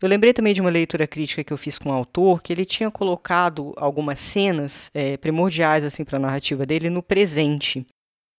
Eu 0.00 0.08
lembrei 0.08 0.34
também 0.34 0.52
de 0.52 0.60
uma 0.60 0.68
leitura 0.68 1.06
crítica 1.06 1.42
que 1.42 1.52
eu 1.52 1.56
fiz 1.56 1.78
com 1.78 1.88
o 1.88 1.92
autor, 1.92 2.42
que 2.42 2.52
ele 2.52 2.66
tinha 2.66 2.90
colocado 2.90 3.72
algumas 3.76 4.18
cenas 4.18 4.90
é, 4.92 5.16
primordiais 5.16 5.84
assim 5.84 6.04
para 6.04 6.16
a 6.16 6.20
narrativa 6.20 6.66
dele 6.66 6.90
no 6.90 7.02
presente. 7.02 7.86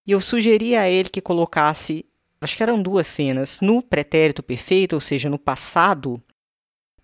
E 0.06 0.12
eu 0.12 0.20
sugeri 0.20 0.76
a 0.76 0.88
ele 0.88 1.08
que 1.08 1.20
colocasse, 1.20 2.06
acho 2.40 2.56
que 2.56 2.62
eram 2.62 2.80
duas 2.80 3.06
cenas, 3.08 3.60
no 3.60 3.82
pretérito 3.82 4.42
perfeito, 4.42 4.92
ou 4.92 5.00
seja, 5.00 5.28
no 5.28 5.38
passado, 5.38 6.22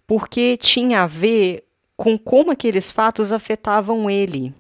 porque 0.07 0.57
tinha 0.57 1.03
a 1.03 1.07
ver 1.07 1.65
com 1.97 2.19
como 2.19 2.51
aqueles 2.51 2.91
fatos 2.91 3.33
afetavam 3.33 4.11
ele. 4.11 4.55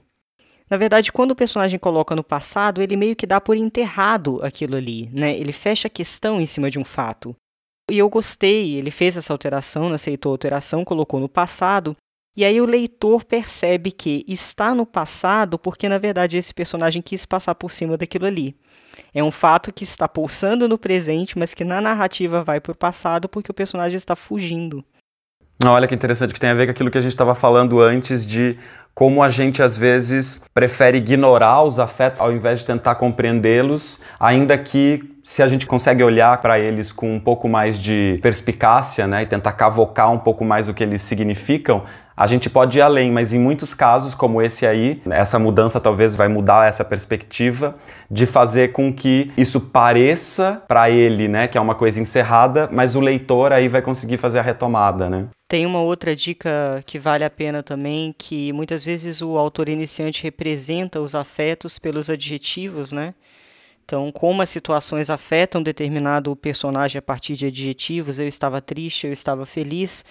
Na 0.71 0.77
verdade, 0.77 1.13
quando 1.13 1.33
o 1.33 1.37
personagem 1.37 1.79
coloca 1.79 2.15
no 2.15 2.25
passado, 2.25 2.81
ele 2.81 2.97
meio 2.97 3.15
que 3.15 3.27
dá 3.27 3.41
por 3.41 3.57
enterrado 3.57 4.41
aquilo 4.43 4.77
ali, 4.77 5.11
né? 5.13 5.37
Ele 5.37 5.53
fecha 5.53 5.89
a 5.89 5.91
questão 5.91 6.41
em 6.41 6.47
cima 6.47 6.71
de 6.71 6.79
um 6.79 6.85
fato. 6.85 7.37
E 7.91 7.99
eu 7.99 8.09
gostei, 8.09 8.77
ele 8.77 8.91
fez 8.91 9.17
essa 9.17 9.33
alteração, 9.33 9.93
aceitou 9.93 10.31
a 10.31 10.35
alteração, 10.35 10.85
colocou 10.85 11.21
no 11.21 11.29
passado, 11.29 11.95
e 12.37 12.45
aí 12.45 12.61
o 12.61 12.67
leitor 12.67 13.25
percebe 13.25 13.93
que 13.93 14.25
está 14.27 14.75
no 14.75 14.85
passado 14.85 15.57
porque 15.57 15.89
na 15.89 15.99
verdade 15.99 16.37
esse 16.37 16.53
personagem 16.53 17.01
quis 17.01 17.25
passar 17.25 17.55
por 17.55 17.71
cima 17.71 17.97
daquilo 17.97 18.27
ali. 18.27 18.57
É 19.13 19.23
um 19.23 19.31
fato 19.31 19.73
que 19.73 19.85
está 19.85 20.09
pulsando 20.09 20.69
no 20.69 20.77
presente, 20.77 21.39
mas 21.39 21.55
que 21.55 21.63
na 21.63 21.81
narrativa 21.81 22.43
vai 22.43 22.61
para 22.61 22.73
o 22.73 22.77
passado 22.77 23.29
porque 23.29 23.51
o 23.51 23.55
personagem 23.55 23.97
está 23.97 24.17
fugindo. 24.17 24.85
Olha 25.63 25.87
que 25.87 25.95
interessante, 25.95 26.35
que 26.35 26.41
tem 26.41 26.51
a 26.51 26.55
ver 26.55 26.67
com 26.67 26.73
aquilo 26.73 26.91
que 26.91 26.99
a 26.99 27.01
gente 27.01 27.13
estava 27.13 27.35
falando 27.35 27.81
antes 27.81 28.27
de 28.27 28.59
como 28.95 29.23
a 29.23 29.29
gente 29.29 29.63
às 29.63 29.77
vezes 29.77 30.45
prefere 30.55 30.99
ignorar 30.99 31.63
os 31.63 31.79
afetos 31.79 32.21
ao 32.21 32.33
invés 32.33 32.61
de 32.61 32.67
tentar 32.67 32.95
compreendê-los, 32.95 34.03
ainda 34.21 34.57
que 34.57 35.13
se 35.23 35.43
a 35.43 35.49
gente 35.49 35.67
consegue 35.67 36.05
olhar 36.05 36.41
para 36.41 36.59
eles 36.61 36.93
com 36.93 37.15
um 37.15 37.19
pouco 37.19 37.49
mais 37.49 37.79
de 37.79 38.19
perspicácia, 38.23 39.07
né, 39.07 39.23
e 39.23 39.27
tentar 39.27 39.53
cavocar 39.53 40.13
um 40.13 40.19
pouco 40.19 40.45
mais 40.45 40.69
o 40.69 40.75
que 40.75 40.83
eles 40.83 41.03
significam, 41.03 41.83
a 42.17 42.29
gente 42.29 42.49
pode 42.49 42.79
ir 42.79 42.83
além, 42.83 43.11
mas 43.11 43.33
em 43.33 43.41
muitos 43.41 43.75
casos, 43.75 44.15
como 44.15 44.41
esse 44.41 44.65
aí, 44.65 45.03
essa 45.11 45.39
mudança 45.39 45.81
talvez 45.81 46.15
vai 46.15 46.29
mudar 46.29 46.69
essa 46.69 46.85
perspectiva 46.85 47.75
de 48.09 48.27
fazer 48.27 48.71
com 48.71 48.93
que 48.93 49.33
isso 49.37 49.61
pareça 49.61 50.63
para 50.69 50.91
ele, 50.91 51.27
né, 51.27 51.49
que 51.49 51.59
é 51.59 51.61
uma 51.61 51.75
coisa 51.75 52.01
encerrada, 52.01 52.69
mas 52.71 52.95
o 52.95 53.01
leitor 53.01 53.51
aí 53.53 53.67
vai 53.67 53.83
conseguir 53.83 54.19
fazer 54.19 54.39
a 54.39 54.43
retomada, 54.43 55.09
né? 55.09 55.27
Tem 55.55 55.65
uma 55.67 55.81
outra 55.81 56.17
dica 56.17 56.83
que 56.85 56.99
vale 56.99 57.23
a 57.25 57.31
pena 57.31 57.63
também, 57.63 58.13
que 58.19 58.53
muitas 58.53 58.85
vezes 58.85 59.23
o 59.23 59.39
autor 59.39 59.69
iniciante 59.69 60.21
representa 60.21 61.01
os 61.01 61.15
afetos 61.15 61.79
pelos 61.79 62.11
adjetivos, 62.11 62.91
né? 62.91 63.15
Então, 63.85 64.11
como 64.11 64.43
as 64.43 64.49
situações 64.49 65.09
afetam 65.11 65.63
determinado 65.63 66.35
personagem 66.35 66.99
a 66.99 67.03
partir 67.03 67.37
de 67.37 67.47
adjetivos, 67.47 68.19
eu 68.19 68.27
estava 68.27 68.61
triste, 68.61 69.07
eu 69.07 69.13
estava 69.13 69.47
feliz. 69.47 70.05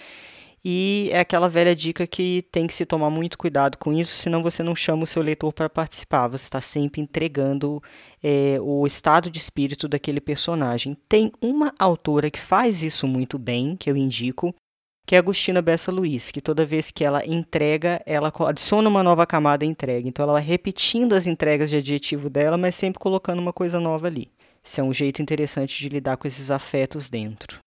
E 0.63 1.09
é 1.11 1.19
aquela 1.19 1.49
velha 1.49 1.75
dica 1.75 2.07
que 2.07 2.45
tem 2.49 2.65
que 2.65 2.73
se 2.73 2.85
tomar 2.85 3.09
muito 3.09 3.37
cuidado 3.37 3.77
com 3.77 3.91
isso, 3.91 4.15
senão 4.15 4.41
você 4.41 4.63
não 4.63 4.73
chama 4.73 5.03
o 5.03 5.07
seu 5.07 5.21
leitor 5.21 5.51
para 5.51 5.69
participar. 5.69 6.29
Você 6.29 6.45
está 6.45 6.61
sempre 6.61 7.01
entregando 7.01 7.83
é, 8.23 8.57
o 8.61 8.87
estado 8.87 9.29
de 9.29 9.39
espírito 9.39 9.89
daquele 9.89 10.21
personagem. 10.21 10.95
Tem 11.09 11.33
uma 11.41 11.73
autora 11.77 12.31
que 12.31 12.39
faz 12.39 12.81
isso 12.81 13.05
muito 13.05 13.37
bem, 13.37 13.75
que 13.75 13.91
eu 13.91 13.97
indico, 13.97 14.55
que 15.05 15.15
é 15.15 15.19
Agostina 15.19 15.61
Bessa 15.61 15.91
Luiz, 15.91 16.31
que 16.31 16.41
toda 16.41 16.65
vez 16.65 16.89
que 16.91 17.03
ela 17.05 17.25
entrega, 17.25 18.01
ela 18.05 18.31
adiciona 18.47 18.87
uma 18.87 19.03
nova 19.03 19.25
camada 19.25 19.65
à 19.65 19.67
entrega. 19.67 20.07
Então 20.07 20.23
ela 20.23 20.33
vai 20.33 20.43
repetindo 20.43 21.13
as 21.13 21.27
entregas 21.27 21.69
de 21.69 21.77
adjetivo 21.77 22.29
dela, 22.29 22.57
mas 22.57 22.75
sempre 22.75 22.99
colocando 22.99 23.39
uma 23.39 23.53
coisa 23.53 23.79
nova 23.79 24.07
ali. 24.07 24.31
Isso 24.63 24.79
é 24.79 24.83
um 24.83 24.93
jeito 24.93 25.21
interessante 25.21 25.77
de 25.77 25.89
lidar 25.89 26.15
com 26.15 26.27
esses 26.27 26.49
afetos 26.49 27.09
dentro. 27.09 27.59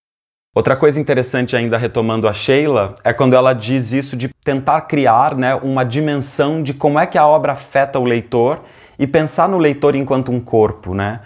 Outra 0.55 0.75
coisa 0.75 0.99
interessante 0.99 1.55
ainda 1.55 1.77
retomando 1.77 2.27
a 2.27 2.33
Sheila 2.33 2.95
é 3.05 3.13
quando 3.13 3.37
ela 3.37 3.53
diz 3.53 3.93
isso 3.93 4.17
de 4.17 4.31
tentar 4.43 4.81
criar 4.83 5.37
né, 5.37 5.55
uma 5.57 5.85
dimensão 5.85 6.63
de 6.63 6.73
como 6.73 6.99
é 6.99 7.07
que 7.07 7.19
a 7.19 7.27
obra 7.27 7.53
afeta 7.53 7.99
o 7.99 8.05
leitor 8.05 8.63
e 8.99 9.07
pensar 9.07 9.47
no 9.51 9.59
leitor 9.59 9.95
enquanto 9.95 10.33
um 10.33 10.41
corpo, 10.41 10.95
né? 10.95 11.21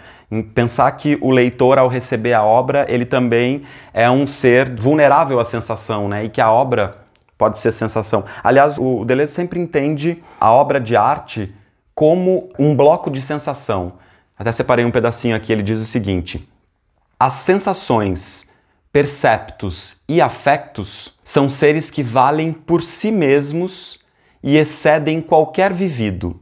Pensar 0.54 0.92
que 0.92 1.18
o 1.20 1.30
leitor, 1.30 1.76
ao 1.76 1.88
receber 1.88 2.34
a 2.34 2.44
obra, 2.44 2.86
ele 2.88 3.04
também 3.04 3.64
é 3.92 4.08
um 4.08 4.26
ser 4.26 4.68
vulnerável 4.76 5.40
à 5.40 5.44
sensação, 5.44 6.08
né? 6.08 6.24
E 6.24 6.28
que 6.28 6.40
a 6.40 6.52
obra 6.52 6.98
pode 7.36 7.58
ser 7.58 7.72
sensação. 7.72 8.24
Aliás, 8.44 8.78
o 8.78 9.04
Deleuze 9.04 9.32
sempre 9.32 9.58
entende 9.58 10.22
a 10.40 10.52
obra 10.52 10.78
de 10.78 10.94
arte 10.94 11.52
como 11.94 12.48
um 12.58 12.76
bloco 12.76 13.10
de 13.10 13.20
sensação. 13.20 13.94
Até 14.38 14.52
separei 14.52 14.84
um 14.84 14.90
pedacinho 14.90 15.34
aqui, 15.34 15.52
ele 15.52 15.62
diz 15.62 15.80
o 15.80 15.84
seguinte: 15.84 16.48
As 17.18 17.32
sensações 17.32 18.52
perceptos 18.92 20.02
e 20.08 20.20
afectos 20.20 21.18
são 21.24 21.48
seres 21.48 21.90
que 21.90 22.02
valem 22.02 22.52
por 22.52 22.82
si 22.82 23.10
mesmos 23.10 24.00
e 24.42 24.56
excedem 24.56 25.20
qualquer 25.20 25.72
vivido. 25.72 26.40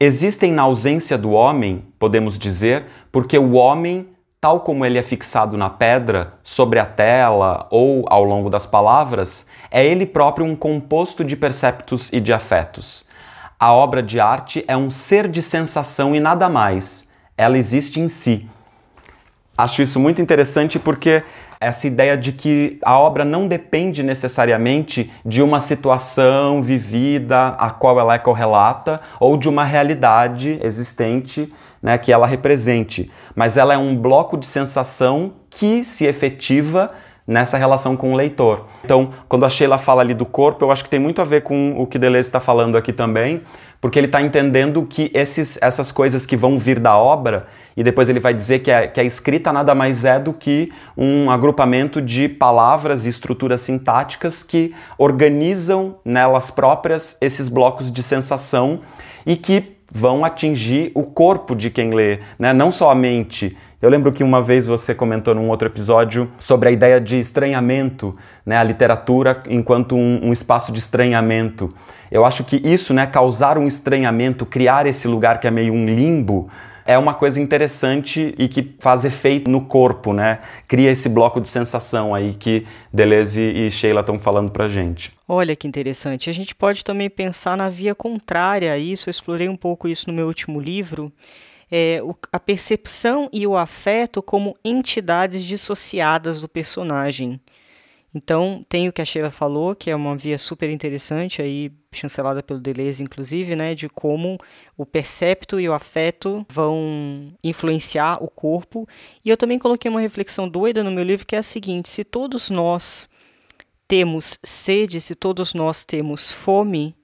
Existem 0.00 0.52
na 0.52 0.62
ausência 0.62 1.18
do 1.18 1.32
homem, 1.32 1.84
podemos 1.98 2.38
dizer, 2.38 2.84
porque 3.10 3.36
o 3.36 3.54
homem, 3.54 4.08
tal 4.40 4.60
como 4.60 4.86
ele 4.86 4.96
é 4.96 5.02
fixado 5.02 5.56
na 5.56 5.68
pedra, 5.68 6.34
sobre 6.40 6.78
a 6.78 6.86
tela 6.86 7.66
ou 7.68 8.04
ao 8.08 8.22
longo 8.22 8.48
das 8.48 8.64
palavras, 8.64 9.48
é 9.72 9.84
ele 9.84 10.06
próprio 10.06 10.46
um 10.46 10.54
composto 10.54 11.24
de 11.24 11.34
perceptos 11.34 12.12
e 12.12 12.20
de 12.20 12.32
afetos. 12.32 13.08
A 13.58 13.72
obra 13.72 14.00
de 14.00 14.20
arte 14.20 14.64
é 14.68 14.76
um 14.76 14.88
ser 14.88 15.26
de 15.26 15.42
sensação 15.42 16.14
e 16.14 16.20
nada 16.20 16.48
mais. 16.48 17.12
Ela 17.36 17.58
existe 17.58 17.98
em 17.98 18.08
si. 18.08 18.48
Acho 19.56 19.82
isso 19.82 19.98
muito 19.98 20.22
interessante 20.22 20.78
porque 20.78 21.24
essa 21.60 21.86
ideia 21.86 22.16
de 22.16 22.32
que 22.32 22.78
a 22.82 22.98
obra 22.98 23.24
não 23.24 23.48
depende 23.48 24.02
necessariamente 24.02 25.10
de 25.24 25.42
uma 25.42 25.60
situação 25.60 26.62
vivida 26.62 27.48
a 27.58 27.70
qual 27.70 27.98
ela 27.98 28.14
é 28.14 28.18
correlata 28.18 29.00
ou 29.18 29.36
de 29.36 29.48
uma 29.48 29.64
realidade 29.64 30.58
existente 30.62 31.52
né, 31.82 31.96
que 31.98 32.12
ela 32.12 32.26
represente, 32.26 33.10
mas 33.34 33.56
ela 33.56 33.74
é 33.74 33.78
um 33.78 33.96
bloco 33.96 34.36
de 34.36 34.46
sensação 34.46 35.32
que 35.50 35.84
se 35.84 36.04
efetiva 36.04 36.90
nessa 37.26 37.58
relação 37.58 37.94
com 37.94 38.12
o 38.12 38.16
leitor. 38.16 38.66
Então, 38.82 39.10
quando 39.28 39.44
a 39.44 39.50
Sheila 39.50 39.76
fala 39.76 40.00
ali 40.00 40.14
do 40.14 40.24
corpo, 40.24 40.64
eu 40.64 40.72
acho 40.72 40.82
que 40.82 40.88
tem 40.88 40.98
muito 40.98 41.20
a 41.20 41.24
ver 41.24 41.42
com 41.42 41.74
o 41.76 41.86
que 41.86 41.98
Deleuze 41.98 42.26
está 42.26 42.40
falando 42.40 42.76
aqui 42.76 42.92
também, 42.92 43.42
porque 43.80 43.98
ele 43.98 44.06
está 44.06 44.20
entendendo 44.20 44.84
que 44.84 45.10
esses, 45.14 45.58
essas 45.62 45.92
coisas 45.92 46.26
que 46.26 46.36
vão 46.36 46.58
vir 46.58 46.80
da 46.80 46.96
obra, 46.96 47.46
e 47.76 47.82
depois 47.82 48.08
ele 48.08 48.18
vai 48.18 48.34
dizer 48.34 48.58
que 48.58 48.72
a, 48.72 48.88
que 48.88 49.00
a 49.00 49.04
escrita 49.04 49.52
nada 49.52 49.74
mais 49.74 50.04
é 50.04 50.18
do 50.18 50.32
que 50.32 50.72
um 50.96 51.30
agrupamento 51.30 52.02
de 52.02 52.28
palavras 52.28 53.06
e 53.06 53.08
estruturas 53.08 53.60
sintáticas 53.60 54.42
que 54.42 54.74
organizam 54.96 55.96
nelas 56.04 56.50
próprias 56.50 57.16
esses 57.20 57.48
blocos 57.48 57.92
de 57.92 58.02
sensação 58.02 58.80
e 59.24 59.36
que 59.36 59.78
vão 59.90 60.24
atingir 60.24 60.90
o 60.94 61.04
corpo 61.04 61.54
de 61.54 61.70
quem 61.70 61.90
lê, 61.90 62.20
né? 62.38 62.52
não 62.52 62.70
só 62.70 62.90
a 62.90 62.94
mente. 62.94 63.56
Eu 63.80 63.88
lembro 63.88 64.12
que 64.12 64.24
uma 64.24 64.42
vez 64.42 64.66
você 64.66 64.92
comentou 64.92 65.32
num 65.36 65.48
outro 65.48 65.68
episódio 65.68 66.28
sobre 66.36 66.68
a 66.68 66.72
ideia 66.72 67.00
de 67.00 67.16
estranhamento, 67.16 68.12
né? 68.44 68.56
a 68.56 68.64
literatura 68.64 69.40
enquanto 69.48 69.94
um, 69.94 70.20
um 70.24 70.32
espaço 70.32 70.72
de 70.72 70.80
estranhamento. 70.80 71.72
Eu 72.10 72.24
acho 72.24 72.42
que 72.42 72.56
isso, 72.56 72.92
né, 72.92 73.06
causar 73.06 73.56
um 73.56 73.68
estranhamento, 73.68 74.44
criar 74.44 74.84
esse 74.86 75.06
lugar 75.06 75.38
que 75.38 75.46
é 75.46 75.50
meio 75.50 75.72
um 75.72 75.86
limbo, 75.86 76.50
é 76.84 76.98
uma 76.98 77.14
coisa 77.14 77.38
interessante 77.38 78.34
e 78.36 78.48
que 78.48 78.74
faz 78.80 79.04
efeito 79.04 79.48
no 79.48 79.60
corpo, 79.60 80.12
né? 80.12 80.38
Cria 80.66 80.90
esse 80.90 81.08
bloco 81.08 81.38
de 81.38 81.48
sensação 81.48 82.14
aí 82.14 82.32
que 82.32 82.66
Deleuze 82.90 83.42
e 83.42 83.70
Sheila 83.70 84.00
estão 84.00 84.18
falando 84.18 84.50
pra 84.50 84.66
gente. 84.66 85.12
Olha 85.28 85.54
que 85.54 85.68
interessante. 85.68 86.30
A 86.30 86.32
gente 86.32 86.54
pode 86.54 86.82
também 86.82 87.10
pensar 87.10 87.58
na 87.58 87.68
via 87.68 87.94
contrária 87.94 88.72
a 88.72 88.78
isso. 88.78 89.08
Eu 89.08 89.10
explorei 89.10 89.50
um 89.50 89.56
pouco 89.56 89.86
isso 89.86 90.08
no 90.08 90.14
meu 90.14 90.26
último 90.26 90.58
livro. 90.58 91.12
É, 91.70 92.00
o, 92.02 92.14
a 92.32 92.40
percepção 92.40 93.28
e 93.32 93.46
o 93.46 93.56
afeto 93.56 94.22
como 94.22 94.56
entidades 94.64 95.44
dissociadas 95.44 96.40
do 96.40 96.48
personagem. 96.48 97.40
Então, 98.14 98.64
tem 98.68 98.88
o 98.88 98.92
que 98.92 99.02
a 99.02 99.04
Sheila 99.04 99.30
falou, 99.30 99.76
que 99.76 99.90
é 99.90 99.94
uma 99.94 100.16
via 100.16 100.38
super 100.38 100.70
interessante, 100.70 101.42
aí 101.42 101.70
chancelada 101.92 102.42
pelo 102.42 102.58
Deleuze, 102.58 103.02
inclusive, 103.02 103.54
né, 103.54 103.74
de 103.74 103.88
como 103.88 104.38
o 104.76 104.86
percepto 104.86 105.60
e 105.60 105.68
o 105.68 105.74
afeto 105.74 106.44
vão 106.48 107.32
influenciar 107.44 108.22
o 108.22 108.30
corpo. 108.30 108.88
E 109.24 109.28
eu 109.28 109.36
também 109.36 109.58
coloquei 109.58 109.90
uma 109.90 110.00
reflexão 110.00 110.48
doida 110.48 110.82
no 110.82 110.90
meu 110.90 111.04
livro, 111.04 111.26
que 111.26 111.36
é 111.36 111.38
a 111.38 111.42
seguinte: 111.42 111.88
se 111.88 112.02
todos 112.02 112.48
nós 112.48 113.08
temos 113.86 114.38
sede, 114.42 115.00
se 115.00 115.14
todos 115.14 115.54
nós 115.54 115.84
temos 115.84 116.32
fome, 116.32 116.94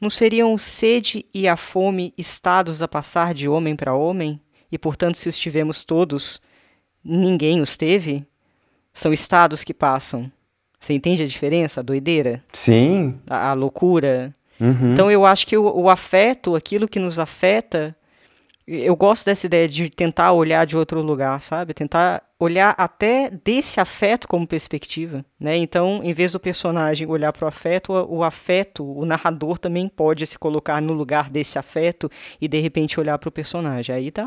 não 0.00 0.10
seriam 0.10 0.56
sede 0.58 1.24
e 1.32 1.48
a 1.48 1.56
fome 1.56 2.12
estados 2.16 2.82
a 2.82 2.88
passar 2.88 3.32
de 3.34 3.48
homem 3.48 3.74
para 3.74 3.94
homem? 3.94 4.40
E, 4.70 4.78
portanto, 4.78 5.16
se 5.16 5.28
os 5.28 5.38
tivemos 5.38 5.84
todos, 5.84 6.40
ninguém 7.02 7.60
os 7.60 7.76
teve? 7.76 8.26
São 8.92 9.12
estados 9.12 9.62
que 9.62 9.72
passam. 9.72 10.30
Você 10.78 10.92
entende 10.92 11.22
a 11.22 11.26
diferença? 11.26 11.80
A 11.80 11.82
doideira? 11.82 12.42
Sim. 12.52 13.18
A, 13.26 13.50
a 13.50 13.52
loucura? 13.54 14.32
Uhum. 14.60 14.92
Então 14.92 15.10
eu 15.10 15.24
acho 15.24 15.46
que 15.46 15.56
o, 15.56 15.64
o 15.64 15.90
afeto, 15.90 16.54
aquilo 16.54 16.88
que 16.88 16.98
nos 16.98 17.18
afeta, 17.18 17.96
eu 18.66 18.96
gosto 18.96 19.26
dessa 19.26 19.46
ideia 19.46 19.68
de 19.68 19.88
tentar 19.88 20.32
olhar 20.32 20.66
de 20.66 20.76
outro 20.76 21.00
lugar, 21.00 21.40
sabe? 21.40 21.72
Tentar 21.72 22.22
olhar 22.38 22.74
até 22.76 23.30
desse 23.30 23.80
afeto 23.80 24.28
como 24.28 24.46
perspectiva, 24.46 25.24
né? 25.40 25.56
Então, 25.56 26.02
em 26.04 26.12
vez 26.12 26.32
do 26.32 26.40
personagem 26.40 27.06
olhar 27.06 27.32
para 27.32 27.46
o 27.46 27.48
afeto, 27.48 27.92
o 27.92 28.22
afeto, 28.22 28.84
o 28.84 29.04
narrador 29.06 29.58
também 29.58 29.88
pode 29.88 30.26
se 30.26 30.38
colocar 30.38 30.80
no 30.82 30.92
lugar 30.92 31.30
desse 31.30 31.58
afeto 31.58 32.10
e 32.40 32.46
de 32.46 32.58
repente 32.60 33.00
olhar 33.00 33.18
para 33.18 33.28
o 33.28 33.32
personagem. 33.32 33.94
Aí 33.94 34.10
tá 34.10 34.26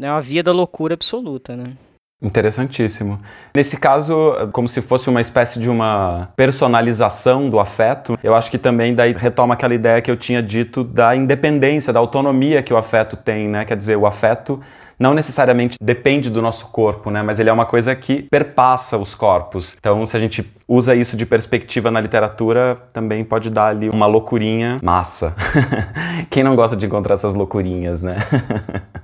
é 0.00 0.10
uma 0.10 0.22
via 0.22 0.42
da 0.42 0.52
loucura 0.52 0.94
absoluta, 0.94 1.56
né? 1.56 1.76
Interessantíssimo. 2.24 3.18
Nesse 3.54 3.76
caso, 3.76 4.32
como 4.50 4.66
se 4.66 4.80
fosse 4.80 5.10
uma 5.10 5.20
espécie 5.20 5.60
de 5.60 5.68
uma 5.68 6.30
personalização 6.34 7.50
do 7.50 7.60
afeto, 7.60 8.18
eu 8.22 8.34
acho 8.34 8.50
que 8.50 8.56
também 8.56 8.94
daí 8.94 9.12
retoma 9.12 9.52
aquela 9.52 9.74
ideia 9.74 10.00
que 10.00 10.10
eu 10.10 10.16
tinha 10.16 10.42
dito 10.42 10.82
da 10.82 11.14
independência, 11.14 11.92
da 11.92 12.00
autonomia 12.00 12.62
que 12.62 12.72
o 12.72 12.76
afeto 12.78 13.16
tem, 13.16 13.46
né? 13.46 13.64
Quer 13.66 13.76
dizer, 13.76 13.96
o 13.96 14.06
afeto 14.06 14.58
não 14.98 15.12
necessariamente 15.12 15.76
depende 15.80 16.30
do 16.30 16.40
nosso 16.40 16.68
corpo, 16.68 17.10
né? 17.10 17.22
Mas 17.22 17.38
ele 17.38 17.50
é 17.50 17.52
uma 17.52 17.66
coisa 17.66 17.94
que 17.94 18.22
perpassa 18.22 18.96
os 18.96 19.14
corpos. 19.14 19.76
Então, 19.78 20.06
se 20.06 20.16
a 20.16 20.20
gente 20.20 20.50
usa 20.66 20.94
isso 20.94 21.16
de 21.16 21.26
perspectiva 21.26 21.90
na 21.90 22.00
literatura, 22.00 22.78
também 22.92 23.24
pode 23.24 23.50
dar 23.50 23.66
ali 23.66 23.90
uma 23.90 24.06
loucurinha 24.06 24.78
massa. 24.82 25.34
Quem 26.30 26.42
não 26.42 26.56
gosta 26.56 26.76
de 26.76 26.86
encontrar 26.86 27.14
essas 27.14 27.34
loucurinhas, 27.34 28.02
né? 28.02 28.16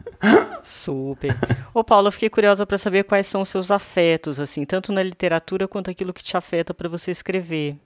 Super. 0.62 1.34
Ô 1.72 1.82
Paulo, 1.82 2.08
eu 2.08 2.12
fiquei 2.12 2.28
curiosa 2.28 2.66
para 2.66 2.78
saber 2.78 3.04
quais 3.04 3.26
são 3.26 3.40
os 3.40 3.48
seus 3.48 3.70
afetos, 3.70 4.38
assim, 4.38 4.64
tanto 4.64 4.92
na 4.92 5.02
literatura 5.02 5.66
quanto 5.66 5.90
aquilo 5.90 6.12
que 6.12 6.22
te 6.22 6.36
afeta 6.36 6.74
para 6.74 6.88
você 6.88 7.10
escrever. 7.10 7.76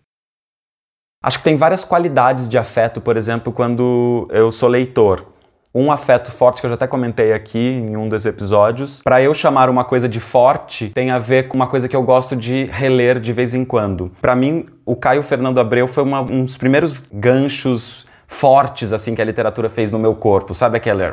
Acho 1.23 1.39
que 1.39 1.45
tem 1.45 1.57
várias 1.57 1.85
qualidades 1.85 2.49
de 2.49 2.59
afeto, 2.59 3.01
por 3.01 3.17
exemplo, 3.17 3.53
quando 3.53 4.29
eu 4.31 4.53
sou 4.53 4.69
leitor. 4.69 5.27
Um 5.75 5.91
afeto 5.91 6.31
forte 6.31 6.61
que 6.61 6.67
eu 6.67 6.69
já 6.69 6.75
até 6.75 6.87
comentei 6.87 7.33
aqui 7.33 7.59
em 7.59 7.97
um 7.97 8.09
dos 8.09 8.27
episódios. 8.27 9.03
Para 9.03 9.21
eu 9.21 9.35
chamar 9.35 9.69
uma 9.69 9.85
coisa 9.85 10.09
de 10.09 10.21
forte, 10.21 10.91
tem 10.91 11.11
a 11.11 11.19
ver 11.19 11.49
com 11.49 11.57
uma 11.57 11.67
coisa 11.67 11.89
que 11.89 11.97
eu 11.97 12.03
gosto 12.03 12.37
de 12.37 12.67
reler 12.67 13.19
de 13.19 13.33
vez 13.33 13.55
em 13.55 13.65
quando. 13.65 14.13
Para 14.21 14.37
mim, 14.37 14.67
o 14.87 14.95
Caio 14.95 15.23
Fernando 15.23 15.59
Abreu 15.59 15.89
foi 15.89 16.05
uma, 16.05 16.21
um 16.21 16.45
dos 16.45 16.57
primeiros 16.57 17.09
ganchos 17.13 18.07
fortes 18.35 18.93
assim 18.93 19.15
que 19.15 19.23
a 19.23 19.25
literatura 19.25 19.71
fez 19.71 19.91
no 19.91 19.99
meu 19.99 20.15
corpo, 20.15 20.53
sabe 20.55 20.77
aquela 20.77 21.13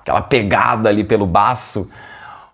aquela 0.00 0.22
pegada 0.22 0.88
ali 0.88 1.04
pelo 1.04 1.26
baço 1.26 1.90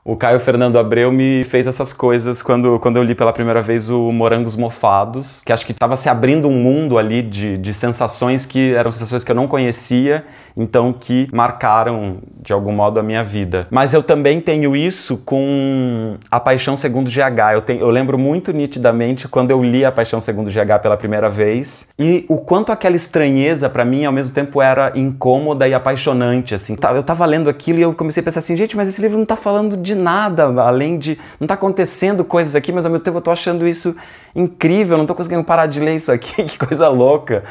o 0.07 0.16
Caio 0.16 0.38
Fernando 0.38 0.78
Abreu 0.78 1.11
me 1.11 1.42
fez 1.42 1.66
essas 1.66 1.92
coisas 1.92 2.40
quando, 2.40 2.78
quando 2.78 2.96
eu 2.96 3.02
li 3.02 3.12
pela 3.12 3.32
primeira 3.32 3.61
vez 3.61 3.90
o 3.90 4.12
Morangos 4.12 4.54
Mofados, 4.54 5.42
que 5.44 5.52
acho 5.52 5.66
que 5.66 5.72
estava 5.72 5.96
se 5.96 6.09
abrindo 6.09 6.48
um 6.48 6.52
mundo 6.52 6.96
ali 6.96 7.20
de, 7.22 7.59
de 7.59 7.74
sensações 7.74 8.46
que 8.46 8.72
eram 8.72 8.92
sensações 8.92 9.24
que 9.24 9.32
eu 9.32 9.34
não 9.34 9.48
conhecia, 9.48 10.24
então 10.57 10.92
que 10.92 11.28
marcaram 11.32 12.18
de 12.40 12.52
algum 12.52 12.70
modo 12.70 13.00
a 13.00 13.02
minha 13.02 13.24
vida. 13.24 13.66
Mas 13.68 13.92
eu 13.92 14.02
também 14.02 14.40
tenho 14.40 14.76
isso 14.76 15.18
com 15.24 16.16
A 16.30 16.38
Paixão 16.38 16.76
Segundo 16.76 17.11
GH. 17.11 17.54
Eu, 17.54 17.61
tenho, 17.61 17.80
eu 17.80 17.90
lembro 17.90 18.16
muito 18.16 18.52
nitidamente 18.52 19.26
quando 19.26 19.50
eu 19.50 19.61
li 19.61 19.84
A 19.84 19.90
Paixão 19.90 20.20
Segundo 20.20 20.48
GH 20.48 20.80
pela 20.80 20.96
primeira 20.96 21.28
vez 21.28 21.88
e 21.98 22.24
o 22.28 22.38
quanto 22.38 22.70
aquela 22.70 22.94
estranheza 22.94 23.68
para 23.68 23.84
mim 23.84 24.04
ao 24.04 24.12
mesmo 24.12 24.32
tempo 24.32 24.62
era 24.62 24.92
incômoda 24.94 25.66
e 25.66 25.74
apaixonante. 25.74 26.54
Assim. 26.54 26.76
Eu 26.94 27.02
tava 27.02 27.26
lendo 27.26 27.50
aquilo 27.50 27.80
e 27.80 27.82
eu 27.82 27.92
comecei 27.92 28.20
a 28.20 28.24
pensar 28.24 28.38
assim, 28.38 28.57
gente, 28.57 28.76
mas 28.76 28.86
esse 28.86 29.02
livro 29.02 29.18
não 29.18 29.26
tá 29.26 29.34
falando 29.34 29.76
de 29.76 29.95
nada 29.97 30.44
além 30.62 30.99
de. 30.99 31.18
Não 31.40 31.44
está 31.44 31.55
acontecendo 31.55 32.24
coisas 32.24 32.55
aqui, 32.55 32.70
mas 32.70 32.84
ao 32.84 32.92
mesmo 32.92 33.05
tempo 33.05 33.16
eu 33.16 33.20
estou 33.20 33.32
achando 33.32 33.66
isso 33.66 33.97
incrível, 34.34 34.97
não 34.97 35.05
estou 35.05 35.16
conseguindo 35.16 35.42
parar 35.42 35.66
de 35.66 35.80
ler 35.80 35.94
isso 35.94 36.12
aqui, 36.12 36.44
que 36.44 36.59
coisa 36.59 36.88
louca. 36.88 37.42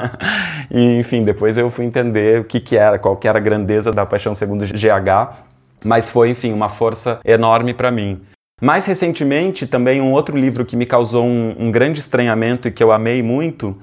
e 0.70 0.98
enfim, 0.98 1.24
depois 1.24 1.56
eu 1.56 1.68
fui 1.68 1.84
entender 1.84 2.40
o 2.40 2.44
que, 2.44 2.60
que 2.60 2.76
era, 2.76 2.98
qual 2.98 3.16
que 3.16 3.26
era 3.26 3.38
a 3.38 3.42
grandeza 3.42 3.92
da 3.92 4.06
Paixão 4.06 4.34
Segundo 4.34 4.64
GH, 4.64 5.36
mas 5.84 6.08
foi, 6.08 6.30
enfim, 6.30 6.52
uma 6.52 6.68
força 6.68 7.20
enorme 7.24 7.74
para 7.74 7.90
mim. 7.90 8.22
Mais 8.60 8.86
recentemente, 8.86 9.66
também 9.66 10.00
um 10.00 10.12
outro 10.12 10.36
livro 10.36 10.64
que 10.64 10.76
me 10.76 10.86
causou 10.86 11.24
um, 11.24 11.56
um 11.58 11.72
grande 11.72 11.98
estranhamento 11.98 12.68
e 12.68 12.70
que 12.70 12.82
eu 12.82 12.92
amei 12.92 13.20
muito 13.20 13.76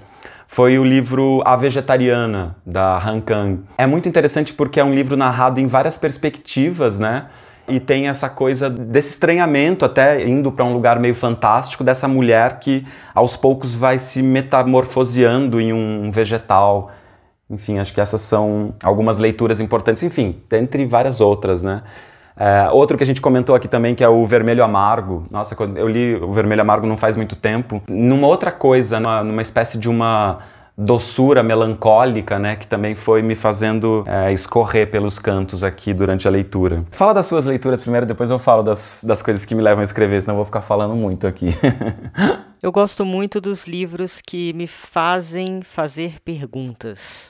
foi 0.48 0.80
o 0.80 0.84
livro 0.84 1.44
A 1.46 1.56
Vegetariana, 1.56 2.56
da 2.66 2.98
Han 2.98 3.22
Kang. 3.22 3.60
É 3.78 3.86
muito 3.86 4.10
interessante 4.10 4.52
porque 4.52 4.80
é 4.80 4.84
um 4.84 4.92
livro 4.92 5.16
narrado 5.16 5.60
em 5.60 5.68
várias 5.68 5.96
perspectivas, 5.96 6.98
né? 6.98 7.28
E 7.70 7.80
tem 7.80 8.08
essa 8.08 8.30
coisa 8.30 8.70
desse 8.70 9.12
estranhamento, 9.12 9.86
até 9.86 10.28
indo 10.28 10.52
para 10.52 10.66
um 10.66 10.74
lugar 10.74 11.00
meio 11.00 11.16
fantástico, 11.16 11.84
dessa 11.84 12.08
mulher 12.08 12.60
que 12.60 12.86
aos 13.14 13.36
poucos 13.36 13.74
vai 13.74 13.98
se 13.98 14.22
metamorfoseando 14.22 15.60
em 15.60 15.74
um 15.74 16.10
vegetal. 16.12 16.92
Enfim, 17.50 17.80
acho 17.80 17.94
que 17.94 18.02
essas 18.02 18.22
são 18.22 18.74
algumas 18.84 19.18
leituras 19.18 19.60
importantes, 19.60 20.04
enfim, 20.04 20.42
dentre 20.50 20.86
várias 20.86 21.20
outras, 21.20 21.64
né? 21.64 21.84
É, 22.38 22.70
outro 22.72 22.98
que 22.98 23.04
a 23.04 23.06
gente 23.06 23.20
comentou 23.20 23.54
aqui 23.54 23.68
também, 23.68 23.94
que 23.94 24.02
é 24.02 24.08
o 24.08 24.24
Vermelho 24.26 24.64
Amargo. 24.64 25.26
Nossa, 25.30 25.58
eu 25.76 25.88
li 25.90 26.16
o 26.16 26.32
Vermelho 26.32 26.62
Amargo 26.62 26.88
não 26.88 26.96
faz 26.96 27.18
muito 27.18 27.36
tempo. 27.36 27.82
Numa 27.90 28.28
outra 28.28 28.50
coisa, 28.50 28.98
numa, 28.98 29.24
numa 29.26 29.42
espécie 29.42 29.78
de 29.78 29.90
uma 29.90 30.40
doçura 30.80 31.44
melancólica, 31.44 32.40
né, 32.40 32.56
que 32.56 32.66
também 32.66 32.96
foi 32.96 33.22
me 33.22 33.36
fazendo 33.36 34.06
é, 34.08 34.32
escorrer 34.32 34.90
pelos 34.90 35.20
cantos 35.20 35.62
aqui 35.62 35.94
durante 35.94 36.26
a 36.26 36.32
leitura. 36.32 36.86
Fala 36.90 37.14
das 37.14 37.26
suas 37.26 37.46
leituras 37.46 37.82
primeiro, 37.82 38.06
depois 38.06 38.30
eu 38.30 38.40
falo 38.40 38.64
das, 38.64 39.04
das 39.06 39.22
coisas 39.22 39.44
que 39.44 39.54
me 39.54 39.62
levam 39.62 39.82
a 39.82 39.84
escrever, 39.84 40.22
senão 40.22 40.36
eu 40.36 40.38
vou 40.38 40.46
ficar 40.46 40.62
falando 40.62 40.96
muito 40.96 41.28
aqui. 41.28 41.48
eu 42.64 42.72
gosto 42.72 43.04
muito 43.04 43.42
dos 43.42 43.68
livros 43.68 44.22
que 44.26 44.54
me 44.54 44.68
fazem 44.68 45.62
fazer 45.62 46.22
perguntas. 46.24 47.30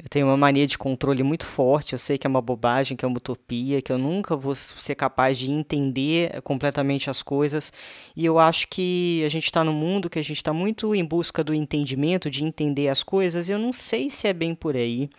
Eu 0.00 0.08
tenho 0.08 0.26
uma 0.26 0.36
mania 0.36 0.66
de 0.66 0.78
controle 0.78 1.22
muito 1.24 1.44
forte. 1.44 1.92
Eu 1.92 1.98
sei 1.98 2.16
que 2.16 2.26
é 2.26 2.30
uma 2.30 2.40
bobagem, 2.40 2.96
que 2.96 3.04
é 3.04 3.08
uma 3.08 3.16
utopia, 3.16 3.82
que 3.82 3.90
eu 3.90 3.98
nunca 3.98 4.36
vou 4.36 4.54
ser 4.54 4.94
capaz 4.94 5.36
de 5.36 5.50
entender 5.50 6.40
completamente 6.42 7.10
as 7.10 7.20
coisas. 7.20 7.72
E 8.14 8.24
eu 8.24 8.38
acho 8.38 8.68
que 8.68 9.22
a 9.26 9.28
gente 9.28 9.44
está 9.44 9.64
no 9.64 9.72
mundo 9.72 10.08
que 10.08 10.18
a 10.18 10.22
gente 10.22 10.36
está 10.36 10.52
muito 10.52 10.94
em 10.94 11.04
busca 11.04 11.42
do 11.42 11.52
entendimento, 11.52 12.30
de 12.30 12.44
entender 12.44 12.88
as 12.88 13.02
coisas. 13.02 13.48
E 13.48 13.52
eu 13.52 13.58
não 13.58 13.72
sei 13.72 14.08
se 14.08 14.28
é 14.28 14.32
bem 14.32 14.54
por 14.54 14.76
aí. 14.76 15.10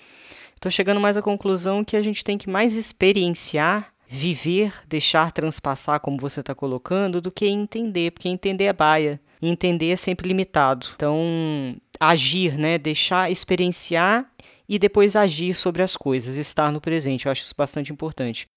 Estou 0.55 0.71
chegando 0.71 0.99
mais 0.99 1.17
à 1.17 1.21
conclusão 1.21 1.83
que 1.83 1.97
a 1.97 2.01
gente 2.01 2.23
tem 2.23 2.37
que 2.37 2.49
mais 2.49 2.75
experienciar 2.75 3.93
viver, 4.09 4.73
deixar 4.87 5.31
transpassar, 5.31 5.99
como 5.99 6.17
você 6.17 6.39
está 6.39 6.55
colocando, 6.55 7.21
do 7.21 7.31
que 7.31 7.47
entender, 7.47 8.11
porque 8.11 8.27
entender 8.27 8.63
é 8.63 8.73
baia. 8.73 9.21
Entender 9.39 9.91
é 9.91 9.95
sempre 9.95 10.27
limitado. 10.27 10.87
Então, 10.95 11.75
agir, 11.99 12.57
né? 12.57 12.79
Deixar 12.79 13.31
experienciar 13.31 14.25
e 14.69 14.77
depois 14.77 15.15
agir 15.15 15.55
sobre 15.55 15.81
as 15.81 15.97
coisas, 15.97 16.35
estar 16.35 16.71
no 16.71 16.79
presente. 16.79 17.25
Eu 17.25 17.31
acho 17.31 17.41
isso 17.41 17.55
bastante 17.57 17.91
importante. 17.91 18.47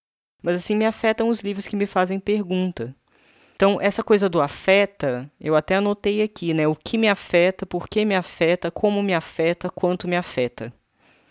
Mas 0.43 0.57
assim, 0.57 0.77
me 0.77 0.85
afetam 0.85 1.31
os 1.31 1.41
livros 1.41 1.67
que 1.67 1.75
me 1.75 1.87
fazem 1.87 2.21
pergunta. 2.21 2.95
Então, 3.57 3.81
essa 3.81 4.03
coisa 4.03 4.29
do 4.29 4.43
afeta, 4.43 5.31
eu 5.41 5.57
até 5.57 5.77
anotei 5.77 6.21
aqui, 6.21 6.53
né? 6.53 6.69
O 6.69 6.77
que 6.77 6.99
me 6.99 7.09
afeta, 7.09 7.65
por 7.65 7.89
que 7.89 8.05
me 8.05 8.15
afeta, 8.15 8.71
como 8.71 9.03
me 9.03 9.15
afeta, 9.15 9.71
quanto 9.71 10.07
me 10.07 10.17
afeta. 10.17 10.71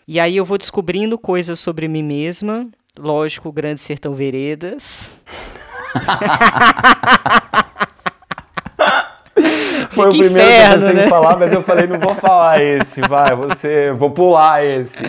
E 0.08 0.18
aí 0.18 0.36
eu 0.36 0.44
vou 0.44 0.58
descobrindo 0.58 1.16
coisas 1.16 1.60
sobre 1.60 1.86
mim 1.86 2.02
mesma. 2.02 2.68
Lógico, 2.98 3.52
Grande 3.52 3.80
Sertão 3.80 4.14
Veredas. 4.14 5.20
Foi 10.02 10.10
o 10.10 10.18
primeiro 10.18 10.50
inferno, 10.50 10.68
que 10.68 10.74
eu 10.74 10.80
pensei 10.80 10.94
né? 10.94 11.06
em 11.06 11.08
falar, 11.08 11.38
mas 11.38 11.52
eu 11.52 11.62
falei, 11.62 11.86
não 11.86 11.98
vou 11.98 12.14
falar 12.14 12.62
esse, 12.62 13.00
vai, 13.02 13.34
você, 13.34 13.92
vou 13.92 14.10
pular 14.10 14.64
esse. 14.64 15.04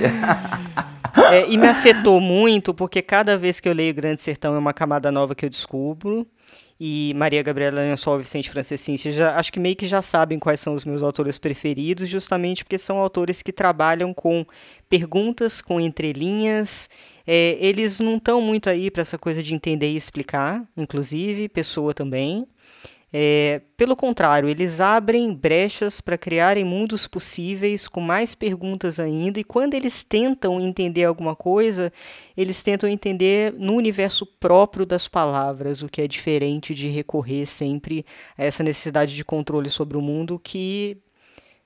É, 1.31 1.47
e 1.47 1.57
me 1.57 1.67
afetou 1.67 2.19
muito, 2.19 2.73
porque 2.73 3.01
cada 3.01 3.37
vez 3.37 3.59
que 3.59 3.69
eu 3.69 3.73
leio 3.73 3.93
Grande 3.93 4.21
Sertão 4.21 4.55
é 4.55 4.57
uma 4.57 4.73
camada 4.73 5.11
nova 5.11 5.35
que 5.35 5.45
eu 5.45 5.49
descubro. 5.49 6.27
E 6.79 7.13
Maria 7.15 7.41
Gabriela 7.41 7.81
Lençol, 7.81 8.17
Vicente 8.17 8.49
Francescin, 8.49 8.97
já, 8.97 9.37
acho 9.37 9.53
que 9.53 9.59
meio 9.59 9.75
que 9.75 9.87
já 9.87 10.01
sabem 10.01 10.39
quais 10.39 10.59
são 10.59 10.73
os 10.73 10.83
meus 10.83 11.01
autores 11.01 11.37
preferidos, 11.37 12.09
justamente 12.09 12.63
porque 12.63 12.77
são 12.77 12.97
autores 12.97 13.41
que 13.41 13.53
trabalham 13.53 14.13
com 14.13 14.45
perguntas, 14.89 15.61
com 15.61 15.79
entrelinhas. 15.79 16.89
É, 17.25 17.57
eles 17.59 17.99
não 17.99 18.17
estão 18.17 18.41
muito 18.41 18.69
aí 18.69 18.91
para 18.91 19.01
essa 19.01 19.17
coisa 19.17 19.41
de 19.41 19.53
entender 19.55 19.91
e 19.91 19.95
explicar, 19.95 20.63
inclusive, 20.75 21.47
pessoa 21.47 21.93
também. 21.93 22.45
É, 23.16 23.61
pelo 23.78 23.95
contrário, 23.95 24.49
eles 24.49 24.82
abrem 24.82 25.32
brechas 25.32 26.01
para 26.01 26.18
criarem 26.18 26.66
mundos 26.66 27.07
possíveis 27.07 27.88
com 27.88 28.01
mais 28.01 28.34
perguntas 28.34 28.99
ainda, 28.99 29.39
e 29.39 29.43
quando 29.43 29.76
eles 29.76 30.03
tentam 30.03 30.59
entender 30.59 31.03
alguma 31.03 31.36
coisa, 31.36 31.93
eles 32.36 32.64
tentam 32.64 32.89
entender 32.89 33.53
no 33.53 33.76
universo 33.76 34.26
próprio 34.26 34.84
das 34.84 35.07
palavras, 35.07 35.84
o 35.84 35.88
que 35.88 36.01
é 36.01 36.07
diferente 36.07 36.74
de 36.74 36.88
recorrer 36.88 37.45
sempre 37.45 38.03
a 38.36 38.45
essa 38.45 38.64
necessidade 38.64 39.16
de 39.16 39.24
controle 39.24 39.70
sobre 39.70 39.95
o 39.95 40.01
mundo 40.01 40.41
que 40.43 40.97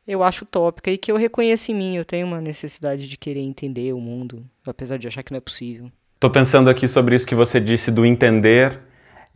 eu 0.06 0.24
acho 0.24 0.44
utópica 0.44 0.92
e 0.92 0.98
que 0.98 1.10
eu 1.10 1.16
reconheço 1.16 1.72
em 1.72 1.76
mim. 1.76 1.96
Eu 1.96 2.04
tenho 2.04 2.28
uma 2.28 2.42
necessidade 2.42 3.08
de 3.08 3.18
querer 3.18 3.42
entender 3.42 3.94
o 3.94 4.02
mundo, 4.02 4.46
apesar 4.66 4.98
de 4.98 5.08
achar 5.08 5.24
que 5.24 5.32
não 5.32 5.38
é 5.38 5.42
possível. 5.42 5.90
Estou 6.16 6.30
pensando 6.30 6.70
aqui 6.70 6.90
sobre 6.90 7.16
isso 7.16 7.28
que 7.28 7.36
você 7.36 7.58
disse 7.60 7.90
do 7.90 8.06
entender. 8.06 8.82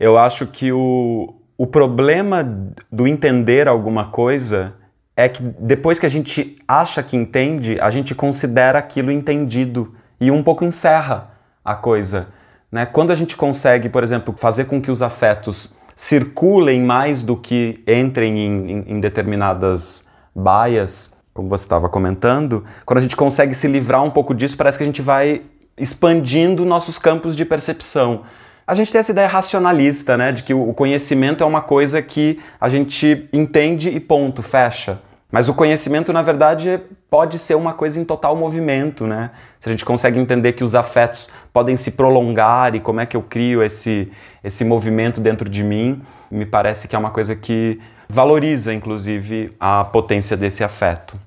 Eu 0.00 0.18
acho 0.18 0.46
que 0.46 0.72
o, 0.72 1.41
o 1.56 1.66
problema 1.66 2.42
do 2.90 3.06
entender 3.06 3.68
alguma 3.68 4.06
coisa 4.06 4.74
é 5.16 5.28
que 5.28 5.42
depois 5.42 5.98
que 5.98 6.06
a 6.06 6.08
gente 6.08 6.56
acha 6.66 7.02
que 7.02 7.16
entende, 7.16 7.78
a 7.80 7.90
gente 7.90 8.14
considera 8.14 8.78
aquilo 8.78 9.10
entendido 9.10 9.94
e 10.20 10.30
um 10.30 10.42
pouco 10.42 10.64
encerra 10.64 11.30
a 11.64 11.74
coisa. 11.74 12.28
Né? 12.70 12.86
Quando 12.86 13.12
a 13.12 13.14
gente 13.14 13.36
consegue, 13.36 13.88
por 13.88 14.02
exemplo, 14.02 14.34
fazer 14.36 14.64
com 14.64 14.80
que 14.80 14.90
os 14.90 15.02
afetos 15.02 15.74
circulem 15.94 16.80
mais 16.82 17.22
do 17.22 17.36
que 17.36 17.82
entrem 17.86 18.38
em, 18.38 18.70
em, 18.70 18.84
em 18.88 19.00
determinadas 19.00 20.08
baias, 20.34 21.14
como 21.34 21.48
você 21.48 21.64
estava 21.64 21.88
comentando, 21.88 22.64
quando 22.86 22.98
a 22.98 23.02
gente 23.02 23.16
consegue 23.16 23.54
se 23.54 23.68
livrar 23.68 24.02
um 24.02 24.10
pouco 24.10 24.34
disso, 24.34 24.56
parece 24.56 24.78
que 24.78 24.84
a 24.84 24.86
gente 24.86 25.02
vai 25.02 25.42
expandindo 25.76 26.64
nossos 26.64 26.98
campos 26.98 27.36
de 27.36 27.44
percepção. 27.44 28.22
A 28.66 28.74
gente 28.74 28.92
tem 28.92 28.98
essa 29.00 29.10
ideia 29.10 29.26
racionalista, 29.26 30.16
né, 30.16 30.32
de 30.32 30.42
que 30.42 30.54
o 30.54 30.72
conhecimento 30.72 31.42
é 31.42 31.46
uma 31.46 31.60
coisa 31.60 32.00
que 32.00 32.40
a 32.60 32.68
gente 32.68 33.28
entende 33.32 33.88
e 33.88 33.98
ponto, 33.98 34.42
fecha. 34.42 35.00
Mas 35.32 35.48
o 35.48 35.54
conhecimento, 35.54 36.12
na 36.12 36.20
verdade, 36.20 36.78
pode 37.08 37.38
ser 37.38 37.54
uma 37.54 37.72
coisa 37.72 37.98
em 37.98 38.04
total 38.04 38.36
movimento, 38.36 39.06
né? 39.06 39.30
Se 39.58 39.66
a 39.66 39.72
gente 39.72 39.82
consegue 39.82 40.20
entender 40.20 40.52
que 40.52 40.62
os 40.62 40.74
afetos 40.74 41.30
podem 41.54 41.74
se 41.74 41.92
prolongar 41.92 42.74
e 42.74 42.80
como 42.80 43.00
é 43.00 43.06
que 43.06 43.16
eu 43.16 43.22
crio 43.22 43.62
esse, 43.62 44.12
esse 44.44 44.62
movimento 44.62 45.22
dentro 45.22 45.48
de 45.48 45.64
mim, 45.64 46.02
me 46.30 46.44
parece 46.44 46.86
que 46.86 46.94
é 46.94 46.98
uma 46.98 47.10
coisa 47.10 47.34
que 47.34 47.80
valoriza, 48.10 48.74
inclusive, 48.74 49.56
a 49.58 49.84
potência 49.84 50.36
desse 50.36 50.62
afeto. 50.62 51.18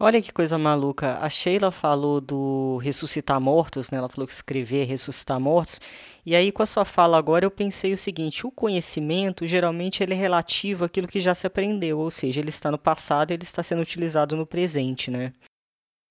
Olha 0.00 0.22
que 0.22 0.32
coisa 0.32 0.56
maluca. 0.56 1.18
A 1.18 1.28
Sheila 1.28 1.72
falou 1.72 2.20
do 2.20 2.76
ressuscitar 2.76 3.40
mortos, 3.40 3.90
né? 3.90 3.98
Ela 3.98 4.08
falou 4.08 4.28
que 4.28 4.32
escrever 4.32 4.82
é 4.82 4.84
ressuscitar 4.84 5.40
mortos. 5.40 5.80
E 6.24 6.36
aí, 6.36 6.52
com 6.52 6.62
a 6.62 6.66
sua 6.66 6.84
fala 6.84 7.18
agora, 7.18 7.44
eu 7.44 7.50
pensei 7.50 7.92
o 7.92 7.98
seguinte: 7.98 8.46
o 8.46 8.50
conhecimento 8.50 9.44
geralmente 9.44 10.00
ele 10.00 10.14
é 10.14 10.16
relativo 10.16 10.84
àquilo 10.84 11.08
que 11.08 11.18
já 11.20 11.34
se 11.34 11.48
aprendeu, 11.48 11.98
ou 11.98 12.12
seja, 12.12 12.40
ele 12.40 12.50
está 12.50 12.70
no 12.70 12.78
passado 12.78 13.32
e 13.32 13.34
ele 13.34 13.42
está 13.42 13.60
sendo 13.60 13.82
utilizado 13.82 14.36
no 14.36 14.46
presente, 14.46 15.10
né? 15.10 15.32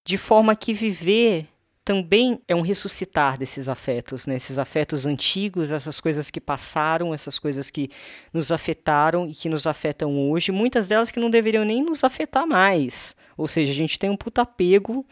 De 0.05 0.17
forma 0.17 0.53
que 0.55 0.73
viver 0.73 1.47
também 1.85 2.41
é 2.45 2.53
um 2.53 2.61
ressuscitar 2.61 3.37
desses 3.37 3.69
afetos, 3.69 4.27
né? 4.27 4.35
Esses 4.35 4.59
afetos 4.59 5.05
antigos, 5.05 5.71
essas 5.71 6.01
coisas 6.01 6.29
que 6.29 6.41
passaram, 6.41 7.13
essas 7.13 7.39
coisas 7.39 7.69
que 7.69 7.89
nos 8.33 8.51
afetaram 8.51 9.29
e 9.29 9.33
que 9.33 9.47
nos 9.47 9.65
afetam 9.65 10.29
hoje, 10.29 10.51
muitas 10.51 10.89
delas 10.89 11.09
que 11.09 11.21
não 11.21 11.29
deveriam 11.29 11.63
nem 11.63 11.81
nos 11.81 12.03
afetar 12.03 12.45
mais. 12.45 13.15
Ou 13.37 13.47
seja, 13.47 13.71
a 13.71 13.75
gente 13.75 13.99
tem 13.99 14.09
um 14.09 14.17
puta 14.17 14.41
apego 14.41 15.05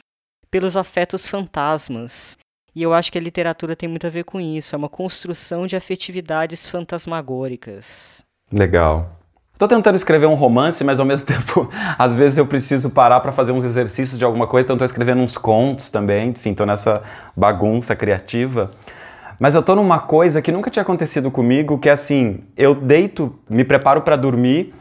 pelos 0.50 0.76
afetos 0.76 1.28
fantasmas. 1.28 2.38
E 2.76 2.82
eu 2.82 2.94
acho 2.94 3.12
que 3.12 3.18
a 3.18 3.22
literatura 3.22 3.76
tem 3.76 3.88
muito 3.88 4.06
a 4.06 4.10
ver 4.10 4.26
com 4.26 4.40
isso, 4.42 4.76
é 4.76 4.78
uma 4.78 4.90
construção 4.90 5.66
de 5.66 5.76
afetividades 5.76 6.68
fantasmagóricas. 6.68 8.24
Legal. 8.52 9.12
Tô 9.58 9.66
tentando 9.66 9.96
escrever 9.96 10.26
um 10.26 10.34
romance, 10.34 10.84
mas 10.84 11.00
ao 11.00 11.06
mesmo 11.06 11.28
tempo, 11.32 11.70
às 11.98 12.16
vezes 12.16 12.38
eu 12.38 12.46
preciso 12.46 12.90
parar 12.90 13.22
para 13.22 13.32
fazer 13.32 13.54
uns 13.54 13.64
exercícios 13.64 14.20
de 14.20 14.26
alguma 14.26 14.48
coisa, 14.48 14.66
então 14.66 14.78
tô 14.78 14.84
escrevendo 14.84 15.22
uns 15.22 15.38
contos 15.38 15.90
também, 15.90 16.30
enfim, 16.30 16.54
tô 16.54 16.66
nessa 16.66 17.02
bagunça 17.36 17.96
criativa. 17.96 18.72
Mas 19.40 19.56
eu 19.56 19.64
tô 19.64 19.76
numa 19.76 20.00
coisa 20.00 20.42
que 20.42 20.52
nunca 20.52 20.70
tinha 20.70 20.84
acontecido 20.84 21.32
comigo, 21.32 21.78
que 21.78 21.88
é 21.88 21.94
assim, 21.94 22.42
eu 22.58 22.76
deito, 22.76 23.38
me 23.50 23.64
preparo 23.64 24.02
para 24.02 24.16
dormir 24.16 24.74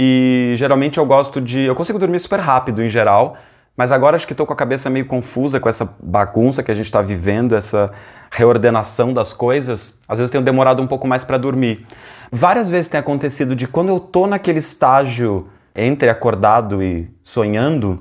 e 0.00 0.52
geralmente 0.54 0.98
eu 0.98 1.04
gosto 1.04 1.40
de, 1.40 1.62
eu 1.62 1.74
consigo 1.74 1.98
dormir 1.98 2.20
super 2.20 2.38
rápido 2.38 2.84
em 2.84 2.88
geral, 2.88 3.36
mas 3.76 3.90
agora 3.90 4.14
acho 4.14 4.28
que 4.28 4.32
estou 4.32 4.46
com 4.46 4.52
a 4.52 4.56
cabeça 4.56 4.88
meio 4.88 5.04
confusa 5.04 5.58
com 5.58 5.68
essa 5.68 5.96
bagunça 6.00 6.62
que 6.62 6.70
a 6.70 6.74
gente 6.74 6.86
está 6.86 7.02
vivendo, 7.02 7.56
essa 7.56 7.90
reordenação 8.30 9.12
das 9.12 9.32
coisas. 9.32 9.98
Às 10.06 10.20
vezes 10.20 10.30
tenho 10.30 10.44
demorado 10.44 10.80
um 10.80 10.86
pouco 10.86 11.04
mais 11.08 11.24
para 11.24 11.36
dormir. 11.36 11.84
Várias 12.30 12.70
vezes 12.70 12.88
tem 12.88 13.00
acontecido 13.00 13.56
de 13.56 13.66
quando 13.66 13.88
eu 13.88 13.98
tô 13.98 14.28
naquele 14.28 14.60
estágio 14.60 15.48
entre 15.74 16.08
acordado 16.08 16.80
e 16.80 17.10
sonhando, 17.20 18.00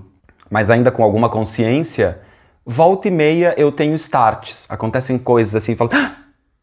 mas 0.52 0.70
ainda 0.70 0.91
com 0.91 1.04
alguma 1.04 1.30
consciência, 1.30 2.22
volta 2.64 3.08
e 3.08 3.12
meia 3.12 3.56
eu 3.58 3.72
tenho 3.72 3.95
starts. 3.95 4.68
Acontecem 4.70 5.18
coisas 5.18 5.56
assim, 5.56 5.76
falo, 5.76 5.89
ah, 5.93 6.12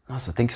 nossa, 0.07 0.31
tem 0.31 0.45
que, 0.45 0.53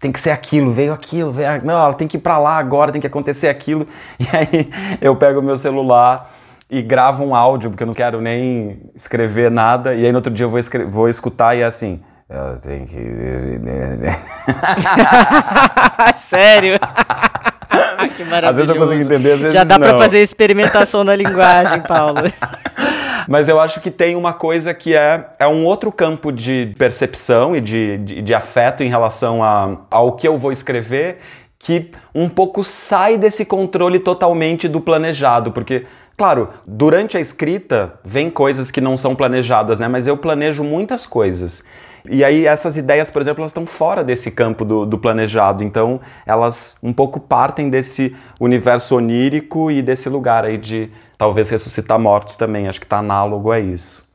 tem 0.00 0.12
que 0.12 0.20
ser 0.20 0.30
aquilo, 0.30 0.70
veio 0.70 0.92
aquilo, 0.92 1.32
veio, 1.32 1.64
não, 1.64 1.74
ela 1.74 1.92
tem 1.92 2.06
que 2.06 2.16
ir 2.16 2.20
para 2.20 2.38
lá 2.38 2.56
agora, 2.56 2.92
tem 2.92 3.00
que 3.00 3.06
acontecer 3.06 3.48
aquilo. 3.48 3.86
E 4.18 4.36
aí 4.36 4.70
eu 5.00 5.16
pego 5.16 5.40
o 5.40 5.42
meu 5.42 5.56
celular 5.56 6.32
e 6.70 6.80
gravo 6.80 7.24
um 7.24 7.34
áudio, 7.34 7.70
porque 7.70 7.82
eu 7.82 7.86
não 7.86 7.94
quero 7.94 8.20
nem 8.20 8.80
escrever 8.94 9.50
nada, 9.50 9.94
e 9.94 10.06
aí 10.06 10.12
no 10.12 10.18
outro 10.18 10.32
dia 10.32 10.46
eu 10.46 10.50
vou, 10.50 10.60
vou 10.88 11.08
escutar 11.08 11.56
e 11.56 11.62
é 11.62 11.64
assim, 11.64 12.00
ela 12.28 12.56
tem 12.58 12.86
que. 12.86 12.96
Sério? 16.16 16.78
que 18.16 18.24
maravilhoso. 18.24 18.50
Às 18.50 18.56
vezes 18.56 18.70
eu 18.70 18.76
consigo 18.76 19.02
entender, 19.02 19.32
às 19.32 19.40
vezes 19.40 19.54
Já 19.54 19.64
dá 19.64 19.78
para 19.78 19.98
fazer 19.98 20.20
experimentação 20.20 21.02
na 21.02 21.16
linguagem, 21.16 21.80
Paulo. 21.80 22.20
Mas 23.28 23.48
eu 23.48 23.60
acho 23.60 23.80
que 23.80 23.90
tem 23.90 24.16
uma 24.16 24.32
coisa 24.32 24.72
que 24.74 24.94
é, 24.94 25.24
é 25.38 25.46
um 25.46 25.64
outro 25.64 25.90
campo 25.92 26.32
de 26.32 26.74
percepção 26.78 27.54
e 27.54 27.60
de, 27.60 27.98
de, 27.98 28.22
de 28.22 28.34
afeto 28.34 28.82
em 28.82 28.88
relação 28.88 29.42
a, 29.42 29.76
ao 29.90 30.12
que 30.12 30.26
eu 30.26 30.36
vou 30.36 30.52
escrever 30.52 31.18
que 31.58 31.92
um 32.12 32.28
pouco 32.28 32.64
sai 32.64 33.16
desse 33.16 33.44
controle 33.44 34.00
totalmente 34.00 34.66
do 34.68 34.80
planejado, 34.80 35.52
porque 35.52 35.86
Claro, 36.16 36.50
durante 36.68 37.16
a 37.16 37.20
escrita 37.20 37.94
vem 38.04 38.30
coisas 38.30 38.70
que 38.70 38.80
não 38.80 38.96
são 38.96 39.14
planejadas, 39.14 39.78
né? 39.78 39.88
Mas 39.88 40.06
eu 40.06 40.16
planejo 40.16 40.62
muitas 40.62 41.06
coisas. 41.06 41.64
E 42.08 42.24
aí 42.24 42.46
essas 42.46 42.76
ideias, 42.76 43.10
por 43.10 43.22
exemplo, 43.22 43.40
elas 43.40 43.50
estão 43.50 43.64
fora 43.64 44.02
desse 44.02 44.30
campo 44.30 44.64
do, 44.64 44.84
do, 44.84 44.98
planejado, 44.98 45.62
então 45.62 46.00
elas 46.26 46.76
um 46.82 46.92
pouco 46.92 47.20
partem 47.20 47.70
desse 47.70 48.14
universo 48.40 48.96
onírico 48.96 49.70
e 49.70 49.80
desse 49.80 50.08
lugar 50.08 50.44
aí 50.44 50.58
de 50.58 50.90
talvez 51.22 51.48
ressuscitar 51.50 52.00
mortos 52.00 52.36
também, 52.36 52.66
acho 52.66 52.80
que 52.80 52.86
está 52.86 52.98
análogo 52.98 53.52
a 53.52 53.60
isso. 53.60 54.10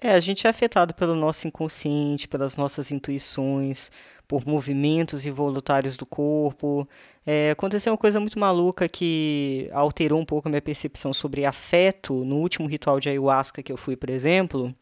É, 0.00 0.12
a 0.12 0.20
gente 0.20 0.46
é 0.46 0.50
afetado 0.50 0.94
pelo 0.94 1.14
nosso 1.14 1.46
inconsciente, 1.46 2.26
pelas 2.26 2.56
nossas 2.56 2.90
intuições, 2.90 3.90
por 4.26 4.46
movimentos 4.46 5.26
involuntários 5.26 5.98
do 5.98 6.06
corpo. 6.06 6.88
É, 7.26 7.50
aconteceu 7.50 7.92
uma 7.92 7.98
coisa 7.98 8.18
muito 8.18 8.38
maluca 8.38 8.88
que 8.88 9.68
alterou 9.74 10.18
um 10.18 10.24
pouco 10.24 10.48
a 10.48 10.50
minha 10.50 10.62
percepção 10.62 11.12
sobre 11.12 11.44
afeto 11.44 12.24
no 12.24 12.36
último 12.36 12.66
ritual 12.66 12.98
de 12.98 13.10
ayahuasca 13.10 13.62
que 13.62 13.70
eu 13.70 13.76
fui, 13.76 13.94
por 13.94 14.08
exemplo, 14.08 14.74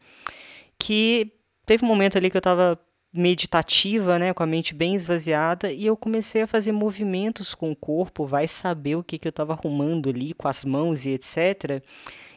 que 0.79 1.33
teve 1.65 1.83
um 1.83 1.87
momento 1.89 2.17
ali 2.17 2.29
que 2.29 2.37
eu 2.37 2.39
estava 2.39 2.79
meditativa, 3.13 4.19
né, 4.19 4.33
com 4.33 4.43
a 4.43 4.47
mente 4.47 4.73
bem 4.73 4.93
esvaziada, 4.93 5.71
e 5.71 5.85
eu 5.85 5.95
comecei 5.95 6.41
a 6.41 6.47
fazer 6.47 6.71
movimentos 6.71 7.55
com 7.55 7.71
o 7.71 7.75
corpo, 7.75 8.25
vai 8.25 8.47
saber 8.47 8.95
o 8.95 9.03
que, 9.03 9.17
que 9.17 9.27
eu 9.27 9.31
estava 9.31 9.53
arrumando 9.53 10.09
ali 10.09 10.33
com 10.33 10.47
as 10.47 10.63
mãos 10.65 11.05
e 11.05 11.11
etc. 11.11 11.81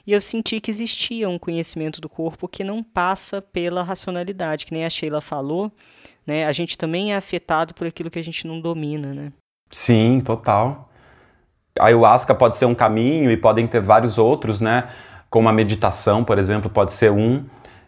E 0.06 0.12
eu 0.12 0.20
senti 0.20 0.60
que 0.60 0.70
existia 0.70 1.28
um 1.28 1.38
conhecimento 1.38 2.00
do 2.00 2.08
corpo 2.08 2.48
que 2.48 2.64
não 2.64 2.82
passa 2.82 3.42
pela 3.42 3.82
racionalidade, 3.82 4.66
que 4.66 4.72
nem 4.72 4.84
a 4.84 4.90
Sheila 4.90 5.20
falou, 5.20 5.70
né? 6.26 6.46
A 6.46 6.52
gente 6.52 6.78
também 6.78 7.12
é 7.12 7.16
afetado 7.16 7.74
por 7.74 7.86
aquilo 7.86 8.10
que 8.10 8.18
a 8.18 8.24
gente 8.24 8.46
não 8.46 8.60
domina, 8.60 9.12
né? 9.12 9.32
Sim, 9.70 10.20
total. 10.20 10.90
A 11.78 11.86
ayahuasca 11.86 12.34
pode 12.34 12.56
ser 12.56 12.66
um 12.66 12.74
caminho 12.74 13.30
e 13.30 13.36
podem 13.36 13.66
ter 13.66 13.80
vários 13.80 14.18
outros, 14.18 14.60
né? 14.60 14.88
Como 15.28 15.48
a 15.48 15.52
meditação, 15.52 16.24
por 16.24 16.38
exemplo, 16.38 16.68
pode 16.68 16.92
ser 16.92 17.10
um 17.12 17.44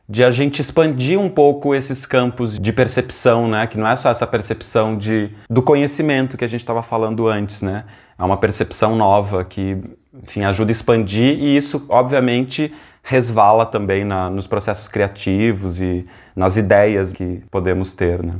de 0.09 0.24
a 0.24 0.30
gente 0.30 0.61
expandir 0.61 1.18
um 1.18 1.28
pouco 1.28 1.74
esses 1.74 2.05
campos 2.05 2.59
de 2.59 2.72
percepção, 2.72 3.48
né? 3.48 3.66
Que 3.66 3.78
não 3.78 3.86
é 3.86 3.96
só 3.96 4.11
essa 4.11 4.26
percepção 4.26 4.96
de, 4.96 5.30
do 5.48 5.62
conhecimento 5.62 6.36
que 6.36 6.44
a 6.44 6.48
gente 6.48 6.61
estava 6.61 6.82
falando 6.82 7.28
antes, 7.28 7.62
né? 7.62 7.84
É 8.18 8.22
uma 8.22 8.36
percepção 8.36 8.94
nova 8.94 9.44
que, 9.44 9.78
enfim, 10.22 10.44
ajuda 10.44 10.70
a 10.70 10.72
expandir 10.72 11.38
e 11.38 11.57
isso, 11.57 11.86
obviamente, 11.88 12.72
resvala 13.03 13.66
também 13.66 14.05
na, 14.05 14.30
nos 14.30 14.46
processos 14.46 14.86
criativos 14.88 15.80
e 15.80 16.07
nas 16.36 16.57
ideias 16.57 17.12
que 17.12 17.42
podemos 17.50 17.92
ter, 17.92 18.22
né? 18.22 18.34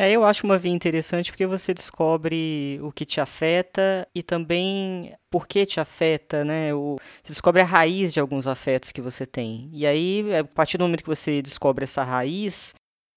É, 0.00 0.12
eu 0.12 0.24
acho 0.24 0.46
uma 0.46 0.56
via 0.56 0.70
interessante 0.70 1.32
porque 1.32 1.44
você 1.44 1.74
descobre 1.74 2.78
o 2.84 2.92
que 2.92 3.04
te 3.04 3.20
afeta 3.20 4.06
e 4.14 4.22
também 4.22 5.12
por 5.28 5.48
que 5.48 5.66
te 5.66 5.80
afeta, 5.80 6.44
né? 6.44 6.72
O, 6.72 6.98
você 7.20 7.32
descobre 7.32 7.62
a 7.62 7.64
raiz 7.64 8.14
de 8.14 8.20
alguns 8.20 8.46
afetos 8.46 8.92
que 8.92 9.00
você 9.00 9.26
tem. 9.26 9.68
E 9.72 9.84
aí, 9.84 10.24
a 10.36 10.44
partir 10.44 10.78
do 10.78 10.84
momento 10.84 11.02
que 11.02 11.08
você 11.08 11.42
descobre 11.42 11.82
essa 11.82 12.04
raiz, 12.04 12.72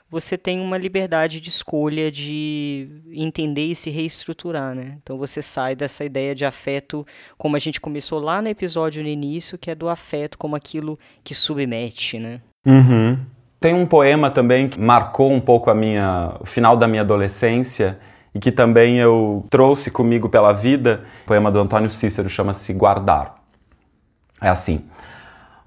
você 0.09 0.35
tem 0.35 0.59
uma 0.59 0.75
liberdade 0.75 1.39
de 1.39 1.49
escolha 1.49 2.11
de 2.11 2.89
entender 3.11 3.67
e 3.67 3.75
se 3.75 3.91
reestruturar, 3.91 4.73
né? 4.73 4.97
Então 5.03 5.19
você 5.19 5.43
sai 5.43 5.75
dessa 5.75 6.03
ideia 6.03 6.33
de 6.33 6.45
afeto, 6.45 7.05
como 7.37 7.55
a 7.55 7.59
gente 7.59 7.79
começou 7.79 8.19
lá 8.19 8.41
no 8.41 8.49
episódio 8.49 9.03
no 9.03 9.09
início, 9.09 9.55
que 9.55 9.69
é 9.69 9.75
do 9.75 9.87
afeto 9.87 10.35
como 10.35 10.55
aquilo 10.55 10.97
que 11.23 11.35
submete, 11.35 12.17
né? 12.17 12.41
Uhum. 12.65 13.23
Tem 13.61 13.75
um 13.75 13.85
poema 13.85 14.31
também 14.31 14.67
que 14.67 14.79
marcou 14.79 15.31
um 15.31 15.39
pouco 15.39 15.69
a 15.69 15.75
minha, 15.75 16.33
o 16.39 16.45
final 16.47 16.75
da 16.75 16.87
minha 16.87 17.03
adolescência 17.03 17.99
e 18.33 18.39
que 18.39 18.51
também 18.51 18.97
eu 18.97 19.45
trouxe 19.51 19.91
comigo 19.91 20.27
pela 20.27 20.51
vida. 20.51 21.03
O 21.21 21.27
poema 21.27 21.51
do 21.51 21.59
Antônio 21.59 21.91
Cícero 21.91 22.27
chama-se 22.27 22.73
Guardar. 22.73 23.35
É 24.41 24.49
assim: 24.49 24.89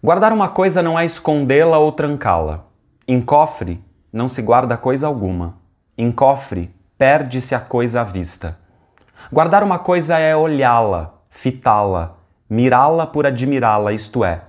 Guardar 0.02 0.32
uma 0.32 0.48
coisa 0.48 0.82
não 0.82 0.98
é 0.98 1.04
escondê-la 1.04 1.78
ou 1.78 1.92
trancá-la. 1.92 2.64
Em 3.06 3.20
cofre 3.20 3.80
não 4.12 4.28
se 4.28 4.42
guarda 4.42 4.76
coisa 4.76 5.06
alguma. 5.06 5.54
Em 5.96 6.10
cofre 6.10 6.74
perde-se 6.98 7.54
a 7.54 7.60
coisa 7.60 8.00
à 8.00 8.04
vista. 8.04 8.58
Guardar 9.32 9.62
uma 9.62 9.78
coisa 9.78 10.18
é 10.18 10.34
olhá-la, 10.34 11.14
fitá-la, 11.30 12.16
mirá-la 12.50 13.06
por 13.06 13.24
admirá-la, 13.24 13.92
isto 13.92 14.24
é, 14.24 14.40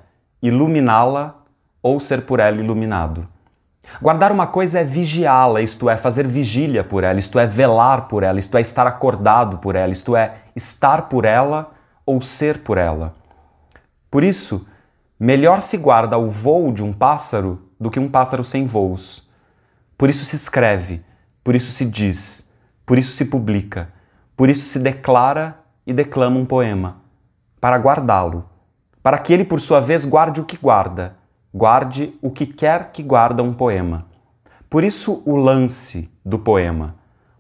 iluminá-la 0.41 1.35
ou 1.83 1.99
ser 1.99 2.23
por 2.23 2.39
ela 2.39 2.57
iluminado. 2.57 3.34
Guardar 4.01 4.31
uma 4.31 4.47
coisa 4.47 4.79
é 4.79 4.83
vigiá-la, 4.83 5.61
isto 5.61 5.89
é, 5.89 5.97
fazer 5.97 6.27
vigília 6.27 6.83
por 6.83 7.03
ela, 7.03 7.19
isto 7.19 7.39
é, 7.39 7.45
velar 7.45 8.07
por 8.07 8.23
ela, 8.23 8.39
isto 8.39 8.57
é, 8.57 8.61
estar 8.61 8.85
acordado 8.85 9.57
por 9.57 9.75
ela, 9.75 9.91
isto 9.91 10.15
é, 10.15 10.33
estar 10.55 11.03
por 11.03 11.25
ela 11.25 11.71
ou 12.05 12.21
ser 12.21 12.59
por 12.59 12.77
ela. 12.77 13.15
Por 14.11 14.23
isso, 14.23 14.67
melhor 15.19 15.61
se 15.61 15.77
guarda 15.77 16.17
o 16.17 16.29
voo 16.29 16.71
de 16.71 16.83
um 16.83 16.93
pássaro 16.93 17.69
do 17.79 17.89
que 17.89 17.99
um 17.99 18.09
pássaro 18.09 18.43
sem 18.43 18.65
voos. 18.65 19.29
Por 19.97 20.09
isso 20.09 20.25
se 20.25 20.35
escreve, 20.35 21.03
por 21.43 21.55
isso 21.55 21.71
se 21.71 21.85
diz, 21.85 22.49
por 22.85 22.97
isso 22.97 23.11
se 23.11 23.25
publica, 23.25 23.89
por 24.35 24.49
isso 24.49 24.65
se 24.65 24.79
declara 24.79 25.57
e 25.87 25.93
declama 25.93 26.37
um 26.37 26.45
poema, 26.45 26.97
para 27.61 27.77
guardá-lo, 27.77 28.49
para 29.01 29.17
que 29.17 29.31
ele, 29.31 29.45
por 29.45 29.61
sua 29.61 29.79
vez, 29.79 30.05
guarde 30.05 30.41
o 30.41 30.45
que 30.45 30.57
guarda, 30.57 31.15
guarde 31.55 32.13
o 32.21 32.29
que 32.29 32.45
quer 32.45 32.91
que 32.91 33.01
guarda 33.01 33.41
um 33.41 33.53
poema. 33.53 34.05
Por 34.69 34.83
isso 34.83 35.23
o 35.25 35.37
lance 35.37 36.11
do 36.25 36.37
poema, 36.37 36.95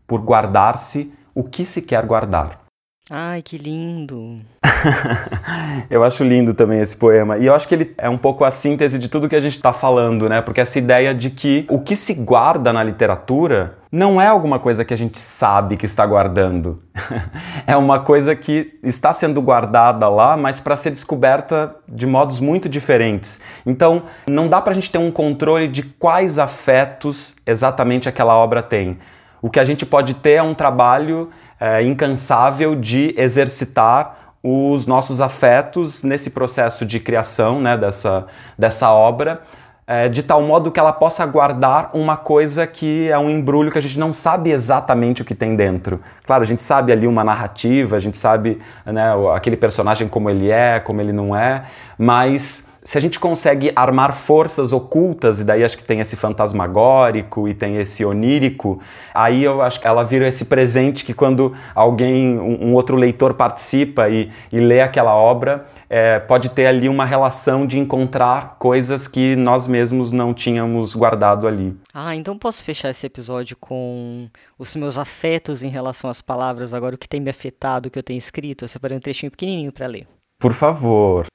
por 0.07 0.21
guardar-se 0.21 1.13
o 1.33 1.43
que 1.43 1.65
se 1.65 1.81
quer 1.81 2.05
guardar. 2.05 2.61
Ai, 3.09 3.41
que 3.41 3.57
lindo! 3.57 4.39
eu 5.91 6.01
acho 6.01 6.23
lindo 6.23 6.53
também 6.53 6.79
esse 6.79 6.95
poema. 6.95 7.37
E 7.37 7.45
eu 7.45 7.53
acho 7.53 7.67
que 7.67 7.75
ele 7.75 7.93
é 7.97 8.09
um 8.09 8.17
pouco 8.17 8.45
a 8.45 8.51
síntese 8.51 8.97
de 8.97 9.09
tudo 9.09 9.27
que 9.27 9.35
a 9.35 9.41
gente 9.41 9.57
está 9.57 9.73
falando, 9.73 10.29
né? 10.29 10.41
Porque 10.41 10.61
essa 10.61 10.79
ideia 10.79 11.13
de 11.13 11.29
que 11.29 11.65
o 11.69 11.81
que 11.81 11.95
se 11.95 12.13
guarda 12.13 12.71
na 12.71 12.83
literatura 12.83 13.77
não 13.95 14.19
é 14.19 14.27
alguma 14.27 14.59
coisa 14.59 14.83
que 14.83 14.93
a 14.93 14.97
gente 14.97 15.21
sabe 15.21 15.77
que 15.77 15.85
está 15.85 16.05
guardando. 16.05 16.83
é 17.65 17.77
uma 17.77 17.97
coisa 17.97 18.35
que 18.35 18.77
está 18.83 19.13
sendo 19.13 19.41
guardada 19.41 20.09
lá, 20.09 20.35
mas 20.35 20.59
para 20.59 20.75
ser 20.75 20.91
descoberta 20.91 21.73
de 21.87 22.05
modos 22.05 22.41
muito 22.41 22.67
diferentes. 22.67 23.41
Então, 23.65 24.03
não 24.27 24.49
dá 24.49 24.59
para 24.59 24.71
a 24.71 24.75
gente 24.75 24.91
ter 24.91 24.97
um 24.97 25.09
controle 25.09 25.69
de 25.69 25.81
quais 25.81 26.37
afetos 26.37 27.37
exatamente 27.47 28.09
aquela 28.09 28.35
obra 28.35 28.61
tem. 28.61 28.97
O 29.41 29.49
que 29.49 29.61
a 29.61 29.63
gente 29.63 29.85
pode 29.85 30.15
ter 30.15 30.33
é 30.33 30.43
um 30.43 30.53
trabalho 30.53 31.29
é, 31.57 31.81
incansável 31.81 32.75
de 32.75 33.15
exercitar 33.17 34.33
os 34.43 34.85
nossos 34.85 35.21
afetos 35.21 36.03
nesse 36.03 36.31
processo 36.31 36.85
de 36.85 36.99
criação 36.99 37.61
né, 37.61 37.77
dessa, 37.77 38.27
dessa 38.59 38.91
obra, 38.91 39.41
é, 39.87 40.09
de 40.09 40.23
tal 40.23 40.41
modo 40.41 40.71
que 40.71 40.79
ela 40.79 40.91
possa 40.91 41.25
guardar 41.25 41.91
uma 41.93 42.17
coisa 42.17 42.65
que 42.65 43.09
é 43.09 43.17
um 43.17 43.29
embrulho 43.29 43.71
que 43.71 43.77
a 43.77 43.81
gente 43.81 43.99
não 43.99 44.11
sabe 44.11 44.49
exatamente 44.51 45.21
o 45.21 45.25
que 45.25 45.35
tem 45.35 45.55
dentro. 45.55 46.01
Claro, 46.25 46.41
a 46.41 46.45
gente 46.45 46.61
sabe 46.61 46.91
ali 46.91 47.05
uma 47.05 47.23
narrativa, 47.23 47.95
a 47.95 47.99
gente 47.99 48.17
sabe 48.17 48.59
né, 48.85 49.05
aquele 49.35 49.55
personagem 49.55 50.07
como 50.07 50.29
ele 50.29 50.49
é, 50.49 50.79
como 50.79 51.01
ele 51.01 51.13
não 51.13 51.35
é, 51.35 51.65
mas 51.97 52.74
se 52.85 52.99
a 52.99 53.01
gente 53.01 53.19
consegue 53.19 53.71
armar 53.75 54.13
forças 54.13 54.71
ocultas, 54.71 55.39
e 55.39 55.43
daí 55.43 55.63
acho 55.63 55.75
que 55.75 55.83
tem 55.83 55.99
esse 55.99 56.15
fantasmagórico 56.15 57.47
e 57.47 57.53
tem 57.55 57.77
esse 57.77 58.05
onírico, 58.05 58.79
aí 59.11 59.43
eu 59.43 59.59
acho 59.63 59.81
que 59.81 59.87
ela 59.87 60.03
vira 60.03 60.27
esse 60.27 60.45
presente 60.45 61.03
que 61.03 61.11
quando 61.11 61.55
alguém, 61.73 62.37
um, 62.37 62.67
um 62.67 62.73
outro 62.75 62.95
leitor 62.95 63.33
participa 63.33 64.07
e, 64.07 64.31
e 64.51 64.59
lê 64.59 64.81
aquela 64.81 65.15
obra, 65.15 65.65
é, 65.89 66.19
pode 66.19 66.49
ter 66.49 66.67
ali 66.67 66.87
uma 66.87 67.05
relação 67.05 67.65
de 67.65 67.79
encontrar 67.79 68.57
coisas 68.59 69.07
que 69.07 69.35
nós 69.35 69.67
mesmos 69.67 70.11
não 70.11 70.31
tínhamos 70.31 70.93
guardado 70.93 71.47
ali. 71.47 71.75
Ah, 71.91 72.15
então 72.15 72.37
posso 72.37 72.63
fechar 72.63 72.91
esse 72.91 73.07
episódio 73.07 73.57
com 73.59 74.29
os 74.59 74.75
meus 74.75 74.95
afetos 74.95 75.63
em 75.63 75.69
relação 75.69 76.07
às 76.07 76.21
palavras, 76.21 76.71
agora 76.71 76.93
o 76.93 76.99
que 76.99 77.09
tem 77.09 77.19
me 77.19 77.31
afetado, 77.31 77.87
o 77.87 77.91
que 77.91 77.97
eu 77.97 78.03
tenho 78.03 78.19
escrito. 78.19 78.63
Eu 78.63 78.67
separei 78.67 78.95
um 78.95 79.01
trechinho 79.01 79.31
pequenininho 79.31 79.71
para 79.71 79.87
ler. 79.87 80.07
Por 80.39 80.53
favor. 80.53 81.25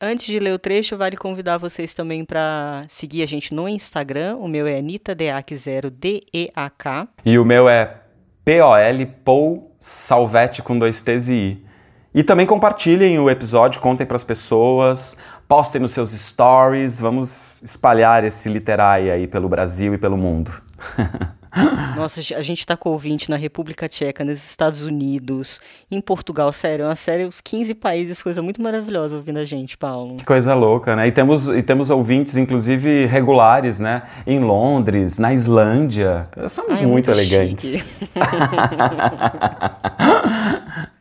Antes 0.00 0.26
de 0.26 0.38
ler 0.38 0.54
o 0.54 0.60
trecho, 0.60 0.96
vale 0.96 1.16
convidar 1.16 1.58
vocês 1.58 1.92
também 1.92 2.24
para 2.24 2.84
seguir 2.88 3.24
a 3.24 3.26
gente 3.26 3.52
no 3.52 3.68
Instagram. 3.68 4.36
O 4.36 4.46
meu 4.46 4.64
é 4.64 4.80
AnitaDeac0DEAK. 4.80 7.08
E 7.24 7.36
o 7.36 7.44
meu 7.44 7.68
é 7.68 7.96
POL 8.44 8.76
Paul 9.24 9.74
Salvete 9.80 10.62
com 10.62 10.78
dois 10.78 11.00
T's 11.00 11.28
e 11.28 11.32
I. 11.32 11.66
E 12.14 12.22
também 12.22 12.46
compartilhem 12.46 13.18
o 13.18 13.28
episódio, 13.28 13.80
contem 13.80 14.06
para 14.06 14.14
as 14.14 14.22
pessoas, 14.22 15.18
postem 15.48 15.80
nos 15.80 15.90
seus 15.90 16.12
stories, 16.12 17.00
vamos 17.00 17.60
espalhar 17.62 18.22
esse 18.22 18.48
literai 18.48 19.10
aí 19.10 19.26
pelo 19.26 19.48
Brasil 19.48 19.94
e 19.94 19.98
pelo 19.98 20.16
mundo. 20.16 20.52
Nossa, 21.96 22.20
a 22.20 22.42
gente 22.42 22.66
tá 22.66 22.76
com 22.76 22.90
ouvinte 22.90 23.30
na 23.30 23.36
República 23.36 23.88
Tcheca, 23.88 24.24
nos 24.24 24.44
Estados 24.44 24.82
Unidos, 24.82 25.60
em 25.90 26.00
Portugal, 26.00 26.52
sério, 26.52 26.84
é 26.84 26.86
uma 26.86 26.96
série, 26.96 27.24
os 27.24 27.40
15 27.40 27.74
países, 27.74 28.22
coisa 28.22 28.40
muito 28.42 28.62
maravilhosa 28.62 29.16
ouvindo 29.16 29.38
a 29.38 29.44
gente, 29.44 29.76
Paulo. 29.76 30.16
Que 30.16 30.24
coisa 30.24 30.54
louca, 30.54 30.94
né? 30.96 31.08
E 31.08 31.12
temos, 31.12 31.48
e 31.48 31.62
temos 31.62 31.90
ouvintes, 31.90 32.36
inclusive, 32.36 33.06
regulares, 33.06 33.78
né? 33.80 34.02
Em 34.26 34.40
Londres, 34.40 35.18
na 35.18 35.34
Islândia. 35.34 36.28
Somos 36.48 36.78
Ai, 36.78 36.86
muito, 36.86 36.92
muito 36.92 37.10
elegantes. 37.10 37.84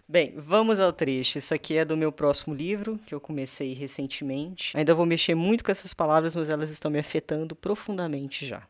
Bem, 0.10 0.34
vamos 0.38 0.80
ao 0.80 0.94
trecho. 0.94 1.38
Isso 1.38 1.54
aqui 1.54 1.78
é 1.78 1.84
do 1.84 1.98
meu 1.98 2.12
próximo 2.12 2.56
livro, 2.56 2.98
que 3.06 3.14
eu 3.14 3.20
comecei 3.20 3.74
recentemente. 3.74 4.76
Ainda 4.76 4.96
vou 4.96 5.06
mexer 5.06 5.36
muito 5.36 5.64
com 5.64 5.70
essas 5.70 5.94
palavras, 5.94 6.36
mas 6.36 6.50
elas 6.50 6.70
estão 6.70 6.90
me 6.90 6.98
afetando 6.98 7.56
profundamente 7.56 8.46
já. 8.46 8.64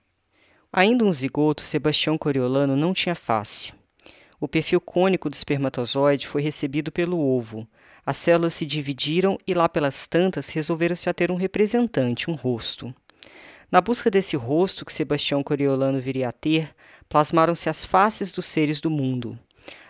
Ainda 0.78 1.03
um 1.03 1.11
zigoto, 1.11 1.63
Sebastião 1.63 2.19
Coriolano 2.19 2.75
não 2.75 2.93
tinha 2.93 3.15
face. 3.15 3.73
O 4.39 4.47
perfil 4.47 4.80
cônico 4.80 5.28
do 5.28 5.34
espermatozoide 5.34 6.28
foi 6.28 6.43
recebido 6.43 6.91
pelo 6.91 7.19
ovo. 7.19 7.67
As 8.05 8.15
células 8.17 8.53
se 8.53 8.63
dividiram 8.63 9.39
e 9.47 9.55
lá 9.55 9.67
pelas 9.67 10.05
tantas 10.05 10.49
resolveram-se 10.49 11.09
a 11.09 11.15
ter 11.15 11.32
um 11.32 11.36
representante, 11.36 12.30
um 12.30 12.36
rosto. 12.36 12.93
Na 13.71 13.82
busca 13.82 14.11
desse 14.11 14.38
rosto 14.38 14.86
que 14.86 14.93
Sebastião 14.93 15.41
Coriolano 15.41 15.99
viria 15.99 16.30
a 16.30 16.32
ter, 16.32 16.75
plasmaram-se 17.09 17.67
as 17.67 17.84
faces 17.84 18.32
dos 18.32 18.45
seres 18.45 18.80
do 18.80 18.91
mundo. 18.91 19.36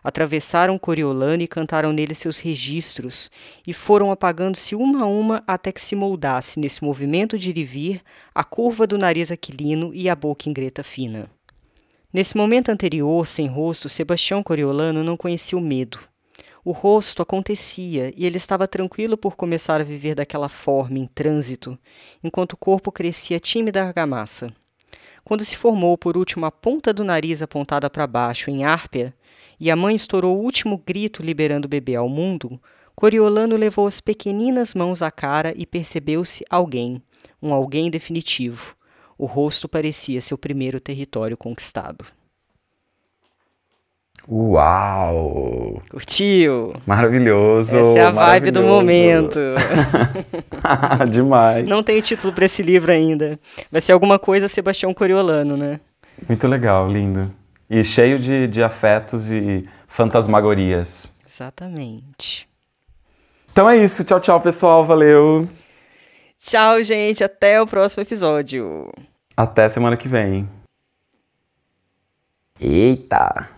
Atravessaram 0.04 0.78
Coriolano 0.78 1.44
e 1.44 1.48
cantaram 1.48 1.92
nele 1.92 2.16
seus 2.16 2.40
registros, 2.40 3.30
e 3.66 3.74
foram 3.74 4.12
apagando-se 4.12 4.76
uma 4.76 5.04
a 5.04 5.06
uma 5.08 5.44
até 5.46 5.72
que 5.72 5.82
se 5.82 5.96
moldasse, 5.96 6.60
nesse 6.60 6.84
movimento 6.84 7.38
de 7.38 7.50
ir 7.50 7.58
e 7.58 7.64
vir, 7.64 8.02
a 8.34 8.44
curva 8.44 8.88
do 8.88 8.98
nariz 8.98 9.32
aquilino 9.32 9.94
e 9.94 10.10
a 10.10 10.16
boca 10.16 10.50
em 10.50 10.54
greta 10.54 10.84
fina. 10.84 11.30
Nesse 12.14 12.38
momento 12.38 12.70
anterior, 12.70 13.28
sem 13.28 13.48
rosto, 13.48 13.90
Sebastião 13.90 14.42
Coriolano 14.42 15.04
não 15.04 15.18
conhecia 15.18 15.58
o 15.58 15.62
medo. 15.62 16.00
O 16.64 16.72
rosto 16.72 17.22
acontecia 17.22 18.14
e 18.18 18.26
ele 18.26 18.38
estava 18.38 18.68
tranquilo 18.68 19.16
por 19.16 19.36
começar 19.36 19.80
a 19.80 19.86
viver 19.86 20.16
daquela 20.16 20.50
forma, 20.50 21.00
em 21.00 21.06
trânsito, 21.06 21.78
enquanto 22.24 22.54
o 22.54 22.58
corpo 22.58 22.92
crescia 22.92 23.40
tímida 23.40 23.84
argamassa. 23.84 24.54
Quando 25.24 25.46
se 25.46 25.58
formou 25.58 25.98
por 25.98 26.18
último 26.18 26.46
a 26.46 26.52
ponta 26.52 26.94
do 26.94 27.04
nariz 27.04 27.42
apontada 27.42 27.90
para 27.90 28.08
baixo, 28.08 28.50
em 28.50 28.64
árpia, 28.64 29.14
e 29.60 29.72
a 29.72 29.76
mãe 29.76 29.96
estourou 29.96 30.38
o 30.38 30.42
último 30.44 30.82
grito 30.86 31.24
liberando 31.24 31.66
o 31.66 31.70
bebê 31.70 31.96
ao 31.96 32.08
mundo, 32.08 32.60
Coriolano 32.96 33.56
levou 33.56 33.86
as 33.86 34.02
pequeninas 34.02 34.74
mãos 34.74 35.02
à 35.02 35.12
cara 35.12 35.54
e 35.56 35.66
percebeu-se 35.66 36.44
alguém, 36.50 37.02
um 37.42 37.54
alguém 37.54 37.92
definitivo. 37.92 38.76
O 39.18 39.26
rosto 39.26 39.70
parecia 39.70 40.20
seu 40.22 40.38
primeiro 40.38 40.80
território 40.80 41.38
conquistado. 41.38 42.06
Uau! 44.30 45.82
Curtiu? 45.90 46.74
Maravilhoso! 46.86 47.78
Essa 47.78 48.00
é 48.00 48.02
a 48.02 48.12
vibe 48.12 48.52
do 48.52 48.62
momento. 48.62 49.40
Demais. 51.10 51.68
Não 51.68 51.82
tem 51.82 52.02
título 52.02 52.34
para 52.34 52.46
esse 52.46 52.62
livro 52.62 52.92
ainda. 52.92 53.40
Vai 53.72 53.80
ser 53.80 53.94
alguma 53.94 54.20
coisa 54.20 54.48
Sebastião 54.48 54.94
Coriolano, 54.94 55.56
né? 55.56 55.80
Muito 56.28 56.46
legal, 56.48 56.92
lindo. 56.92 57.32
E 57.70 57.84
cheio 57.84 58.18
de, 58.18 58.48
de 58.48 58.64
afetos 58.64 59.32
e 59.32 59.68
fantasmagorias. 59.88 61.20
Exatamente. 61.28 62.48
Então 63.52 63.70
é 63.70 63.78
isso. 63.78 64.04
Tchau, 64.04 64.20
tchau, 64.20 64.40
pessoal. 64.42 64.86
Valeu. 64.86 65.48
Tchau, 66.42 66.82
gente. 66.82 67.24
Até 67.24 67.62
o 67.62 67.68
próximo 67.68 68.04
episódio. 68.04 68.90
Até 69.36 69.68
semana 69.70 69.98
que 69.98 70.08
vem. 70.08 70.50
Eita! 72.60 73.57